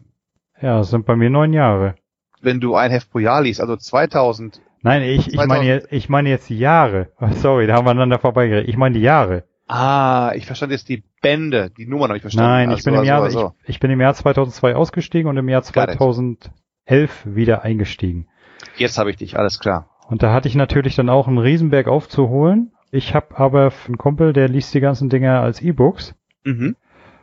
[0.61, 1.95] Ja, das sind bei mir neun Jahre.
[2.41, 4.61] Wenn du ein Heft pro Jahr liest, also 2000.
[4.83, 5.47] Nein, ich, ich, 2000.
[5.47, 7.09] meine, jetzt, ich meine jetzt die Jahre.
[7.35, 8.67] Sorry, da haben wir aneinander vorbeigeredet.
[8.69, 9.43] Ich meine die Jahre.
[9.73, 12.49] Ah, ich verstand jetzt die Bände, die Nummern habe ich verstanden.
[12.49, 13.53] Nein, ich Also, bin im Jahr, also.
[13.63, 15.97] ich, ich bin im Jahr 2002 ausgestiegen und im Jahr Got it.
[15.97, 16.51] 2011
[17.25, 18.27] wieder eingestiegen.
[18.77, 19.87] Jetzt habe ich dich, alles klar.
[20.09, 22.73] Und da hatte ich natürlich dann auch einen Riesenberg aufzuholen.
[22.91, 26.15] Ich habe aber einen Kumpel, der liest die ganzen Dinger als E-Books.
[26.43, 26.75] Mhm.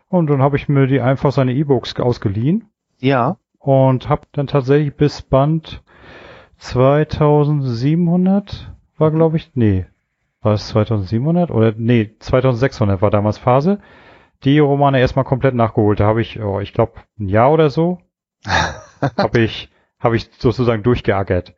[0.08, 2.64] Und dann habe ich mir die einfach seine E-Books ausgeliehen
[2.98, 3.36] Ja.
[3.58, 5.82] und habe dann tatsächlich bis Band
[6.56, 9.84] 2700 war glaube ich, nee,
[10.48, 13.80] war es 2700 oder nee, 2600 war damals Phase.
[14.44, 16.00] Die Romane erstmal komplett nachgeholt.
[16.00, 17.98] Da habe ich, oh, ich glaube, ein Jahr oder so,
[19.16, 19.68] habe ich,
[20.00, 21.54] habe ich sozusagen durchgeackert.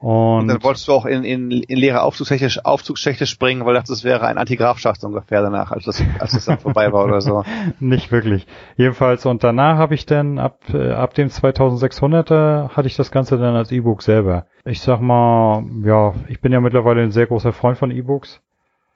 [0.00, 4.04] Und, und, dann wolltest du auch in, in, in leere Aufzugsschächte, Aufzugsschächte springen, weil das
[4.04, 7.42] wäre ein Antigrafschacht ungefähr danach, als das, als das dann vorbei war oder so.
[7.80, 8.46] Nicht wirklich.
[8.76, 13.38] Jedenfalls, und danach habe ich dann ab, äh, ab dem 2600er hatte ich das Ganze
[13.38, 14.46] dann als E-Book selber.
[14.64, 18.40] Ich sag mal, ja, ich bin ja mittlerweile ein sehr großer Freund von E-Books.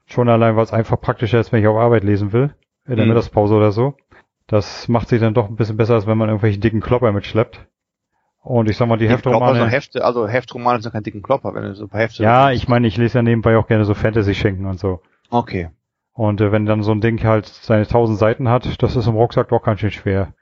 [0.07, 2.55] Schon allein, weil es einfach praktischer ist, wenn ich auf Arbeit lesen will.
[2.87, 3.13] In der mhm.
[3.13, 3.95] Mittagspause oder so.
[4.47, 7.67] Das macht sich dann doch ein bisschen besser, als wenn man irgendwelche dicken Klopper mitschleppt.
[8.43, 9.61] Und ich sag mal, die, Heftromane.
[9.61, 12.25] Also, Hefte, also Heftromane sind kein dicken Klopper, wenn du so ein paar Hefte.
[12.25, 15.01] Ja, ich meine, ich lese ja nebenbei auch gerne so Fantasy-Schenken und so.
[15.31, 15.71] Okay.
[16.13, 19.15] Und äh, wenn dann so ein Ding halt seine tausend Seiten hat, das ist im
[19.15, 20.35] Rucksack doch ganz schön schwer.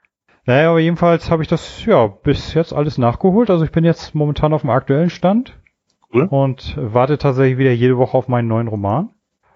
[0.45, 3.51] Naja, aber jedenfalls habe ich das ja bis jetzt alles nachgeholt.
[3.51, 5.59] Also ich bin jetzt momentan auf dem aktuellen Stand
[6.13, 6.27] cool.
[6.29, 9.11] und warte tatsächlich wieder jede Woche auf meinen neuen Roman.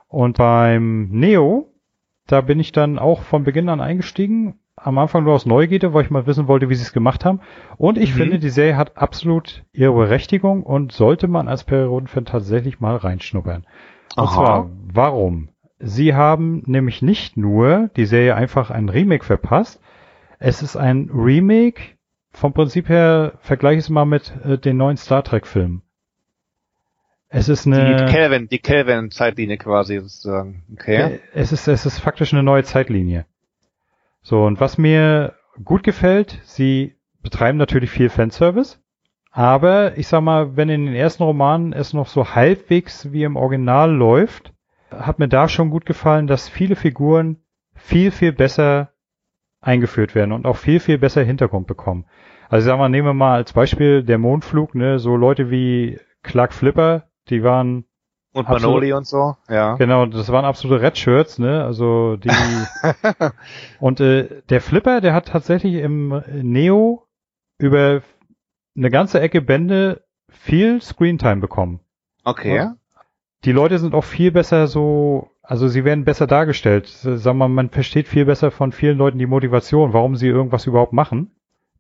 [0.08, 1.74] Und beim Neo,
[2.28, 6.04] da bin ich dann auch von Beginn an eingestiegen am Anfang nur aus Neugierde, weil
[6.04, 7.40] ich mal wissen wollte, wie sie es gemacht haben.
[7.78, 8.18] Und ich mhm.
[8.18, 13.66] finde, die Serie hat absolut ihre Berechtigung und sollte man als Periodenfan tatsächlich mal reinschnuppern.
[14.16, 14.34] Und Aha.
[14.34, 15.50] zwar, warum?
[15.80, 19.82] Sie haben nämlich nicht nur die Serie einfach ein Remake verpasst,
[20.40, 21.96] es ist ein Remake,
[22.32, 25.82] vom Prinzip her vergleiche es mal mit äh, den neuen Star Trek Filmen.
[27.30, 27.96] Es ist eine.
[27.96, 30.64] Die Kelvin, die Kelvin-Zeitlinie quasi sozusagen.
[30.74, 31.20] Okay.
[31.34, 33.26] Es ist, es ist faktisch eine neue Zeitlinie.
[34.26, 38.80] So, und was mir gut gefällt, sie betreiben natürlich viel Fanservice,
[39.30, 43.36] aber ich sag mal, wenn in den ersten Romanen es noch so halbwegs wie im
[43.36, 44.52] Original läuft,
[44.90, 47.38] hat mir da schon gut gefallen, dass viele Figuren
[47.76, 48.94] viel, viel besser
[49.62, 52.06] eingeführt werden und auch viel, viel besser Hintergrund bekommen.
[52.50, 56.52] Also sag mal, nehmen wir mal als Beispiel der Mondflug, ne, so Leute wie Clark
[56.52, 57.86] Flipper, die waren
[58.36, 59.76] und Manoli und so, ja.
[59.76, 61.64] Genau, das waren absolute Red Shirts, ne?
[61.64, 62.30] Also die
[63.80, 67.08] und äh, der Flipper, der hat tatsächlich im Neo
[67.58, 68.02] über
[68.76, 71.80] eine ganze Ecke Bände viel Screentime bekommen.
[72.26, 72.56] Okay.
[72.56, 72.76] Ja?
[73.46, 76.88] Die Leute sind auch viel besser so, also sie werden besser dargestellt.
[76.88, 80.66] Sagen wir mal, man versteht viel besser von vielen Leuten die Motivation, warum sie irgendwas
[80.66, 81.32] überhaupt machen.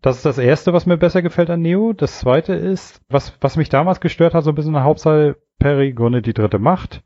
[0.01, 1.91] Das ist das erste, was mir besser gefällt an Neo.
[1.91, 5.35] Das zweite ist, was, was mich damals gestört hat, so ein bisschen in der Hauptsache,
[5.59, 7.01] Perry gründet die dritte Macht.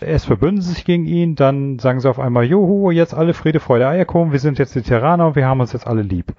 [0.00, 3.60] Erst verbünden sie sich gegen ihn, dann sagen sie auf einmal, Juhu, jetzt alle Friede,
[3.60, 6.34] Freude, Eierkuchen, wir sind jetzt die Terraner und wir haben uns jetzt alle lieb.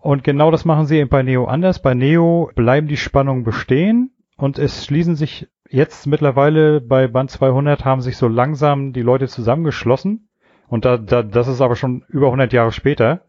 [0.00, 1.80] Und genau das machen sie eben bei Neo anders.
[1.80, 7.84] Bei Neo bleiben die Spannungen bestehen und es schließen sich jetzt mittlerweile bei Band 200
[7.84, 10.28] haben sich so langsam die Leute zusammengeschlossen.
[10.68, 13.22] Und da, da, das ist aber schon über 100 Jahre später.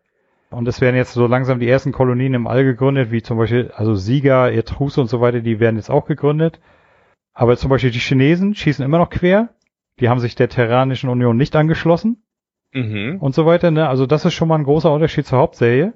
[0.50, 3.72] Und es werden jetzt so langsam die ersten Kolonien im All gegründet, wie zum Beispiel,
[3.76, 6.60] also Sieger, Etrus und so weiter, die werden jetzt auch gegründet.
[7.38, 9.50] Aber zum Beispiel die Chinesen schießen immer noch quer.
[10.00, 12.24] Die haben sich der Terranischen Union nicht angeschlossen.
[12.74, 13.18] Mhm.
[13.20, 13.88] Und so weiter, ne?
[13.88, 15.94] Also das ist schon mal ein großer Unterschied zur Hauptserie.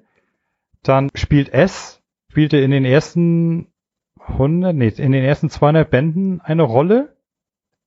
[0.84, 3.72] Dann spielt S, spielte in den ersten
[4.20, 7.16] 100, nee, in den ersten 200 Bänden eine Rolle.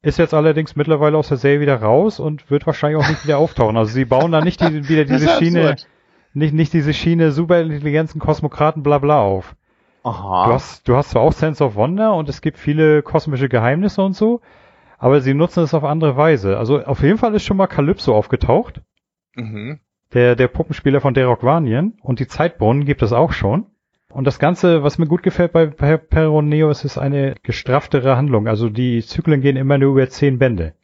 [0.03, 3.39] Ist jetzt allerdings mittlerweile aus der Serie wieder raus und wird wahrscheinlich auch nicht wieder
[3.39, 3.77] auftauchen.
[3.77, 5.89] Also sie bauen da nicht die, wieder diese Schiene, absurd
[6.33, 9.55] nicht, nicht diese Schiene Superintelligenzen, Kosmokraten, bla bla auf.
[10.05, 10.47] Aha.
[10.47, 14.03] Du hast, du hast zwar auch Sense of Wonder und es gibt viele kosmische Geheimnisse
[14.03, 14.43] und so,
[14.99, 16.59] aber sie nutzen es auf andere Weise.
[16.59, 18.83] Also auf jeden Fall ist schon mal Calypso aufgetaucht.
[19.35, 19.81] Mhm.
[20.13, 23.67] Der, der Puppenspieler von Derok Vanien und die Zeitbrunnen gibt es auch schon.
[24.13, 28.47] Und das Ganze, was mir gut gefällt bei Peron Neo, ist, ist eine gestrafftere Handlung.
[28.47, 30.75] Also die Zyklen gehen immer nur über zehn Bände.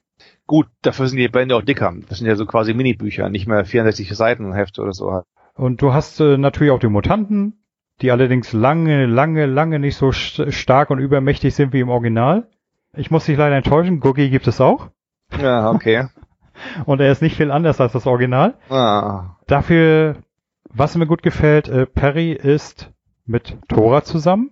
[0.49, 1.95] Gut, dafür sind die Bände auch dicker.
[2.09, 5.23] Das sind ja so quasi Minibücher, nicht mehr 64 Seiten Hefte oder so.
[5.55, 7.61] Und du hast äh, natürlich auch die Mutanten,
[8.01, 12.49] die allerdings lange, lange, lange nicht so stark und übermächtig sind wie im Original.
[12.97, 14.89] Ich muss dich leider enttäuschen, Googie gibt es auch.
[15.41, 16.09] Ja, okay.
[16.87, 18.55] und er ist nicht viel anders als das Original.
[18.69, 19.37] Ah.
[19.47, 20.17] Dafür,
[20.73, 22.91] was mir gut gefällt, äh, Perry ist
[23.27, 24.51] mit Tora zusammen,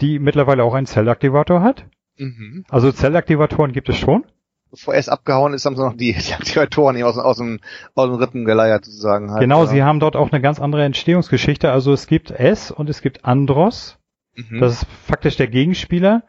[0.00, 1.86] die mittlerweile auch einen Zellaktivator hat.
[2.18, 2.64] Mhm.
[2.68, 4.24] Also Zellaktivatoren gibt es schon
[4.72, 7.60] bevor er es abgehauen ist, haben sie noch die, die Aktivatoren aus, aus, dem,
[7.94, 9.30] aus dem Rippen geleiert sozusagen.
[9.30, 9.66] Halt, genau, ja.
[9.66, 11.70] sie haben dort auch eine ganz andere Entstehungsgeschichte.
[11.70, 13.98] Also es gibt S und es gibt Andros.
[14.34, 14.60] Mhm.
[14.60, 16.24] Das ist faktisch der Gegenspieler.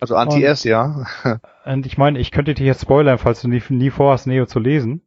[0.00, 1.06] Also Anti-S, ja.
[1.66, 4.60] und ich meine, ich könnte dich jetzt spoilern, falls du nie, nie vorhast, Neo zu
[4.60, 5.02] lesen.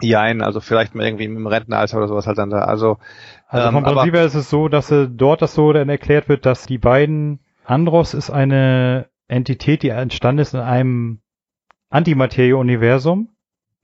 [0.00, 2.58] Jein, also vielleicht mal irgendwie im Rentenalter oder sowas halt dann da.
[2.58, 2.98] Also,
[3.48, 6.28] also vom ähm, Prinzip her ist es so, dass äh, dort das so dann erklärt
[6.28, 11.20] wird, dass die beiden Andros ist eine Entität, die entstanden ist in einem
[11.90, 13.28] Antimaterie-Universum.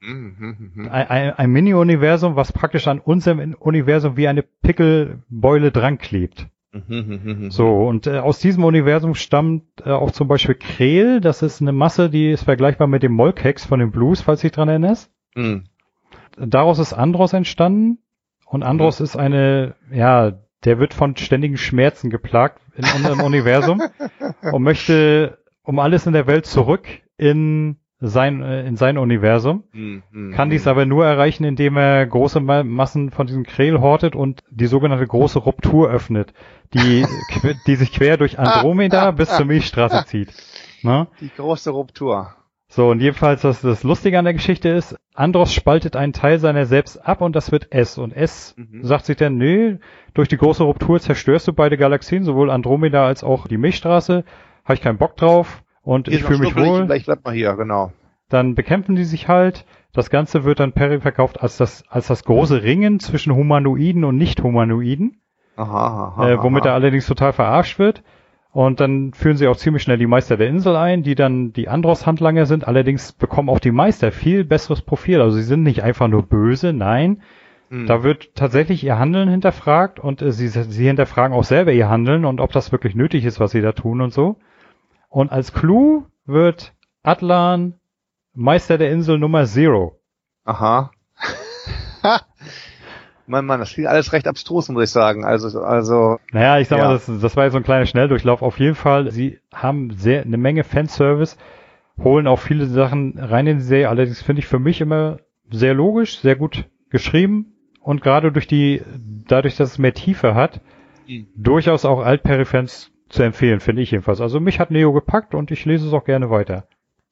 [0.00, 5.98] Mhm, mhm, ein, ein, ein Mini-Universum, was praktisch an unserem Universum wie eine Pickelbeule dran
[5.98, 6.48] klebt.
[6.72, 11.20] Mhm, so, und äh, aus diesem Universum stammt äh, auch zum Beispiel Krel.
[11.20, 14.48] Das ist eine Masse, die ist vergleichbar mit dem Molkex von den Blues, falls du
[14.48, 15.10] dich dran erinnerst.
[15.36, 15.64] Mhm.
[16.36, 17.98] Daraus ist Andros entstanden.
[18.44, 19.04] Und Andros mhm.
[19.04, 20.32] ist eine, ja,
[20.64, 23.80] der wird von ständigen Schmerzen geplagt in unserem Universum
[24.52, 26.86] und möchte um alles in der Welt zurück
[27.16, 27.76] in
[28.08, 29.64] sein, äh, in sein Universum.
[29.72, 30.32] Mhm.
[30.32, 34.66] Kann dies aber nur erreichen, indem er große Massen von diesem Krel hortet und die
[34.66, 36.32] sogenannte große Ruptur öffnet,
[36.72, 37.06] die,
[37.66, 40.34] die sich quer durch Andromeda bis zur Milchstraße zieht.
[40.82, 41.08] Na?
[41.20, 42.34] Die große Ruptur.
[42.68, 46.66] So, und jedenfalls, das, das Lustige an der Geschichte ist, Andros spaltet einen Teil seiner
[46.66, 47.98] selbst ab und das wird S.
[47.98, 48.82] Und S mhm.
[48.84, 49.78] sagt sich dann, nö,
[50.12, 54.24] durch die große Ruptur zerstörst du beide Galaxien, sowohl Andromeda als auch die Milchstraße.
[54.64, 56.86] Habe ich keinen Bock drauf und hier ich fühle mich wohl.
[56.86, 57.92] Gleich bleibt mal hier, genau.
[58.28, 59.64] Dann bekämpfen die sich halt.
[59.92, 64.16] Das Ganze wird dann Perry verkauft als das, als das große Ringen zwischen Humanoiden und
[64.16, 65.20] Nicht-Humanoiden.
[65.56, 66.70] Aha, aha, äh, womit aha.
[66.70, 68.02] er allerdings total verarscht wird.
[68.50, 71.68] Und dann führen sie auch ziemlich schnell die Meister der Insel ein, die dann die
[71.68, 72.66] Andros-Handlanger sind.
[72.66, 75.20] Allerdings bekommen auch die Meister viel besseres Profil.
[75.20, 77.22] Also sie sind nicht einfach nur böse, nein.
[77.70, 77.86] Hm.
[77.86, 82.24] Da wird tatsächlich ihr Handeln hinterfragt und äh, sie, sie hinterfragen auch selber ihr Handeln
[82.24, 84.36] und ob das wirklich nötig ist, was sie da tun und so.
[85.14, 86.74] Und als Clou wird
[87.04, 87.74] Atlan
[88.34, 90.00] Meister der Insel Nummer Zero.
[90.44, 90.90] Aha.
[93.28, 95.24] Mann, Mann, das klingt alles recht abstrus, muss ich sagen.
[95.24, 96.18] Also, also.
[96.32, 96.86] Naja, ich sag ja.
[96.86, 98.42] mal, das, das war jetzt so ein kleiner Schnelldurchlauf.
[98.42, 101.36] Auf jeden Fall, sie haben sehr, eine Menge Fanservice,
[102.02, 103.90] holen auch viele Sachen rein in die Serie.
[103.90, 105.18] Allerdings finde ich für mich immer
[105.48, 108.82] sehr logisch, sehr gut geschrieben und gerade durch die,
[109.28, 110.60] dadurch, dass es mehr Tiefe hat,
[111.06, 111.28] mhm.
[111.36, 114.20] durchaus auch Alt-Perry-Fans zu empfehlen, finde ich jedenfalls.
[114.20, 116.66] Also mich hat Neo gepackt und ich lese es auch gerne weiter.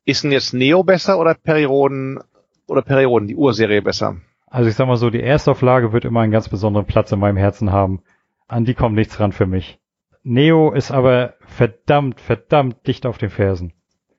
[0.04, 2.18] Ist denn jetzt Neo besser oder Perioden
[2.66, 4.16] oder Perioden, die Urserie besser?
[4.46, 7.36] Also ich sag mal so, die Erstauflage wird immer einen ganz besonderen Platz in meinem
[7.36, 8.02] Herzen haben.
[8.48, 9.78] An die kommt nichts ran für mich.
[10.24, 13.72] Neo ist aber verdammt, verdammt dicht auf den Fersen.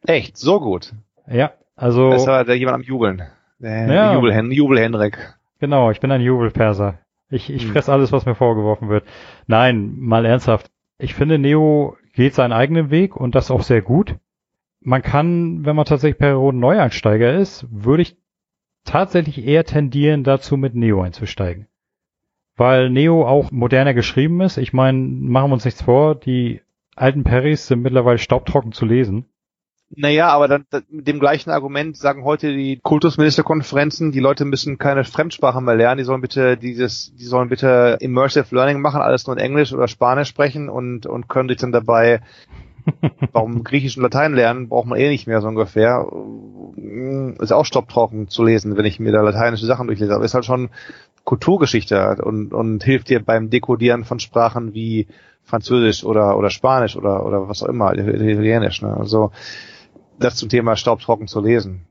[0.06, 0.38] Echt?
[0.38, 0.94] So gut?
[1.28, 2.12] Ja, also.
[2.12, 3.24] Aber da jemand am Jubeln.
[3.60, 4.14] Der ja.
[4.14, 5.18] Jubel, Jubel Henrik.
[5.60, 7.00] Genau, ich bin ein Jubelperser.
[7.30, 7.72] Ich, ich hm.
[7.72, 9.06] fress alles, was mir vorgeworfen wird.
[9.48, 10.70] Nein, mal ernsthaft.
[11.04, 14.16] Ich finde, Neo geht seinen eigenen Weg und das auch sehr gut.
[14.80, 18.16] Man kann, wenn man tatsächlich Perioden Neueinsteiger ist, würde ich
[18.86, 21.68] tatsächlich eher tendieren dazu, mit Neo einzusteigen.
[22.56, 24.56] Weil Neo auch moderner geschrieben ist.
[24.56, 26.62] Ich meine, machen wir uns nichts vor, die
[26.96, 29.26] alten Perrys sind mittlerweile staubtrocken zu lesen.
[29.96, 35.04] Naja, aber dann mit dem gleichen Argument sagen heute die Kultusministerkonferenzen, die Leute müssen keine
[35.04, 39.38] Fremdsprache mehr lernen, die sollen bitte dieses, die sollen bitte Immersive Learning machen, alles nur
[39.38, 42.22] in Englisch oder Spanisch sprechen und, und können sich dann dabei
[43.32, 46.06] Warum Griechisch und Latein lernen, braucht man eh nicht mehr so ungefähr.
[47.40, 50.14] Ist auch stopptrocken zu lesen, wenn ich mir da lateinische Sachen durchlese.
[50.14, 50.70] Aber ist halt schon
[51.24, 55.08] Kulturgeschichte und, und hilft dir beim Dekodieren von Sprachen wie
[55.44, 58.82] Französisch oder, oder Spanisch oder, oder was auch immer, Italienisch.
[58.82, 58.96] Ne?
[58.96, 59.32] Also
[60.20, 61.86] das zum Thema staubtrocken zu lesen.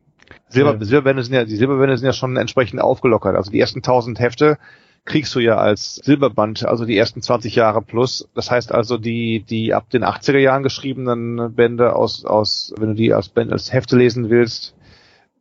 [0.49, 0.85] Silber, ja.
[0.85, 3.37] Silberbände sind ja, die Silberbände sind ja schon entsprechend aufgelockert.
[3.37, 4.59] Also die ersten tausend Hefte
[5.05, 8.29] kriegst du ja als Silberband, also die ersten 20 Jahre plus.
[8.35, 12.95] Das heißt also, die, die ab den 80er Jahren geschriebenen Bände aus, aus, wenn du
[12.95, 14.77] die als Band, als Hefte lesen willst,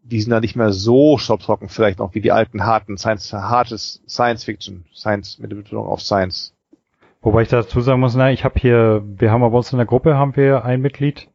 [0.03, 4.01] die sind da nicht mehr so staubtrocken vielleicht noch wie die alten harten Science, hartes
[4.07, 6.55] Science Fiction, Science mit der Betonung auf Science.
[7.21, 9.85] Wobei ich dazu sagen muss, na, ich habe hier, wir haben bei uns in der
[9.85, 11.29] Gruppe haben wir ein Mitglied,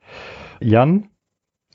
[0.61, 1.09] Jan,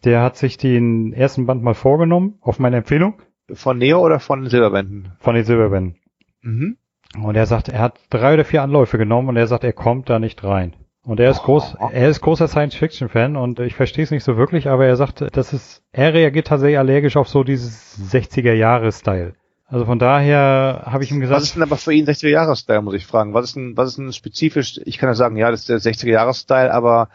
[0.04, 3.22] der hat sich den ersten Band mal vorgenommen, auf meine Empfehlung.
[3.54, 5.14] Von Neo oder von den Silberbänden?
[5.20, 5.98] Von den Silberbänden.
[6.42, 6.78] Mhm.
[7.22, 10.10] Und er sagt, er hat drei oder vier Anläufe genommen und er sagt, er kommt
[10.10, 10.76] da nicht rein.
[11.04, 14.70] Und er ist groß, er ist großer Science-Fiction-Fan und ich verstehe es nicht so wirklich,
[14.70, 19.34] aber er sagt, das ist, er reagiert tatsächlich allergisch auf so dieses 60er-Jahre-Style.
[19.66, 21.38] Also von daher habe ich ihm gesagt.
[21.38, 23.34] Was ist denn aber für ihn 60er-Jahre-Style, muss ich fragen?
[23.34, 24.80] Was ist denn, was ist denn spezifisch?
[24.86, 27.10] Ich kann ja sagen, ja, das ist der 60er-Jahre-Style, aber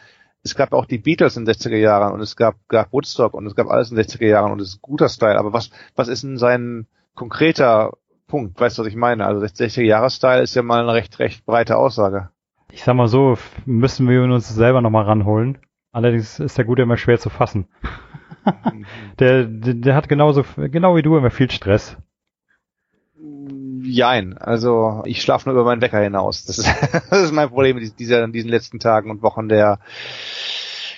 [0.47, 3.47] es gab auch die Beatles in den 60er Jahren und es gab, gab Woodstock und
[3.47, 5.39] es gab alles in den 60er Jahren und es ist guter Style.
[5.39, 7.93] Aber was, was ist denn sein konkreter
[8.27, 8.61] Punkt.
[8.61, 9.27] Weißt du, was ich meine?
[9.27, 12.31] Also 60er Jahres-Style ist ja mal eine recht, recht breite Aussage.
[12.73, 15.59] Ich sag mal so, müssen wir uns selber nochmal ranholen.
[15.93, 17.69] Allerdings ist der Gute immer schwer zu fassen.
[19.19, 21.97] der, der, der hat genauso, genau wie du immer viel Stress.
[23.87, 26.45] Jein, also ich schlafe nur über meinen Wecker hinaus.
[26.45, 26.69] Das ist,
[27.11, 29.79] das ist mein Problem in dieser, in diesen letzten Tagen und Wochen der,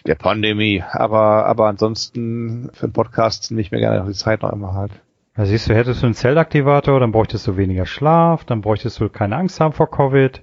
[0.06, 0.82] der Pandemie.
[0.90, 4.92] Aber, aber ansonsten für einen Podcast nehme ich mir gerne die Zeit noch immer halt.
[5.34, 9.08] Da siehst du, hättest du einen Zellaktivator, dann bräuchtest du weniger Schlaf, dann bräuchtest du
[9.08, 10.42] keine Angst haben vor Covid.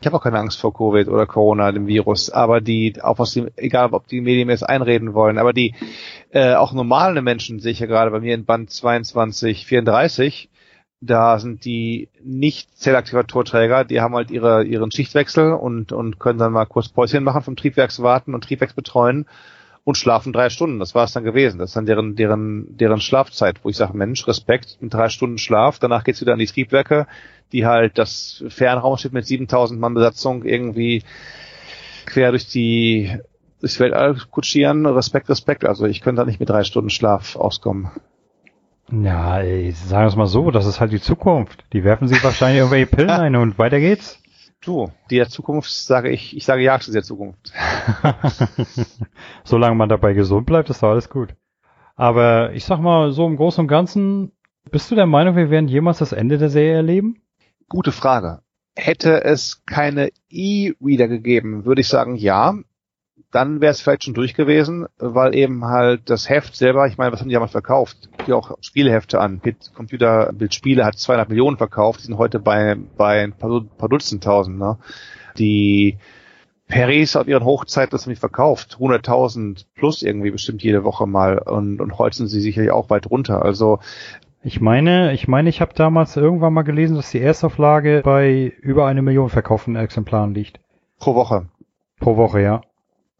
[0.00, 3.32] Ich habe auch keine Angst vor Covid oder Corona, dem Virus, aber die, auch was
[3.32, 5.74] die, egal ob die Medien mir jetzt einreden wollen, aber die
[6.30, 10.50] äh, auch normale Menschen sehe ich ja gerade bei mir in Band 22, 34,
[11.00, 16.52] Da sind die nicht Zellaktivatorträger, die haben halt ihre, ihren Schichtwechsel und, und können dann
[16.52, 19.26] mal kurz Päuschen machen vom Triebwerkswarten und Triebwerks betreuen
[19.84, 20.80] und schlafen drei Stunden.
[20.80, 21.58] Das war es dann gewesen.
[21.58, 25.38] Das ist dann deren, deren, deren Schlafzeit, wo ich sage, Mensch, Respekt, mit drei Stunden
[25.38, 25.78] Schlaf.
[25.78, 27.06] Danach geht's wieder an die Triebwerke,
[27.52, 31.04] die halt das Fernraumschiff mit 7000 Mann Besatzung irgendwie
[32.06, 33.16] quer durch die
[33.60, 34.86] durchs Weltall kutschieren.
[34.86, 35.64] Respekt, Respekt.
[35.64, 37.90] Also ich könnte da nicht mit drei Stunden Schlaf auskommen.
[38.90, 41.64] Ja, ey, sagen wir es mal so, das ist halt die Zukunft.
[41.72, 44.20] Die werfen sich wahrscheinlich irgendwelche Pillen ein und weiter geht's.
[44.64, 47.52] Du, der Zukunft sage ich, ich sage ja zu der Zukunft.
[49.44, 51.34] Solange man dabei gesund bleibt, ist doch alles gut.
[51.94, 54.32] Aber ich sag mal, so im Großen und Ganzen,
[54.70, 57.22] bist du der Meinung, wir werden jemals das Ende der Serie erleben?
[57.68, 58.40] Gute Frage.
[58.76, 62.54] Hätte es keine E-Reader gegeben, würde ich sagen, ja
[63.36, 67.12] dann wäre es vielleicht schon durch gewesen, weil eben halt das Heft selber, ich meine,
[67.12, 68.08] was haben die damals verkauft?
[68.26, 69.40] Die auch Spielehefte an.
[69.74, 74.58] Computerbildspiele hat 200 Millionen verkauft, die sind heute bei, bei ein paar, paar Dutzend tausend.
[74.58, 74.78] Ne?
[75.38, 75.98] Die
[76.68, 78.78] Perrys auf ihren Hochzeiten das nicht verkauft.
[78.80, 83.10] 100.000 plus irgendwie bestimmt jede Woche mal und, und heute sind sie sicherlich auch weit
[83.10, 83.42] runter.
[83.42, 83.80] Also
[84.42, 88.86] ich meine, ich meine, ich habe damals irgendwann mal gelesen, dass die Erstauflage bei über
[88.86, 90.60] eine Million verkauften Exemplaren liegt.
[90.98, 91.48] Pro Woche.
[91.98, 92.62] Pro Woche, ja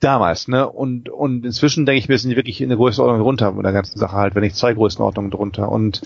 [0.00, 0.68] damals, ne?
[0.68, 3.98] Und, und inzwischen denke ich, wir sind wirklich in der Größenordnung drunter mit der ganzen
[3.98, 5.70] Sache halt, wenn nicht zwei Größenordnungen drunter.
[5.70, 6.02] Und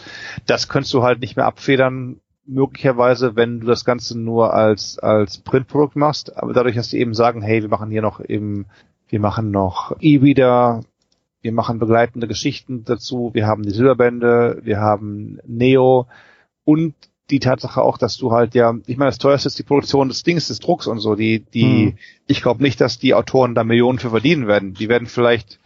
[0.46, 5.38] das könntest du halt nicht mehr abfedern, möglicherweise, wenn du das Ganze nur als, als
[5.38, 6.36] Printprodukt machst.
[6.36, 8.66] Aber dadurch, dass die eben sagen, hey, wir machen hier noch eben,
[9.08, 10.80] wir machen noch E-Reader,
[11.42, 16.06] wir machen begleitende Geschichten dazu, wir haben die Silberbände, wir haben Neo
[16.64, 16.94] und
[17.30, 20.22] die Tatsache auch, dass du halt ja, ich meine, das teuerste ist die Produktion des
[20.22, 21.14] Dings, des Drucks und so.
[21.14, 21.98] Die, die, hm.
[22.26, 24.74] ich glaube nicht, dass die Autoren da Millionen für verdienen werden.
[24.74, 25.58] Die werden vielleicht,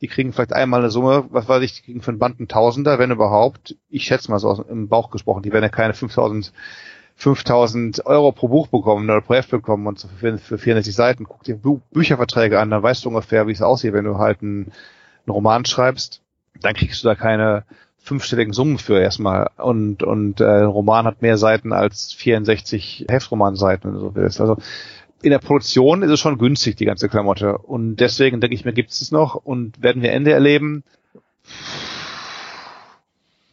[0.00, 2.48] die kriegen vielleicht einmal eine Summe, was weiß ich, die kriegen für einen Band einen
[2.48, 3.76] Tausender, wenn überhaupt.
[3.88, 6.52] Ich schätze mal so aus, im Bauch gesprochen, die werden ja keine 5000
[7.14, 11.24] 5000 Euro pro Buch bekommen oder pro Heft bekommen und so für, für 64 Seiten.
[11.24, 14.42] Guck dir Bü Bücherverträge an, dann weißt du ungefähr, wie es aussieht, wenn du halt
[14.42, 14.72] einen,
[15.26, 16.22] einen Roman schreibst.
[16.60, 17.64] Dann kriegst du da keine
[18.02, 19.50] fünfstelligen Summen für erstmal.
[19.56, 24.40] Und, und äh, ein Roman hat mehr Seiten als 64 Heftromanseiten, du so willst.
[24.40, 24.56] Also
[25.22, 27.58] in der Produktion ist es schon günstig, die ganze Klamotte.
[27.58, 30.82] Und deswegen denke ich mir, gibt es es noch und werden wir Ende erleben.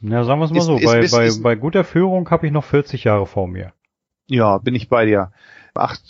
[0.02, 2.48] Ja, sagen wir es mal ist, so, ist, bei, ist, bei, bei guter Führung habe
[2.48, 3.74] ich noch 40 Jahre vor mir.
[4.28, 5.32] Ja, bin ich bei dir.
[5.76, 6.02] Acht,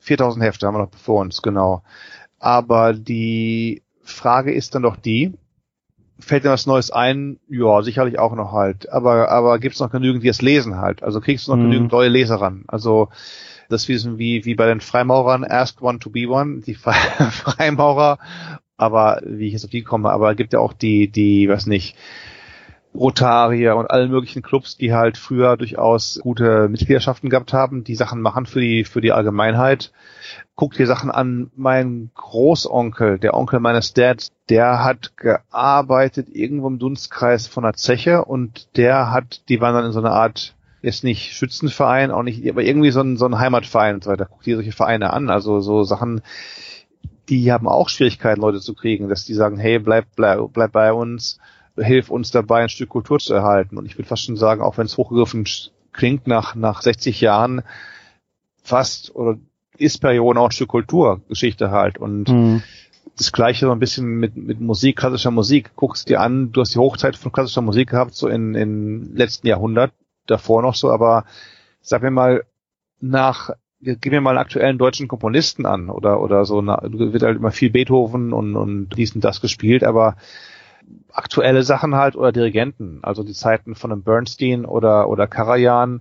[0.00, 1.82] 4000 Hefte haben wir noch vor uns, genau.
[2.40, 5.34] Aber die Frage ist dann doch die,
[6.18, 7.38] fällt dir was Neues ein?
[7.48, 8.90] Ja, sicherlich auch noch halt.
[8.90, 11.02] Aber, aber gibt's noch genügend, die es lesen halt?
[11.02, 11.70] Also kriegst du noch mhm.
[11.70, 12.64] genügend neue Leser ran?
[12.68, 13.08] Also,
[13.68, 18.18] das wissen wie, wie bei den Freimaurern, ask one to be one, die Freimaurer,
[18.76, 21.96] aber wie ich jetzt auf die komme, aber gibt ja auch die, die, was nicht,
[22.96, 28.20] Rotarier und allen möglichen Clubs, die halt früher durchaus gute Mitgliederschaften gehabt haben, die Sachen
[28.20, 29.92] machen für die, für die Allgemeinheit.
[30.54, 31.50] Guck dir Sachen an.
[31.54, 38.24] Mein Großonkel, der Onkel meines Dads, der hat gearbeitet irgendwo im Dunstkreis von der Zeche
[38.24, 42.48] und der hat, die waren dann in so einer Art jetzt nicht Schützenverein, auch nicht,
[42.48, 44.28] aber irgendwie so ein, so ein Heimatverein und so weiter.
[44.30, 45.30] Guck dir solche Vereine an.
[45.30, 46.22] Also so Sachen,
[47.28, 50.92] die haben auch Schwierigkeiten, Leute zu kriegen, dass die sagen, hey, bleib, bleib, bleib bei
[50.92, 51.38] uns
[51.76, 53.76] hilft uns dabei, ein Stück Kultur zu erhalten.
[53.78, 55.44] Und ich würde fast schon sagen, auch wenn es hochgegriffen
[55.92, 57.62] klingt, nach, nach 60 Jahren
[58.62, 59.38] fast oder
[59.78, 61.98] ist Perioden auch ein Stück Kulturgeschichte halt.
[61.98, 62.62] Und mhm.
[63.16, 65.70] das gleiche so ein bisschen mit, mit Musik, klassischer Musik.
[65.76, 69.46] Guckst dir an, du hast die Hochzeit von klassischer Musik gehabt, so in, in letzten
[69.46, 69.92] Jahrhundert,
[70.26, 71.24] davor noch so, aber
[71.80, 72.44] sag mir mal,
[73.00, 73.50] nach
[73.80, 77.52] gib mir mal einen aktuellen deutschen Komponisten an oder oder so, na, wird halt immer
[77.52, 80.16] viel Beethoven und und dies und das gespielt, aber
[81.12, 86.00] aktuelle Sachen halt oder Dirigenten, also die Zeiten von einem Bernstein oder oder Karajan,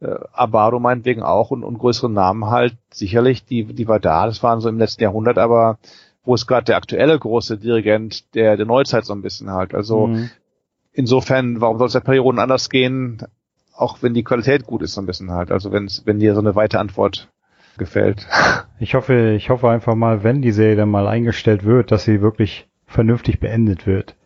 [0.00, 4.42] äh, Abado meinetwegen auch und, und größere Namen halt sicherlich, die die war da, das
[4.42, 5.78] waren so im letzten Jahrhundert, aber
[6.24, 10.08] wo ist gerade der aktuelle große Dirigent der der Neuzeit so ein bisschen halt, also
[10.08, 10.30] mhm.
[10.92, 13.22] insofern, warum soll es der Perioden anders gehen,
[13.74, 16.40] auch wenn die Qualität gut ist so ein bisschen halt, also wenn wenn dir so
[16.40, 17.28] eine weite Antwort
[17.78, 18.26] gefällt.
[18.78, 22.20] Ich hoffe, ich hoffe einfach mal, wenn die Serie dann mal eingestellt wird, dass sie
[22.20, 24.16] wirklich vernünftig beendet wird.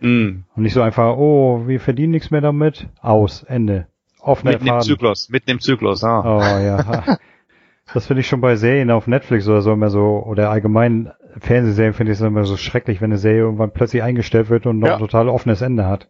[0.00, 0.44] Mm.
[0.54, 2.88] Und nicht so einfach, oh, wir verdienen nichts mehr damit.
[3.00, 3.86] Aus, Ende.
[4.20, 4.80] Offener Mitten Faden.
[4.80, 6.22] im Zyklus, mitten im Zyklus, ah.
[6.24, 7.18] Oh ja.
[7.94, 11.94] das finde ich schon bei Serien auf Netflix oder so immer so, oder allgemein Fernsehserien
[11.94, 14.88] finde ich es immer so schrecklich, wenn eine Serie irgendwann plötzlich eingestellt wird und noch
[14.88, 14.94] ja.
[14.94, 16.08] ein total offenes Ende hat.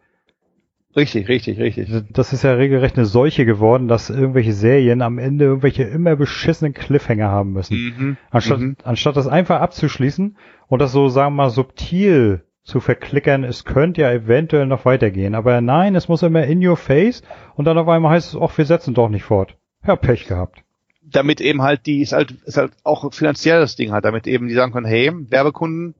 [0.96, 1.88] Richtig, richtig, richtig.
[2.10, 6.74] Das ist ja regelrecht eine Seuche geworden, dass irgendwelche Serien am Ende irgendwelche immer beschissenen
[6.74, 7.76] Cliffhanger haben müssen.
[7.76, 8.76] Mhm, anstatt, mhm.
[8.82, 10.36] anstatt das einfach abzuschließen
[10.66, 15.34] und das so, sagen wir mal, subtil zu verklickern, es könnte ja eventuell noch weitergehen.
[15.34, 17.22] Aber nein, es muss immer in your face
[17.56, 19.56] und dann auf einmal heißt es, ach, wir setzen doch nicht fort.
[19.86, 20.62] Ja, Pech gehabt.
[21.02, 24.48] Damit eben halt die, ist halt, ist halt auch finanziell das Ding halt, damit eben
[24.48, 25.94] die sagen können, hey, Werbekunden,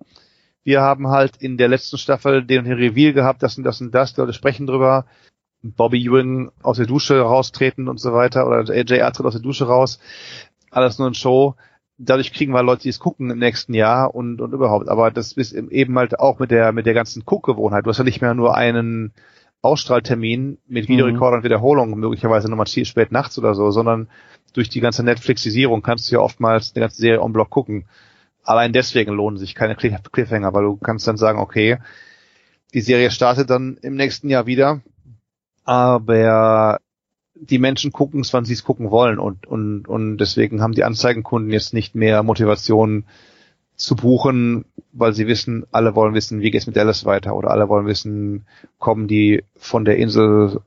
[0.63, 3.93] wir haben halt in der letzten Staffel den, den Reveal gehabt, das und das und
[3.95, 5.07] das, die Leute sprechen drüber,
[5.63, 9.67] Bobby Ewing aus der Dusche raustreten und so weiter, oder AJ tritt aus der Dusche
[9.67, 9.99] raus,
[10.71, 11.57] alles nur ein Show.
[12.03, 14.89] Dadurch kriegen wir Leute, die es gucken im nächsten Jahr und, und überhaupt.
[14.89, 17.85] Aber das ist eben halt auch mit der, mit der ganzen Guckgewohnheit.
[17.85, 19.13] Du hast ja nicht mehr nur einen
[19.63, 21.41] Ausstrahltermin mit Videorekorder mhm.
[21.41, 24.09] und Wiederholung, möglicherweise nochmal spät nachts oder so, sondern
[24.55, 27.87] durch die ganze Netflixisierung kannst du ja oftmals eine ganze Serie on Block gucken.
[28.43, 31.79] Allein deswegen lohnen sich keine Cliffhanger, weil du kannst dann sagen, okay,
[32.73, 34.81] die Serie startet dann im nächsten Jahr wieder,
[35.65, 36.81] aber
[37.41, 40.85] die Menschen gucken es, wann sie es gucken wollen und, und, und deswegen haben die
[40.85, 43.05] Anzeigenkunden jetzt nicht mehr Motivation
[43.77, 47.69] zu buchen, weil sie wissen, alle wollen wissen, wie geht's mit Dallas weiter oder alle
[47.69, 48.47] wollen wissen,
[48.79, 50.61] kommen die von der Insel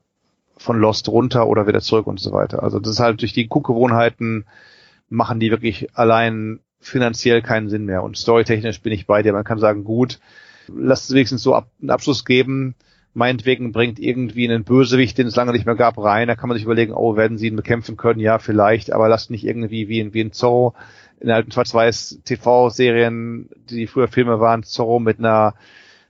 [0.58, 2.64] von Lost runter oder wieder zurück und so weiter.
[2.64, 4.46] Also das ist halt durch die Guckgewohnheiten
[5.10, 9.32] machen die wirklich allein finanziell keinen Sinn mehr und storytechnisch bin ich bei dir.
[9.34, 10.20] Man kann sagen, gut,
[10.68, 12.76] lass es wenigstens so ab, einen Abschluss geben,
[13.14, 16.28] meinetwegen bringt irgendwie einen Bösewicht, den es lange nicht mehr gab, rein.
[16.28, 18.20] Da kann man sich überlegen, oh, werden sie ihn bekämpfen können?
[18.20, 20.74] Ja, vielleicht, aber lasst nicht irgendwie wie in, wie in Zorro
[21.20, 25.54] in alten Schwarz-Weiß TV-Serien, die früher Filme waren, Zorro mit einer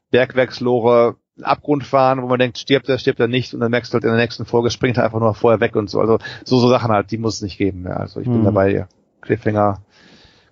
[0.09, 3.95] Bergwerkslore Abgrund fahren, wo man denkt, stirbt er, stirbt er nicht und dann merkst du
[3.95, 5.99] halt in der nächsten Folge springt er einfach nur vorher weg und so.
[5.99, 7.85] Also so, so Sachen halt, die muss es nicht geben.
[7.85, 7.97] Ja.
[7.97, 8.45] Also ich bin mhm.
[8.45, 8.87] dabei.
[9.21, 9.81] Cliffhanger,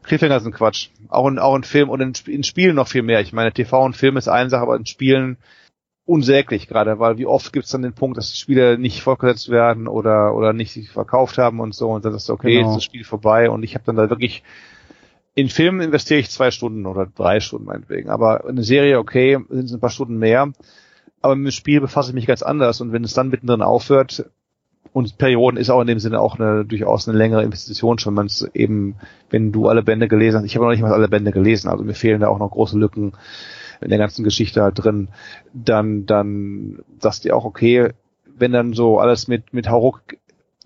[0.03, 0.89] Cliffhanger sind Quatsch.
[1.09, 3.21] Auch in, auch in Film und in, in Spielen noch viel mehr.
[3.21, 5.37] Ich meine, TV und Film ist eine Sache, aber in Spielen
[6.05, 9.49] unsäglich gerade, weil wie oft gibt es dann den Punkt, dass die Spiele nicht fortgesetzt
[9.49, 12.69] werden oder oder nicht sich verkauft haben und so und dann ist okay, genau.
[12.69, 13.49] ist das Spiel vorbei.
[13.49, 14.43] Und ich habe dann da wirklich
[15.35, 19.65] in Filmen investiere ich zwei Stunden oder drei Stunden meinetwegen, aber eine Serie okay sind
[19.65, 20.51] es ein paar Stunden mehr,
[21.21, 22.81] aber mit dem Spiel befasse ich mich ganz anders.
[22.81, 24.25] Und wenn es dann mittendrin aufhört
[24.93, 28.27] und Perioden ist auch in dem Sinne auch eine durchaus eine längere Investition schon, man
[28.53, 28.95] eben
[29.29, 31.83] wenn du alle Bände gelesen hast, ich habe noch nicht mal alle Bände gelesen, also
[31.83, 33.13] mir fehlen da auch noch große Lücken
[33.81, 35.09] in der ganzen Geschichte halt drin,
[35.53, 37.91] dann, dann sagst du auch, okay,
[38.25, 40.01] wenn dann so alles mit, mit Hauruck,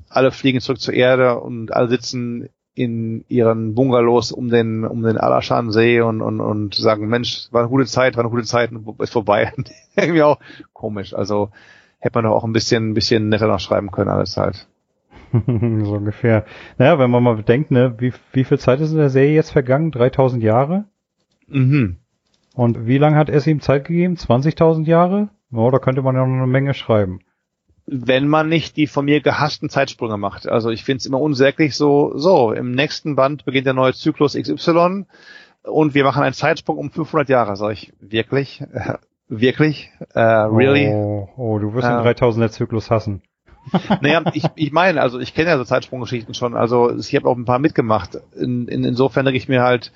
[0.09, 5.17] alle fliegen zurück zur Erde und alle sitzen in ihren Bungalows um den, um den
[5.17, 9.13] Alashan-See und, und, und sagen, Mensch, war eine gute Zeit, war eine gute Zeit, ist
[9.13, 9.53] vorbei.
[9.95, 10.39] Irgendwie auch
[10.73, 11.13] komisch.
[11.13, 11.51] Also,
[11.99, 14.67] hätte man doch auch ein bisschen, ein bisschen netter noch schreiben können, alles halt.
[15.31, 16.45] so ungefähr.
[16.77, 19.51] Naja, wenn man mal bedenkt, ne, wie, wie viel Zeit ist in der Serie jetzt
[19.51, 19.91] vergangen?
[19.91, 20.85] 3000 Jahre?
[21.47, 21.97] Mhm.
[22.55, 24.15] Und wie lange hat es ihm Zeit gegeben?
[24.15, 25.29] 20.000 Jahre?
[25.53, 27.19] Oh, da könnte man ja noch eine Menge schreiben.
[27.85, 30.47] Wenn man nicht die von mir gehassten Zeitsprünge macht.
[30.47, 34.35] Also ich finde es immer unsäglich so, so, im nächsten Band beginnt der neue Zyklus
[34.35, 35.05] XY
[35.63, 37.57] und wir machen einen Zeitsprung um 500 Jahre.
[37.57, 38.61] Sag ich, wirklich?
[38.61, 38.95] Äh,
[39.27, 39.91] wirklich?
[40.13, 40.87] Äh, really?
[40.93, 43.21] Oh, oh, du wirst äh, den 3000er Zyklus hassen.
[44.01, 47.35] naja, ich, ich meine, also ich kenne ja so Zeitsprunggeschichten schon, also ich habe auch
[47.35, 48.19] ein paar mitgemacht.
[48.35, 49.91] In, in, insofern denke ich mir halt,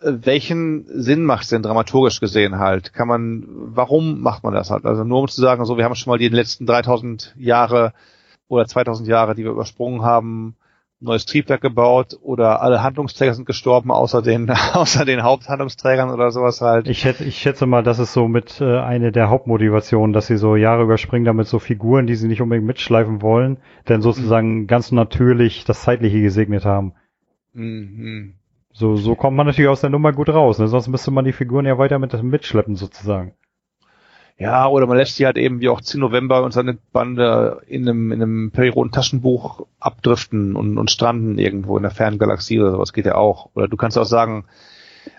[0.00, 2.92] welchen Sinn macht es denn dramaturgisch gesehen halt?
[2.92, 4.84] Kann man, warum macht man das halt?
[4.84, 7.92] Also nur um zu sagen, so, wir haben schon mal die letzten 3000 Jahre
[8.46, 10.56] oder 2000 Jahre, die wir übersprungen haben,
[11.00, 16.60] neues Triebwerk gebaut oder alle Handlungsträger sind gestorben, außer den, außer den Haupthandlungsträgern oder sowas
[16.60, 16.88] halt.
[16.88, 20.36] Ich schätze, ich schätze mal, das ist so mit äh, eine der Hauptmotivationen, dass sie
[20.36, 23.58] so Jahre überspringen, damit so Figuren, die sie nicht unbedingt mitschleifen wollen,
[23.88, 24.66] denn sozusagen mhm.
[24.66, 26.94] ganz natürlich das Zeitliche gesegnet haben.
[27.52, 28.37] Mhm.
[28.78, 30.68] So, so kommt man natürlich aus der Nummer gut raus, ne?
[30.68, 33.34] sonst müsste man die Figuren ja weiter mit mitschleppen sozusagen.
[34.38, 37.88] Ja, oder man lässt sie halt eben wie auch 10 November und seine Bande in
[37.88, 42.92] einem, in einem Perioden-Taschenbuch abdriften und, und stranden irgendwo in der fernen Galaxie oder sowas
[42.92, 43.50] geht ja auch.
[43.56, 44.44] Oder du kannst auch sagen,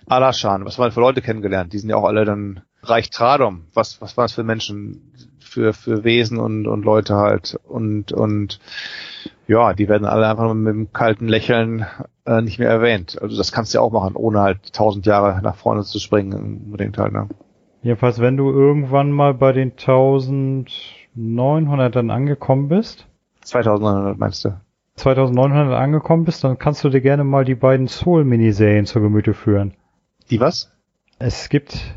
[0.06, 1.74] Alashan, was haben wir für Leute kennengelernt?
[1.74, 3.66] Die sind ja auch alle dann Reich Tradom.
[3.74, 5.12] Was, was waren das für Menschen,
[5.42, 7.60] für, für Wesen und, und Leute halt?
[7.68, 8.62] Und, und
[9.50, 11.86] ja, die werden alle einfach mit einem kalten Lächeln
[12.26, 13.20] äh, nicht mehr erwähnt.
[13.20, 16.62] Also das kannst du ja auch machen, ohne halt tausend Jahre nach vorne zu springen,
[16.66, 17.28] unbedingt halt, ne?
[17.82, 23.08] Jedenfalls, wenn du irgendwann mal bei den 1900 dann angekommen bist.
[23.42, 24.50] 2900 meinst du?
[24.98, 29.74] 2900 angekommen bist, dann kannst du dir gerne mal die beiden Soul-Miniserien zur Gemüte führen.
[30.30, 30.72] Die was?
[31.18, 31.96] Es gibt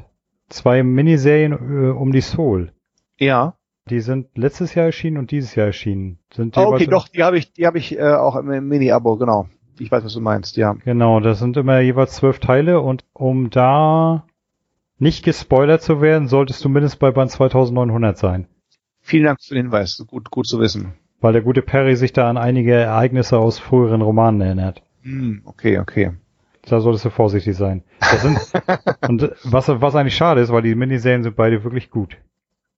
[0.48, 2.72] zwei Miniserien äh, um die Soul.
[3.18, 3.56] Ja.
[3.90, 6.18] Die sind letztes Jahr erschienen und dieses Jahr erschienen.
[6.32, 9.16] Sind die oh, okay, doch, die habe ich, die habe ich äh, auch im Mini-Abo,
[9.16, 9.48] genau.
[9.78, 10.74] Ich weiß, was du meinst, ja.
[10.84, 14.24] Genau, das sind immer jeweils zwölf Teile und um da
[14.98, 18.46] nicht gespoilert zu werden, solltest du mindestens bei Band 2900 sein.
[19.00, 20.94] Vielen Dank für den Hinweis, gut, gut zu wissen.
[21.20, 24.82] Weil der gute Perry sich da an einige Ereignisse aus früheren Romanen erinnert.
[25.02, 26.12] Hm, okay, okay.
[26.62, 27.82] da solltest du vorsichtig sein.
[28.18, 28.38] Sind,
[29.08, 32.16] und was, was eigentlich schade ist, weil die Miniserien sind beide wirklich gut.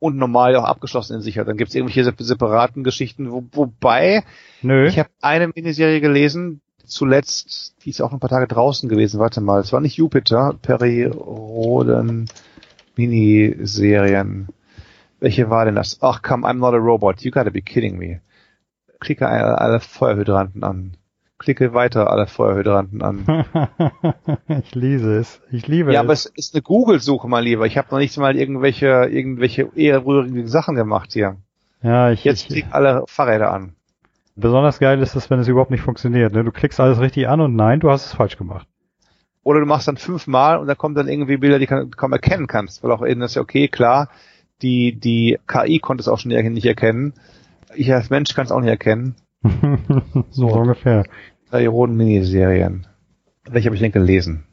[0.05, 1.49] Und normal auch abgeschlossen in sich hat.
[1.49, 4.23] Dann gibt's irgendwelche separaten Geschichten, wo, wobei
[4.61, 4.87] Nö.
[4.87, 9.41] ich habe eine Miniserie gelesen, zuletzt, die ist auch ein paar Tage draußen gewesen, warte
[9.41, 12.27] mal, es war nicht Jupiter, Perry Roden
[12.97, 14.49] Miniserien.
[15.21, 15.97] Welche war denn das?
[16.03, 18.21] Ach komm, I'm not a robot, you gotta be kidding me.
[19.01, 20.99] Klicke alle Feuerhydranten an.
[21.39, 23.45] Klicke weiter alle Feuerhydranten an.
[24.49, 25.41] ich lese es.
[25.51, 26.05] Ich liebe ja, es.
[26.05, 27.67] aber es ist eine Google-Suche, mein Lieber.
[27.67, 31.37] Ich habe noch nicht mal irgendwelche, irgendwelche eher rührigen Sachen gemacht hier.
[31.83, 33.75] Ja, ich, Jetzt klick alle Fahrräder an.
[34.37, 36.33] besonders geil ist es, wenn es überhaupt nicht funktioniert.
[36.33, 36.45] Ne?
[36.45, 38.67] Du klickst alles richtig an und nein, du hast es falsch gemacht.
[39.43, 42.47] Oder du machst dann fünfmal und da kommen dann irgendwie Bilder, die du kaum erkennen
[42.47, 42.83] kannst.
[42.83, 44.09] Weil auch eben das ist ja okay, klar,
[44.63, 47.13] die, die KI konnte es auch schon nicht erkennen.
[47.75, 49.17] Ich als Mensch kann es auch nicht erkennen.
[50.31, 51.05] so ungefähr.
[51.51, 52.87] Drei roten Miniserien.
[53.45, 54.45] Welche habe ich denn gelesen?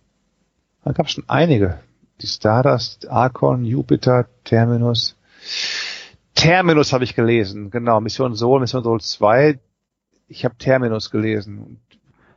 [0.83, 1.79] Da gab es schon einige.
[2.21, 5.17] Die Stardust, Archon, Jupiter, Terminus.
[6.35, 7.99] Terminus habe ich gelesen, genau.
[8.01, 9.59] Mission Sol, Mission Sol 2.
[10.27, 11.79] Ich habe Terminus gelesen.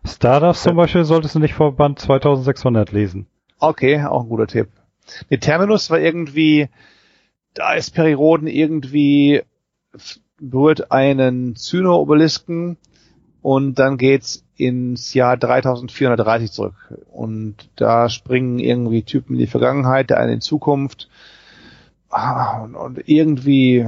[0.04, 3.26] Stardust zum Beispiel solltest du nicht vor Band 2600 lesen.
[3.58, 4.68] Okay, auch ein guter Tipp.
[5.30, 6.68] Nee, Terminus war irgendwie,
[7.54, 9.42] da ist Periroden irgendwie,
[10.50, 12.76] berührt einen Zyno-Obelisken
[13.42, 16.74] und dann geht's ins Jahr 3430 zurück.
[17.12, 21.08] Und da springen irgendwie Typen in die Vergangenheit, der eine in Zukunft.
[22.10, 23.86] Ah, Und, und irgendwie,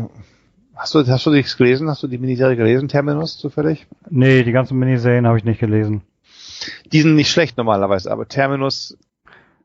[0.74, 1.88] hast du, hast du nichts gelesen?
[1.88, 3.86] Hast du die Miniserie gelesen, Terminus, zufällig?
[4.10, 6.02] Nee, die ganzen Miniserien habe ich nicht gelesen.
[6.92, 8.98] Die sind nicht schlecht normalerweise, aber Terminus,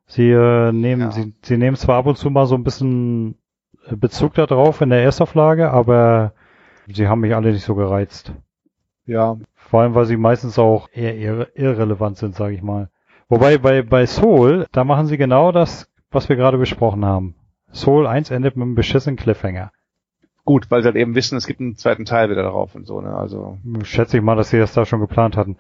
[0.08, 1.12] Sie äh, nehmen, Ja.
[1.12, 3.36] sie, sie nehmen zwar ab und zu mal so ein bisschen
[3.90, 6.34] Bezug darauf in der Erstauflage, aber
[6.88, 8.34] sie haben mich alle nicht so gereizt.
[9.06, 12.90] ja, Vor allem, weil sie meistens auch eher irre irrelevant sind, sage ich mal.
[13.30, 17.36] Wobei bei, bei Soul, da machen sie genau das, was wir gerade besprochen haben.
[17.72, 19.72] Soul 1 endet mit einem beschissenen Cliffhanger.
[20.44, 23.00] gut, weil sie halt eben wissen, es gibt einen zweiten Teil wieder darauf und so,
[23.00, 23.58] ne, also.
[23.84, 25.56] Schätze ich mal, dass sie das da schon geplant hatten.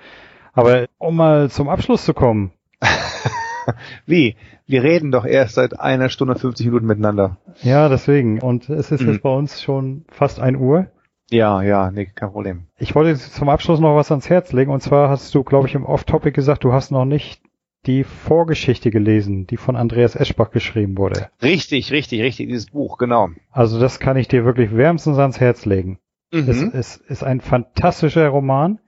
[0.53, 2.51] Aber um mal zum Abschluss zu kommen.
[4.05, 4.35] Wie?
[4.67, 7.37] Wir reden doch erst seit einer Stunde 50 Minuten miteinander.
[7.61, 8.41] Ja, deswegen.
[8.41, 9.11] Und es ist Mhm.
[9.13, 10.87] jetzt bei uns schon fast ein Uhr.
[11.31, 12.67] Ja, ja, nee, kein Problem.
[12.77, 14.71] Ich wollte jetzt zum Abschluss noch was ans Herz legen.
[14.71, 17.41] Und zwar hast du, glaube ich, im Off-Topic gesagt, du hast noch nicht
[17.85, 21.29] die Vorgeschichte gelesen, die von Andreas Eschbach geschrieben wurde.
[21.41, 23.29] Richtig, richtig, richtig, dieses Buch, genau.
[23.49, 25.97] Also das kann ich dir wirklich wärmstens ans Herz legen.
[26.31, 26.71] Es, Mhm.
[26.73, 28.79] es ist ein fantastischer Roman,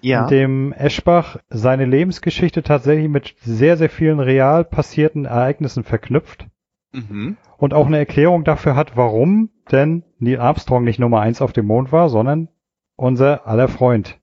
[0.00, 0.22] Ja.
[0.22, 6.46] in dem Eschbach seine Lebensgeschichte tatsächlich mit sehr, sehr vielen real passierten Ereignissen verknüpft
[6.92, 7.36] Mhm.
[7.58, 11.66] und auch eine Erklärung dafür hat, warum denn Neil Armstrong nicht Nummer eins auf dem
[11.66, 12.48] Mond war, sondern
[12.96, 14.18] unser aller Freund.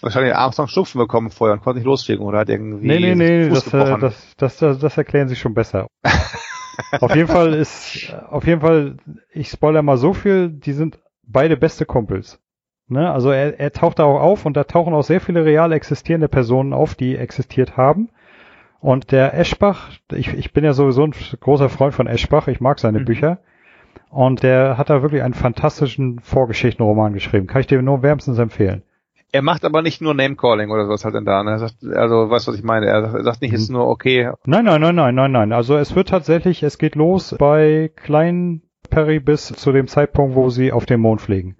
[0.00, 3.48] Wahrscheinlich Armstrong Schnupfen bekommen vorher und konnte nicht losfliegen oder hat irgendwie Nee, nee, nee,
[3.48, 5.86] das, äh, das, das, das, das erklären sie schon besser.
[7.00, 8.96] auf jeden Fall ist, auf jeden Fall,
[9.32, 12.40] ich spoiler mal so viel, die sind beide beste Kumpels.
[12.88, 13.10] Ne?
[13.10, 16.28] Also er, er taucht da auch auf und da tauchen auch sehr viele real existierende
[16.28, 18.10] Personen auf, die existiert haben.
[18.80, 22.78] Und der Eschbach, ich, ich bin ja sowieso ein großer Freund von Eschbach, ich mag
[22.78, 23.04] seine Mhm.
[23.04, 23.38] Bücher.
[24.10, 27.46] Und der hat da wirklich einen fantastischen Vorgeschichtenroman geschrieben.
[27.46, 28.82] Kann ich dir nur wärmstens empfehlen.
[29.32, 31.42] Er macht aber nicht nur Name-Calling oder sowas halt denn da.
[31.42, 31.50] Ne?
[31.52, 32.86] Er sagt, also, weißt du, was ich meine?
[32.86, 34.30] Er sagt, er sagt nicht, es ist nur okay.
[34.44, 35.52] Nein, nein, nein, nein, nein, nein.
[35.52, 40.48] Also es wird tatsächlich, es geht los bei kleinen Perry bis zu dem Zeitpunkt, wo
[40.48, 41.56] sie auf den Mond fliegen.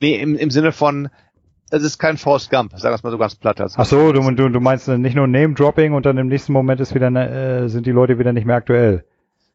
[0.00, 1.08] Nee, im, im Sinne von,
[1.70, 3.60] es ist kein Forrest Gump, sagen wir es mal so ganz platt.
[3.60, 6.94] Ach so, du, du, du meinst nicht nur Name-Dropping und dann im nächsten Moment ist
[6.94, 7.30] wieder, ne-
[7.64, 9.04] äh, sind die Leute wieder nicht mehr aktuell.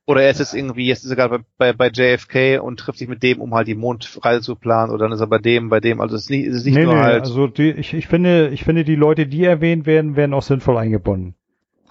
[0.07, 2.99] Oder er ist jetzt irgendwie, jetzt ist er gerade bei, bei, bei JFK und trifft
[2.99, 5.69] sich mit dem, um halt die Mondreise zu planen, oder dann ist er bei dem,
[5.69, 5.99] bei dem.
[5.99, 8.07] Also es ist nicht, es ist nicht nee, nur nee, halt also die, ich, ich
[8.07, 11.35] finde, ich finde, die Leute, die erwähnt werden, werden auch sinnvoll eingebunden.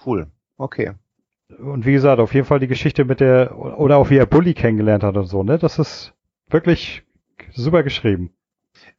[0.05, 0.27] cool.
[0.57, 0.91] Okay.
[1.59, 4.53] Und wie gesagt, auf jeden Fall die Geschichte mit der, oder auch wie er Bully
[4.53, 5.57] kennengelernt hat und so, ne?
[5.59, 6.13] Das ist
[6.49, 7.03] wirklich
[7.51, 8.31] super geschrieben.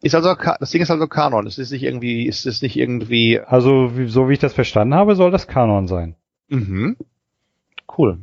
[0.02, 1.46] Ist also das Ding ist also Kanon.
[1.46, 3.40] Es ist nicht irgendwie, ist es nicht irgendwie.
[3.40, 6.16] Also, wie, so wie ich das verstanden habe, soll das Kanon sein.
[6.48, 6.96] Mhm.
[7.96, 8.18] Cool.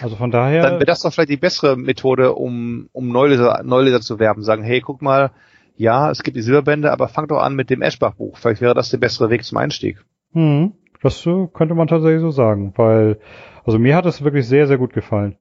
[0.00, 0.62] Also von daher.
[0.62, 4.42] Dann wäre das doch vielleicht die bessere Methode, um, um Neuleser, Neuleser zu werben.
[4.42, 5.30] Sagen, hey, guck mal,
[5.76, 8.36] ja, es gibt die Silberbände, aber fang doch an mit dem Eschbach-Buch.
[8.36, 10.04] Vielleicht wäre das der bessere Weg zum Einstieg.
[10.32, 10.72] Hm,
[11.02, 13.18] das äh, könnte man tatsächlich so sagen, weil,
[13.64, 15.36] also mir hat es wirklich sehr, sehr gut gefallen.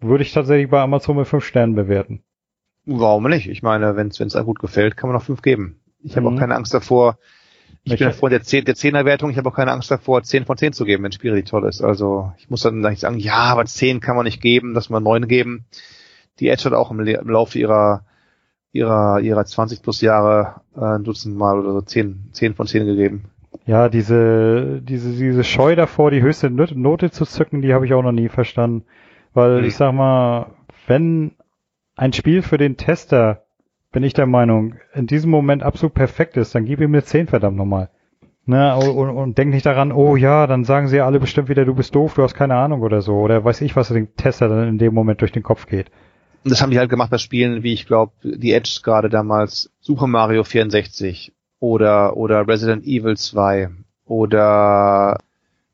[0.00, 2.22] Würde ich tatsächlich bei Amazon mit fünf Sternen bewerten.
[2.90, 3.48] Warum nicht?
[3.48, 5.78] Ich meine, wenn es einem gut gefällt, kann man noch fünf geben.
[6.02, 6.36] Ich habe Mhm.
[6.36, 7.18] auch keine Angst davor.
[7.84, 9.30] Ich Ich- bin Freund der, 10, der Zehnerwertung.
[9.30, 11.82] Ich habe auch keine Angst davor, 10 von 10 zu geben, wenn Spirit toll ist.
[11.82, 15.00] Also ich muss dann nicht sagen, ja, aber 10 kann man nicht geben, dass wir
[15.00, 15.64] 9 geben.
[16.40, 18.04] Die Edge hat auch im, im Laufe ihrer
[18.72, 22.86] ihrer ihrer 20 plus Jahre äh, ein Dutzend Mal oder so 10, 10 von 10
[22.86, 23.24] gegeben.
[23.66, 28.02] ja, diese, diese, diese Scheu davor, die höchste Note zu zücken, die habe ich auch
[28.02, 28.84] noch nie verstanden.
[29.34, 29.64] Weil mhm.
[29.66, 30.46] ich sag mal,
[30.86, 31.32] wenn
[31.98, 33.44] ein Spiel für den Tester,
[33.90, 37.26] bin ich der Meinung, in diesem Moment absolut perfekt ist, dann gib ihm eine 10
[37.26, 37.90] verdammt nochmal.
[38.46, 41.74] Ne, und, und denk nicht daran, oh ja, dann sagen sie alle bestimmt wieder, du
[41.74, 43.16] bist doof, du hast keine Ahnung oder so.
[43.16, 45.90] Oder weiß ich, was dem Tester dann in dem Moment durch den Kopf geht.
[46.44, 49.70] Und das haben die halt gemacht bei Spielen, wie ich glaube, die Edge gerade damals,
[49.80, 53.68] Super Mario 64 oder, oder Resident Evil 2
[54.06, 55.18] oder,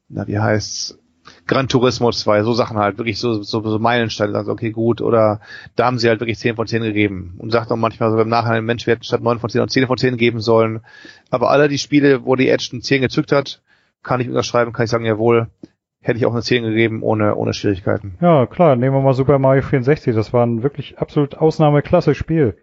[0.08, 0.98] na, wie heißt's?
[1.46, 5.40] Gran Turismo 2, so Sachen halt, wirklich so, so, so Meilensteine, sagen okay, gut, oder
[5.76, 8.28] da haben sie halt wirklich 10 von 10 gegeben und sagt auch manchmal so im
[8.28, 10.80] Nachhinein, Mensch, wir hätten statt 9 von 10 und 10 von 10 geben sollen.
[11.30, 13.62] Aber alle die Spiele, wo die Edge ein 10 gezückt hat,
[14.02, 15.48] kann ich unterschreiben, kann ich sagen, jawohl,
[16.00, 18.16] hätte ich auch eine 10 gegeben, ohne, ohne Schwierigkeiten.
[18.20, 22.56] Ja, klar, nehmen wir mal Super Mario 64, das war ein wirklich absolut ausnahmeklasse Spiel.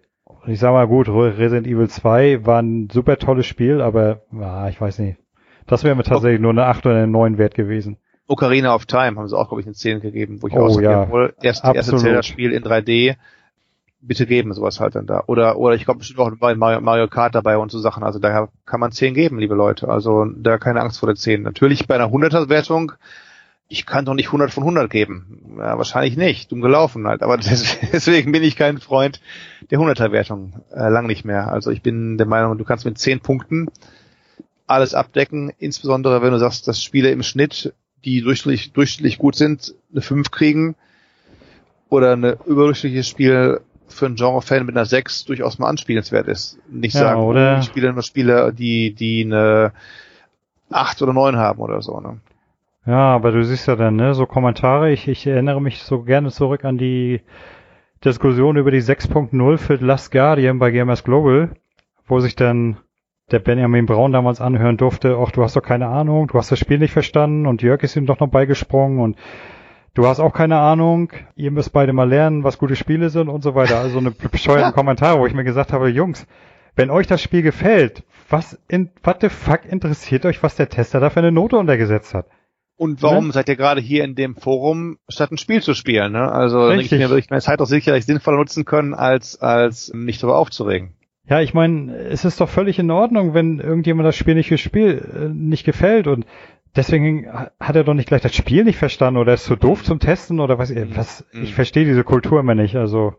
[0.48, 4.82] Ich sag mal gut, Resident Evil 2 war ein super tolles Spiel, aber, ah, ich
[4.82, 5.20] weiß nicht.
[5.68, 7.98] Das wäre mir tatsächlich nur eine 8 oder eine 9 wert gewesen.
[8.32, 10.82] Ocarina of Time haben sie auch, glaube ich, eine 10 gegeben, wo ich oh, auch
[10.82, 11.04] ja.
[11.04, 13.18] jawohl, erst, erste Zelda-Spiel in 3D,
[14.00, 15.24] bitte geben sowas halt dann da.
[15.28, 18.04] Oder, oder ich glaube bestimmt auch bei Mario, Mario Kart dabei und so Sachen.
[18.04, 19.90] Also da kann man 10 geben, liebe Leute.
[19.90, 21.44] Also da keine Angst vor der 10.
[21.44, 22.94] Natürlich bei einer 100er-Wertung,
[23.68, 25.58] ich kann doch nicht 100 von 100 geben.
[25.58, 26.52] Ja, wahrscheinlich nicht.
[26.52, 27.24] Dumm gelaufen halt.
[27.24, 27.38] Aber
[27.94, 29.22] deswegen bin ich kein Freund
[29.70, 30.54] der 100er-Wertung.
[30.74, 31.52] Äh, lang nicht mehr.
[31.52, 33.68] Also ich bin der Meinung, du kannst mit 10 Punkten
[34.68, 35.52] alles abdecken.
[35.60, 37.74] Insbesondere wenn du sagst, dass Spiele im Schnitt
[38.06, 40.76] die durchschnittlich, durchschnittlich gut sind, eine 5 kriegen
[41.90, 46.58] oder eine überdurchschnittliches Spiel für einen Genre-Fan mit einer 6 durchaus mal anspielenswert ist.
[46.70, 47.60] Nicht ja, sagen, oder?
[47.60, 49.74] Ich spiele nur Spiele, die, die eine
[50.70, 52.00] 8 oder 9 haben oder so.
[52.00, 52.20] Ne?
[52.86, 56.32] Ja, aber du siehst ja dann, ne, so Kommentare, ich, ich erinnere mich so gerne
[56.32, 57.22] zurück an die
[58.04, 61.52] Diskussion über die 6.0 für Last Guardian bei Gamers Global,
[62.08, 62.78] wo sich dann
[63.32, 66.60] der Benjamin Braun damals anhören durfte, ach, du hast doch keine Ahnung, du hast das
[66.60, 69.18] Spiel nicht verstanden und Jörg ist ihm doch noch beigesprungen und
[69.94, 73.44] du hast auch keine Ahnung, ihr müsst beide mal lernen, was gute Spiele sind und
[73.44, 73.80] so weiter.
[73.80, 76.28] Also eine bescheuerten Kommentare, wo ich mir gesagt habe, Jungs,
[76.76, 81.00] wenn euch das Spiel gefällt, was in, what the fuck interessiert euch, was der Tester
[81.00, 82.28] da für eine Note untergesetzt hat?
[82.78, 83.34] Und warum ne?
[83.34, 86.14] seid ihr gerade hier in dem Forum, statt ein Spiel zu spielen?
[86.14, 86.32] Ne?
[86.32, 86.94] Also Richtig.
[86.94, 90.96] ich mir wirklich meine Zeit auch sicherlich sinnvoller nutzen können, als als mich darüber aufzuregen.
[91.32, 95.02] Ja, ich meine, es ist doch völlig in Ordnung, wenn irgendjemand das Spiel nicht gespielt,
[95.16, 96.26] äh, nicht gefällt und
[96.76, 97.26] deswegen
[97.58, 100.42] hat er doch nicht gleich das Spiel nicht verstanden oder ist zu doof zum Testen
[100.42, 100.94] oder was, mhm.
[100.94, 101.54] was ich mhm.
[101.54, 103.14] verstehe diese Kultur immer nicht, also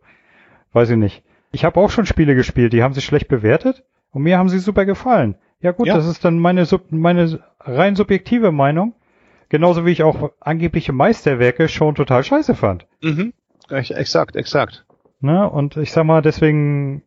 [0.74, 1.22] weiß ich nicht.
[1.52, 4.58] Ich habe auch schon Spiele gespielt, die haben sich schlecht bewertet und mir haben sie
[4.58, 5.36] super gefallen.
[5.62, 5.94] Ja gut, ja.
[5.94, 8.92] das ist dann meine meine rein subjektive Meinung.
[9.48, 12.86] Genauso wie ich auch angebliche Meisterwerke schon total scheiße fand.
[13.00, 13.32] Mhm.
[13.70, 14.84] Exakt, exakt.
[15.20, 15.48] Ne?
[15.48, 17.04] Und ich sag mal, deswegen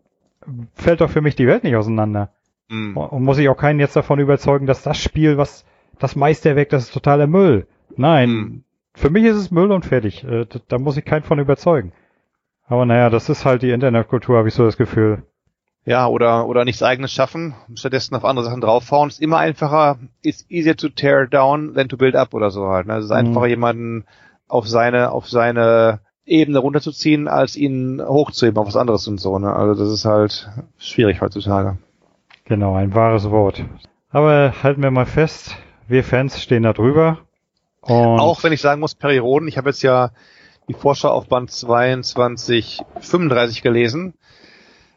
[0.73, 2.31] fällt doch für mich die Welt nicht auseinander.
[2.69, 2.97] Mhm.
[2.97, 5.65] Und muss ich auch keinen jetzt davon überzeugen, dass das Spiel, was
[5.99, 7.67] das Meisterwerk, das ist totaler Müll.
[7.95, 8.63] Nein, mhm.
[8.93, 10.23] für mich ist es Müll und fertig.
[10.23, 11.93] Äh, da muss ich keinen von überzeugen.
[12.67, 15.23] Aber naja, das ist halt die Internetkultur, habe ich so das Gefühl.
[15.85, 19.09] Ja, oder, oder nichts eigenes schaffen, stattdessen auf andere Sachen draufhauen.
[19.09, 22.87] Ist immer einfacher, ist easier to tear down than to build up oder so halt.
[22.87, 22.95] Ne?
[22.95, 23.17] Es ist mhm.
[23.17, 24.05] einfacher, jemanden
[24.47, 29.37] auf seine, auf seine Ebene runterzuziehen, als ihn hochzuheben auf was anderes und so.
[29.37, 29.53] Ne?
[29.53, 31.77] Also das ist halt schwierig heutzutage.
[32.45, 33.63] Genau, ein wahres Wort.
[34.09, 35.55] Aber halten wir mal fest,
[35.87, 37.19] wir Fans stehen da drüber.
[37.81, 40.11] Auch wenn ich sagen muss, Perioden, ich habe jetzt ja
[40.67, 44.15] die Vorschau auf Band 22, 35 gelesen.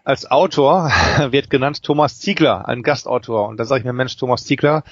[0.04, 0.90] Als Autor
[1.30, 3.48] wird genannt Thomas Ziegler, ein Gastautor.
[3.48, 4.84] Und da sage ich mir, Mensch, Thomas Ziegler,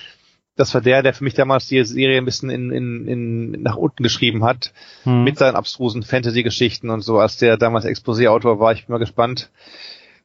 [0.57, 3.77] das war der, der für mich damals die Serie ein bisschen in, in, in nach
[3.77, 4.73] unten geschrieben hat,
[5.05, 5.23] hm.
[5.23, 7.19] mit seinen abstrusen Fantasy-Geschichten und so.
[7.19, 9.51] Als der damals Exposé-Autor war, ich bin mal gespannt,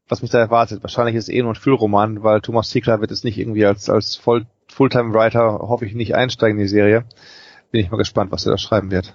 [0.08, 0.84] was mich da erwartet.
[0.84, 3.90] Wahrscheinlich ist es eh nur ein Füllroman, weil Thomas Ziegler wird es nicht irgendwie als,
[3.90, 7.04] als Voll Fulltime-Writer, hoffe ich, nicht einsteigen in die Serie.
[7.72, 9.14] Bin ich mal gespannt, was er da schreiben wird.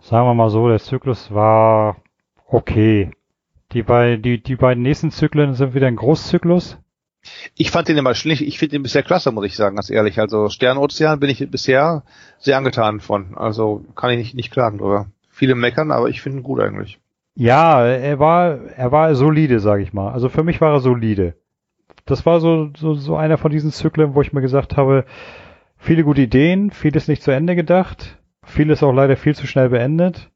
[0.00, 1.96] Sagen wir mal so, der Zyklus war
[2.48, 3.12] okay.
[3.72, 6.78] Die, bei, die, die beiden nächsten Zyklen sind wieder ein Großzyklus.
[7.54, 10.18] Ich fand den immer schlecht, ich finde den bisher klasse, muss ich sagen, ganz ehrlich.
[10.18, 12.02] Also Sternozean bin ich bisher
[12.38, 13.36] sehr angetan von.
[13.36, 15.06] Also kann ich nicht, nicht klagen drüber.
[15.28, 16.98] Viele meckern, aber ich finde ihn gut eigentlich.
[17.34, 20.12] Ja, er war, er war solide, sage ich mal.
[20.12, 21.34] Also für mich war er solide.
[22.06, 25.04] Das war so, so, so einer von diesen Zyklen, wo ich mir gesagt habe,
[25.76, 30.30] viele gute Ideen, vieles nicht zu Ende gedacht, vieles auch leider viel zu schnell beendet.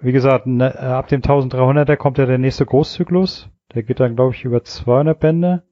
[0.00, 3.48] Wie gesagt, ne, ab dem 1300er kommt ja der nächste Großzyklus.
[3.74, 5.62] Der geht dann, glaube ich, über 200 Bände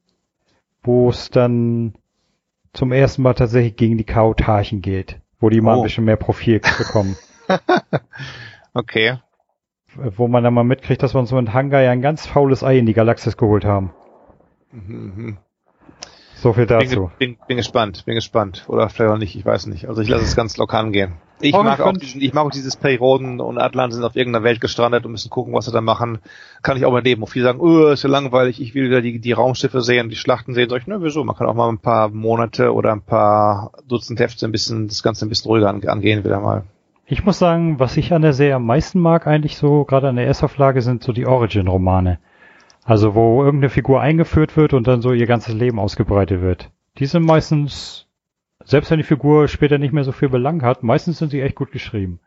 [0.83, 1.95] wo es dann
[2.73, 5.81] zum ersten Mal tatsächlich gegen die Kautarchen geht, wo die mal oh.
[5.81, 7.17] ein bisschen mehr Profil bekommen.
[8.75, 9.19] okay.
[9.97, 12.79] Wo man dann mal mitkriegt, dass wir uns mit Hangar ja ein ganz faules Ei
[12.79, 13.93] in die Galaxis geholt haben.
[14.71, 15.39] Mhm.
[16.35, 17.11] So viel dazu.
[17.19, 18.65] Bin, bin, bin gespannt, bin gespannt.
[18.69, 19.89] Oder vielleicht auch nicht, ich weiß nicht.
[19.89, 21.15] Also ich lasse es ganz lokal gehen.
[21.41, 24.61] Ich mag auch diesen, ich mag auch dieses Perioden und Atlanten sind auf irgendeiner Welt
[24.61, 26.19] gestrandet und müssen gucken, was sie da machen.
[26.63, 27.23] Kann ich auch mal leben.
[27.23, 30.17] Wo viele sagen, oh, ist ja langweilig, ich will wieder die, die Raumschiffe sehen, die
[30.17, 30.69] Schlachten sehen.
[30.69, 31.25] Sag ich, ne, wieso?
[31.25, 35.03] Man kann auch mal ein paar Monate oder ein paar Dutzend Hefte ein bisschen, das
[35.03, 36.65] Ganze ein bisschen ruhiger angehen wieder mal.
[37.07, 40.17] Ich muss sagen, was ich an der Serie am meisten mag, eigentlich so, gerade an
[40.17, 42.19] der Erstauflage, sind so die Origin-Romane.
[42.85, 46.71] Also wo irgendeine Figur eingeführt wird und dann so ihr ganzes Leben ausgebreitet wird.
[46.99, 48.07] Die sind meistens
[48.71, 51.57] selbst wenn die Figur später nicht mehr so viel Belang hat, meistens sind sie echt
[51.57, 52.21] gut geschrieben.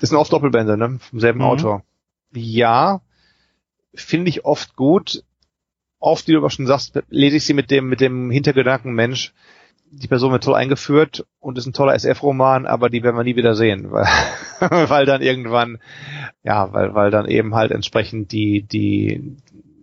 [0.00, 0.98] Das sind oft Doppelbände, ne?
[0.98, 1.44] Vom selben mhm.
[1.44, 1.84] Autor.
[2.32, 3.00] Ja,
[3.94, 5.22] finde ich oft gut.
[6.00, 9.32] Oft, wie du aber schon sagst, lese ich sie mit dem, mit dem Hintergedanken, Mensch,
[9.88, 13.36] die Person wird toll eingeführt und ist ein toller SF-Roman, aber die werden wir nie
[13.36, 14.08] wieder sehen, weil,
[14.90, 15.78] weil dann irgendwann,
[16.42, 19.36] ja, weil, weil dann eben halt entsprechend die, die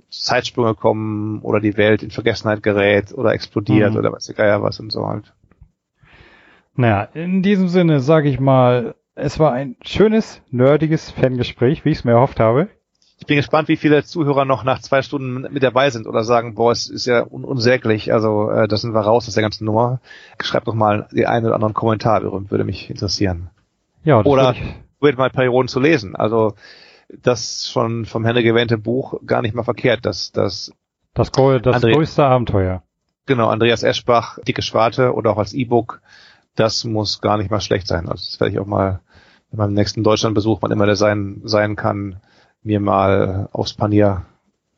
[0.09, 3.97] Zeitsprünge kommen oder die Welt in Vergessenheit gerät oder explodiert mhm.
[3.97, 5.33] oder weiß ich ja was und so halt.
[6.81, 11.99] Naja, in diesem Sinne sage ich mal, es war ein schönes, nerdiges Fangespräch, wie ich
[11.99, 12.69] es mir erhofft habe.
[13.19, 16.55] Ich bin gespannt, wie viele Zuhörer noch nach zwei Stunden mit dabei sind oder sagen,
[16.55, 19.65] boah, es ist ja un unsäglich, also äh, das sind wir raus aus der ganzen
[19.65, 20.01] Nummer.
[20.41, 23.51] Schreibt doch mal den einen oder anderen Kommentar, würde mich interessieren.
[24.03, 24.55] Ja, das oder
[24.99, 26.15] wird mal Perioden zu lesen.
[26.15, 26.55] Also
[27.09, 30.71] das schon vom Henne gewähnte Buch gar nicht mal verkehrt, dass das
[31.13, 32.81] das, das größte Abenteuer.
[33.27, 36.01] Genau, Andreas Eschbach, Dicke Schwarte oder auch als E-Book
[36.55, 38.09] das muss gar nicht mal schlecht sein.
[38.09, 39.01] Also das werde ich auch mal
[39.51, 42.21] bei meinem nächsten Deutschlandbesuch, wann immer der sein, sein kann,
[42.63, 44.25] mir mal aufs Panier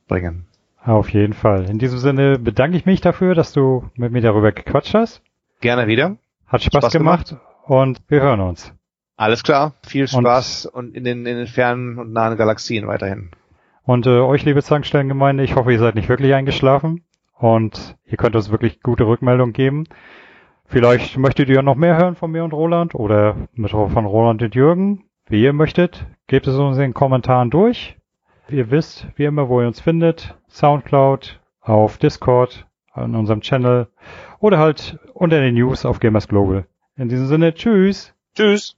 [0.07, 0.45] bringen.
[0.83, 1.69] Auf jeden Fall.
[1.69, 5.21] In diesem Sinne bedanke ich mich dafür, dass du mit mir darüber gequatscht hast.
[5.61, 6.17] Gerne wieder.
[6.45, 8.73] Hat Spaß, Spaß gemacht, gemacht, und wir hören uns.
[9.15, 9.73] Alles klar.
[9.85, 13.31] Viel Spaß und, und in, den, in den fernen und nahen Galaxien weiterhin.
[13.83, 17.03] Und äh, euch, liebe Zankstellengemeinde, ich hoffe, ihr seid nicht wirklich eingeschlafen
[17.37, 19.85] und ihr könnt uns wirklich gute Rückmeldung geben.
[20.73, 23.35] Vielleicht möchtet ihr noch mehr hören von mir und Roland oder
[23.69, 25.03] von Roland und Jürgen.
[25.27, 27.95] Wie ihr möchtet, gebt es uns in den Kommentaren durch.
[28.49, 30.35] Ihr wisst, wie immer, wo ihr uns findet.
[30.49, 33.87] Soundcloud, auf Discord, an unserem Channel
[34.39, 36.65] oder halt unter den News auf Gamers Global.
[36.97, 38.11] In diesem Sinne, tschüss.
[38.33, 38.75] Tschüss.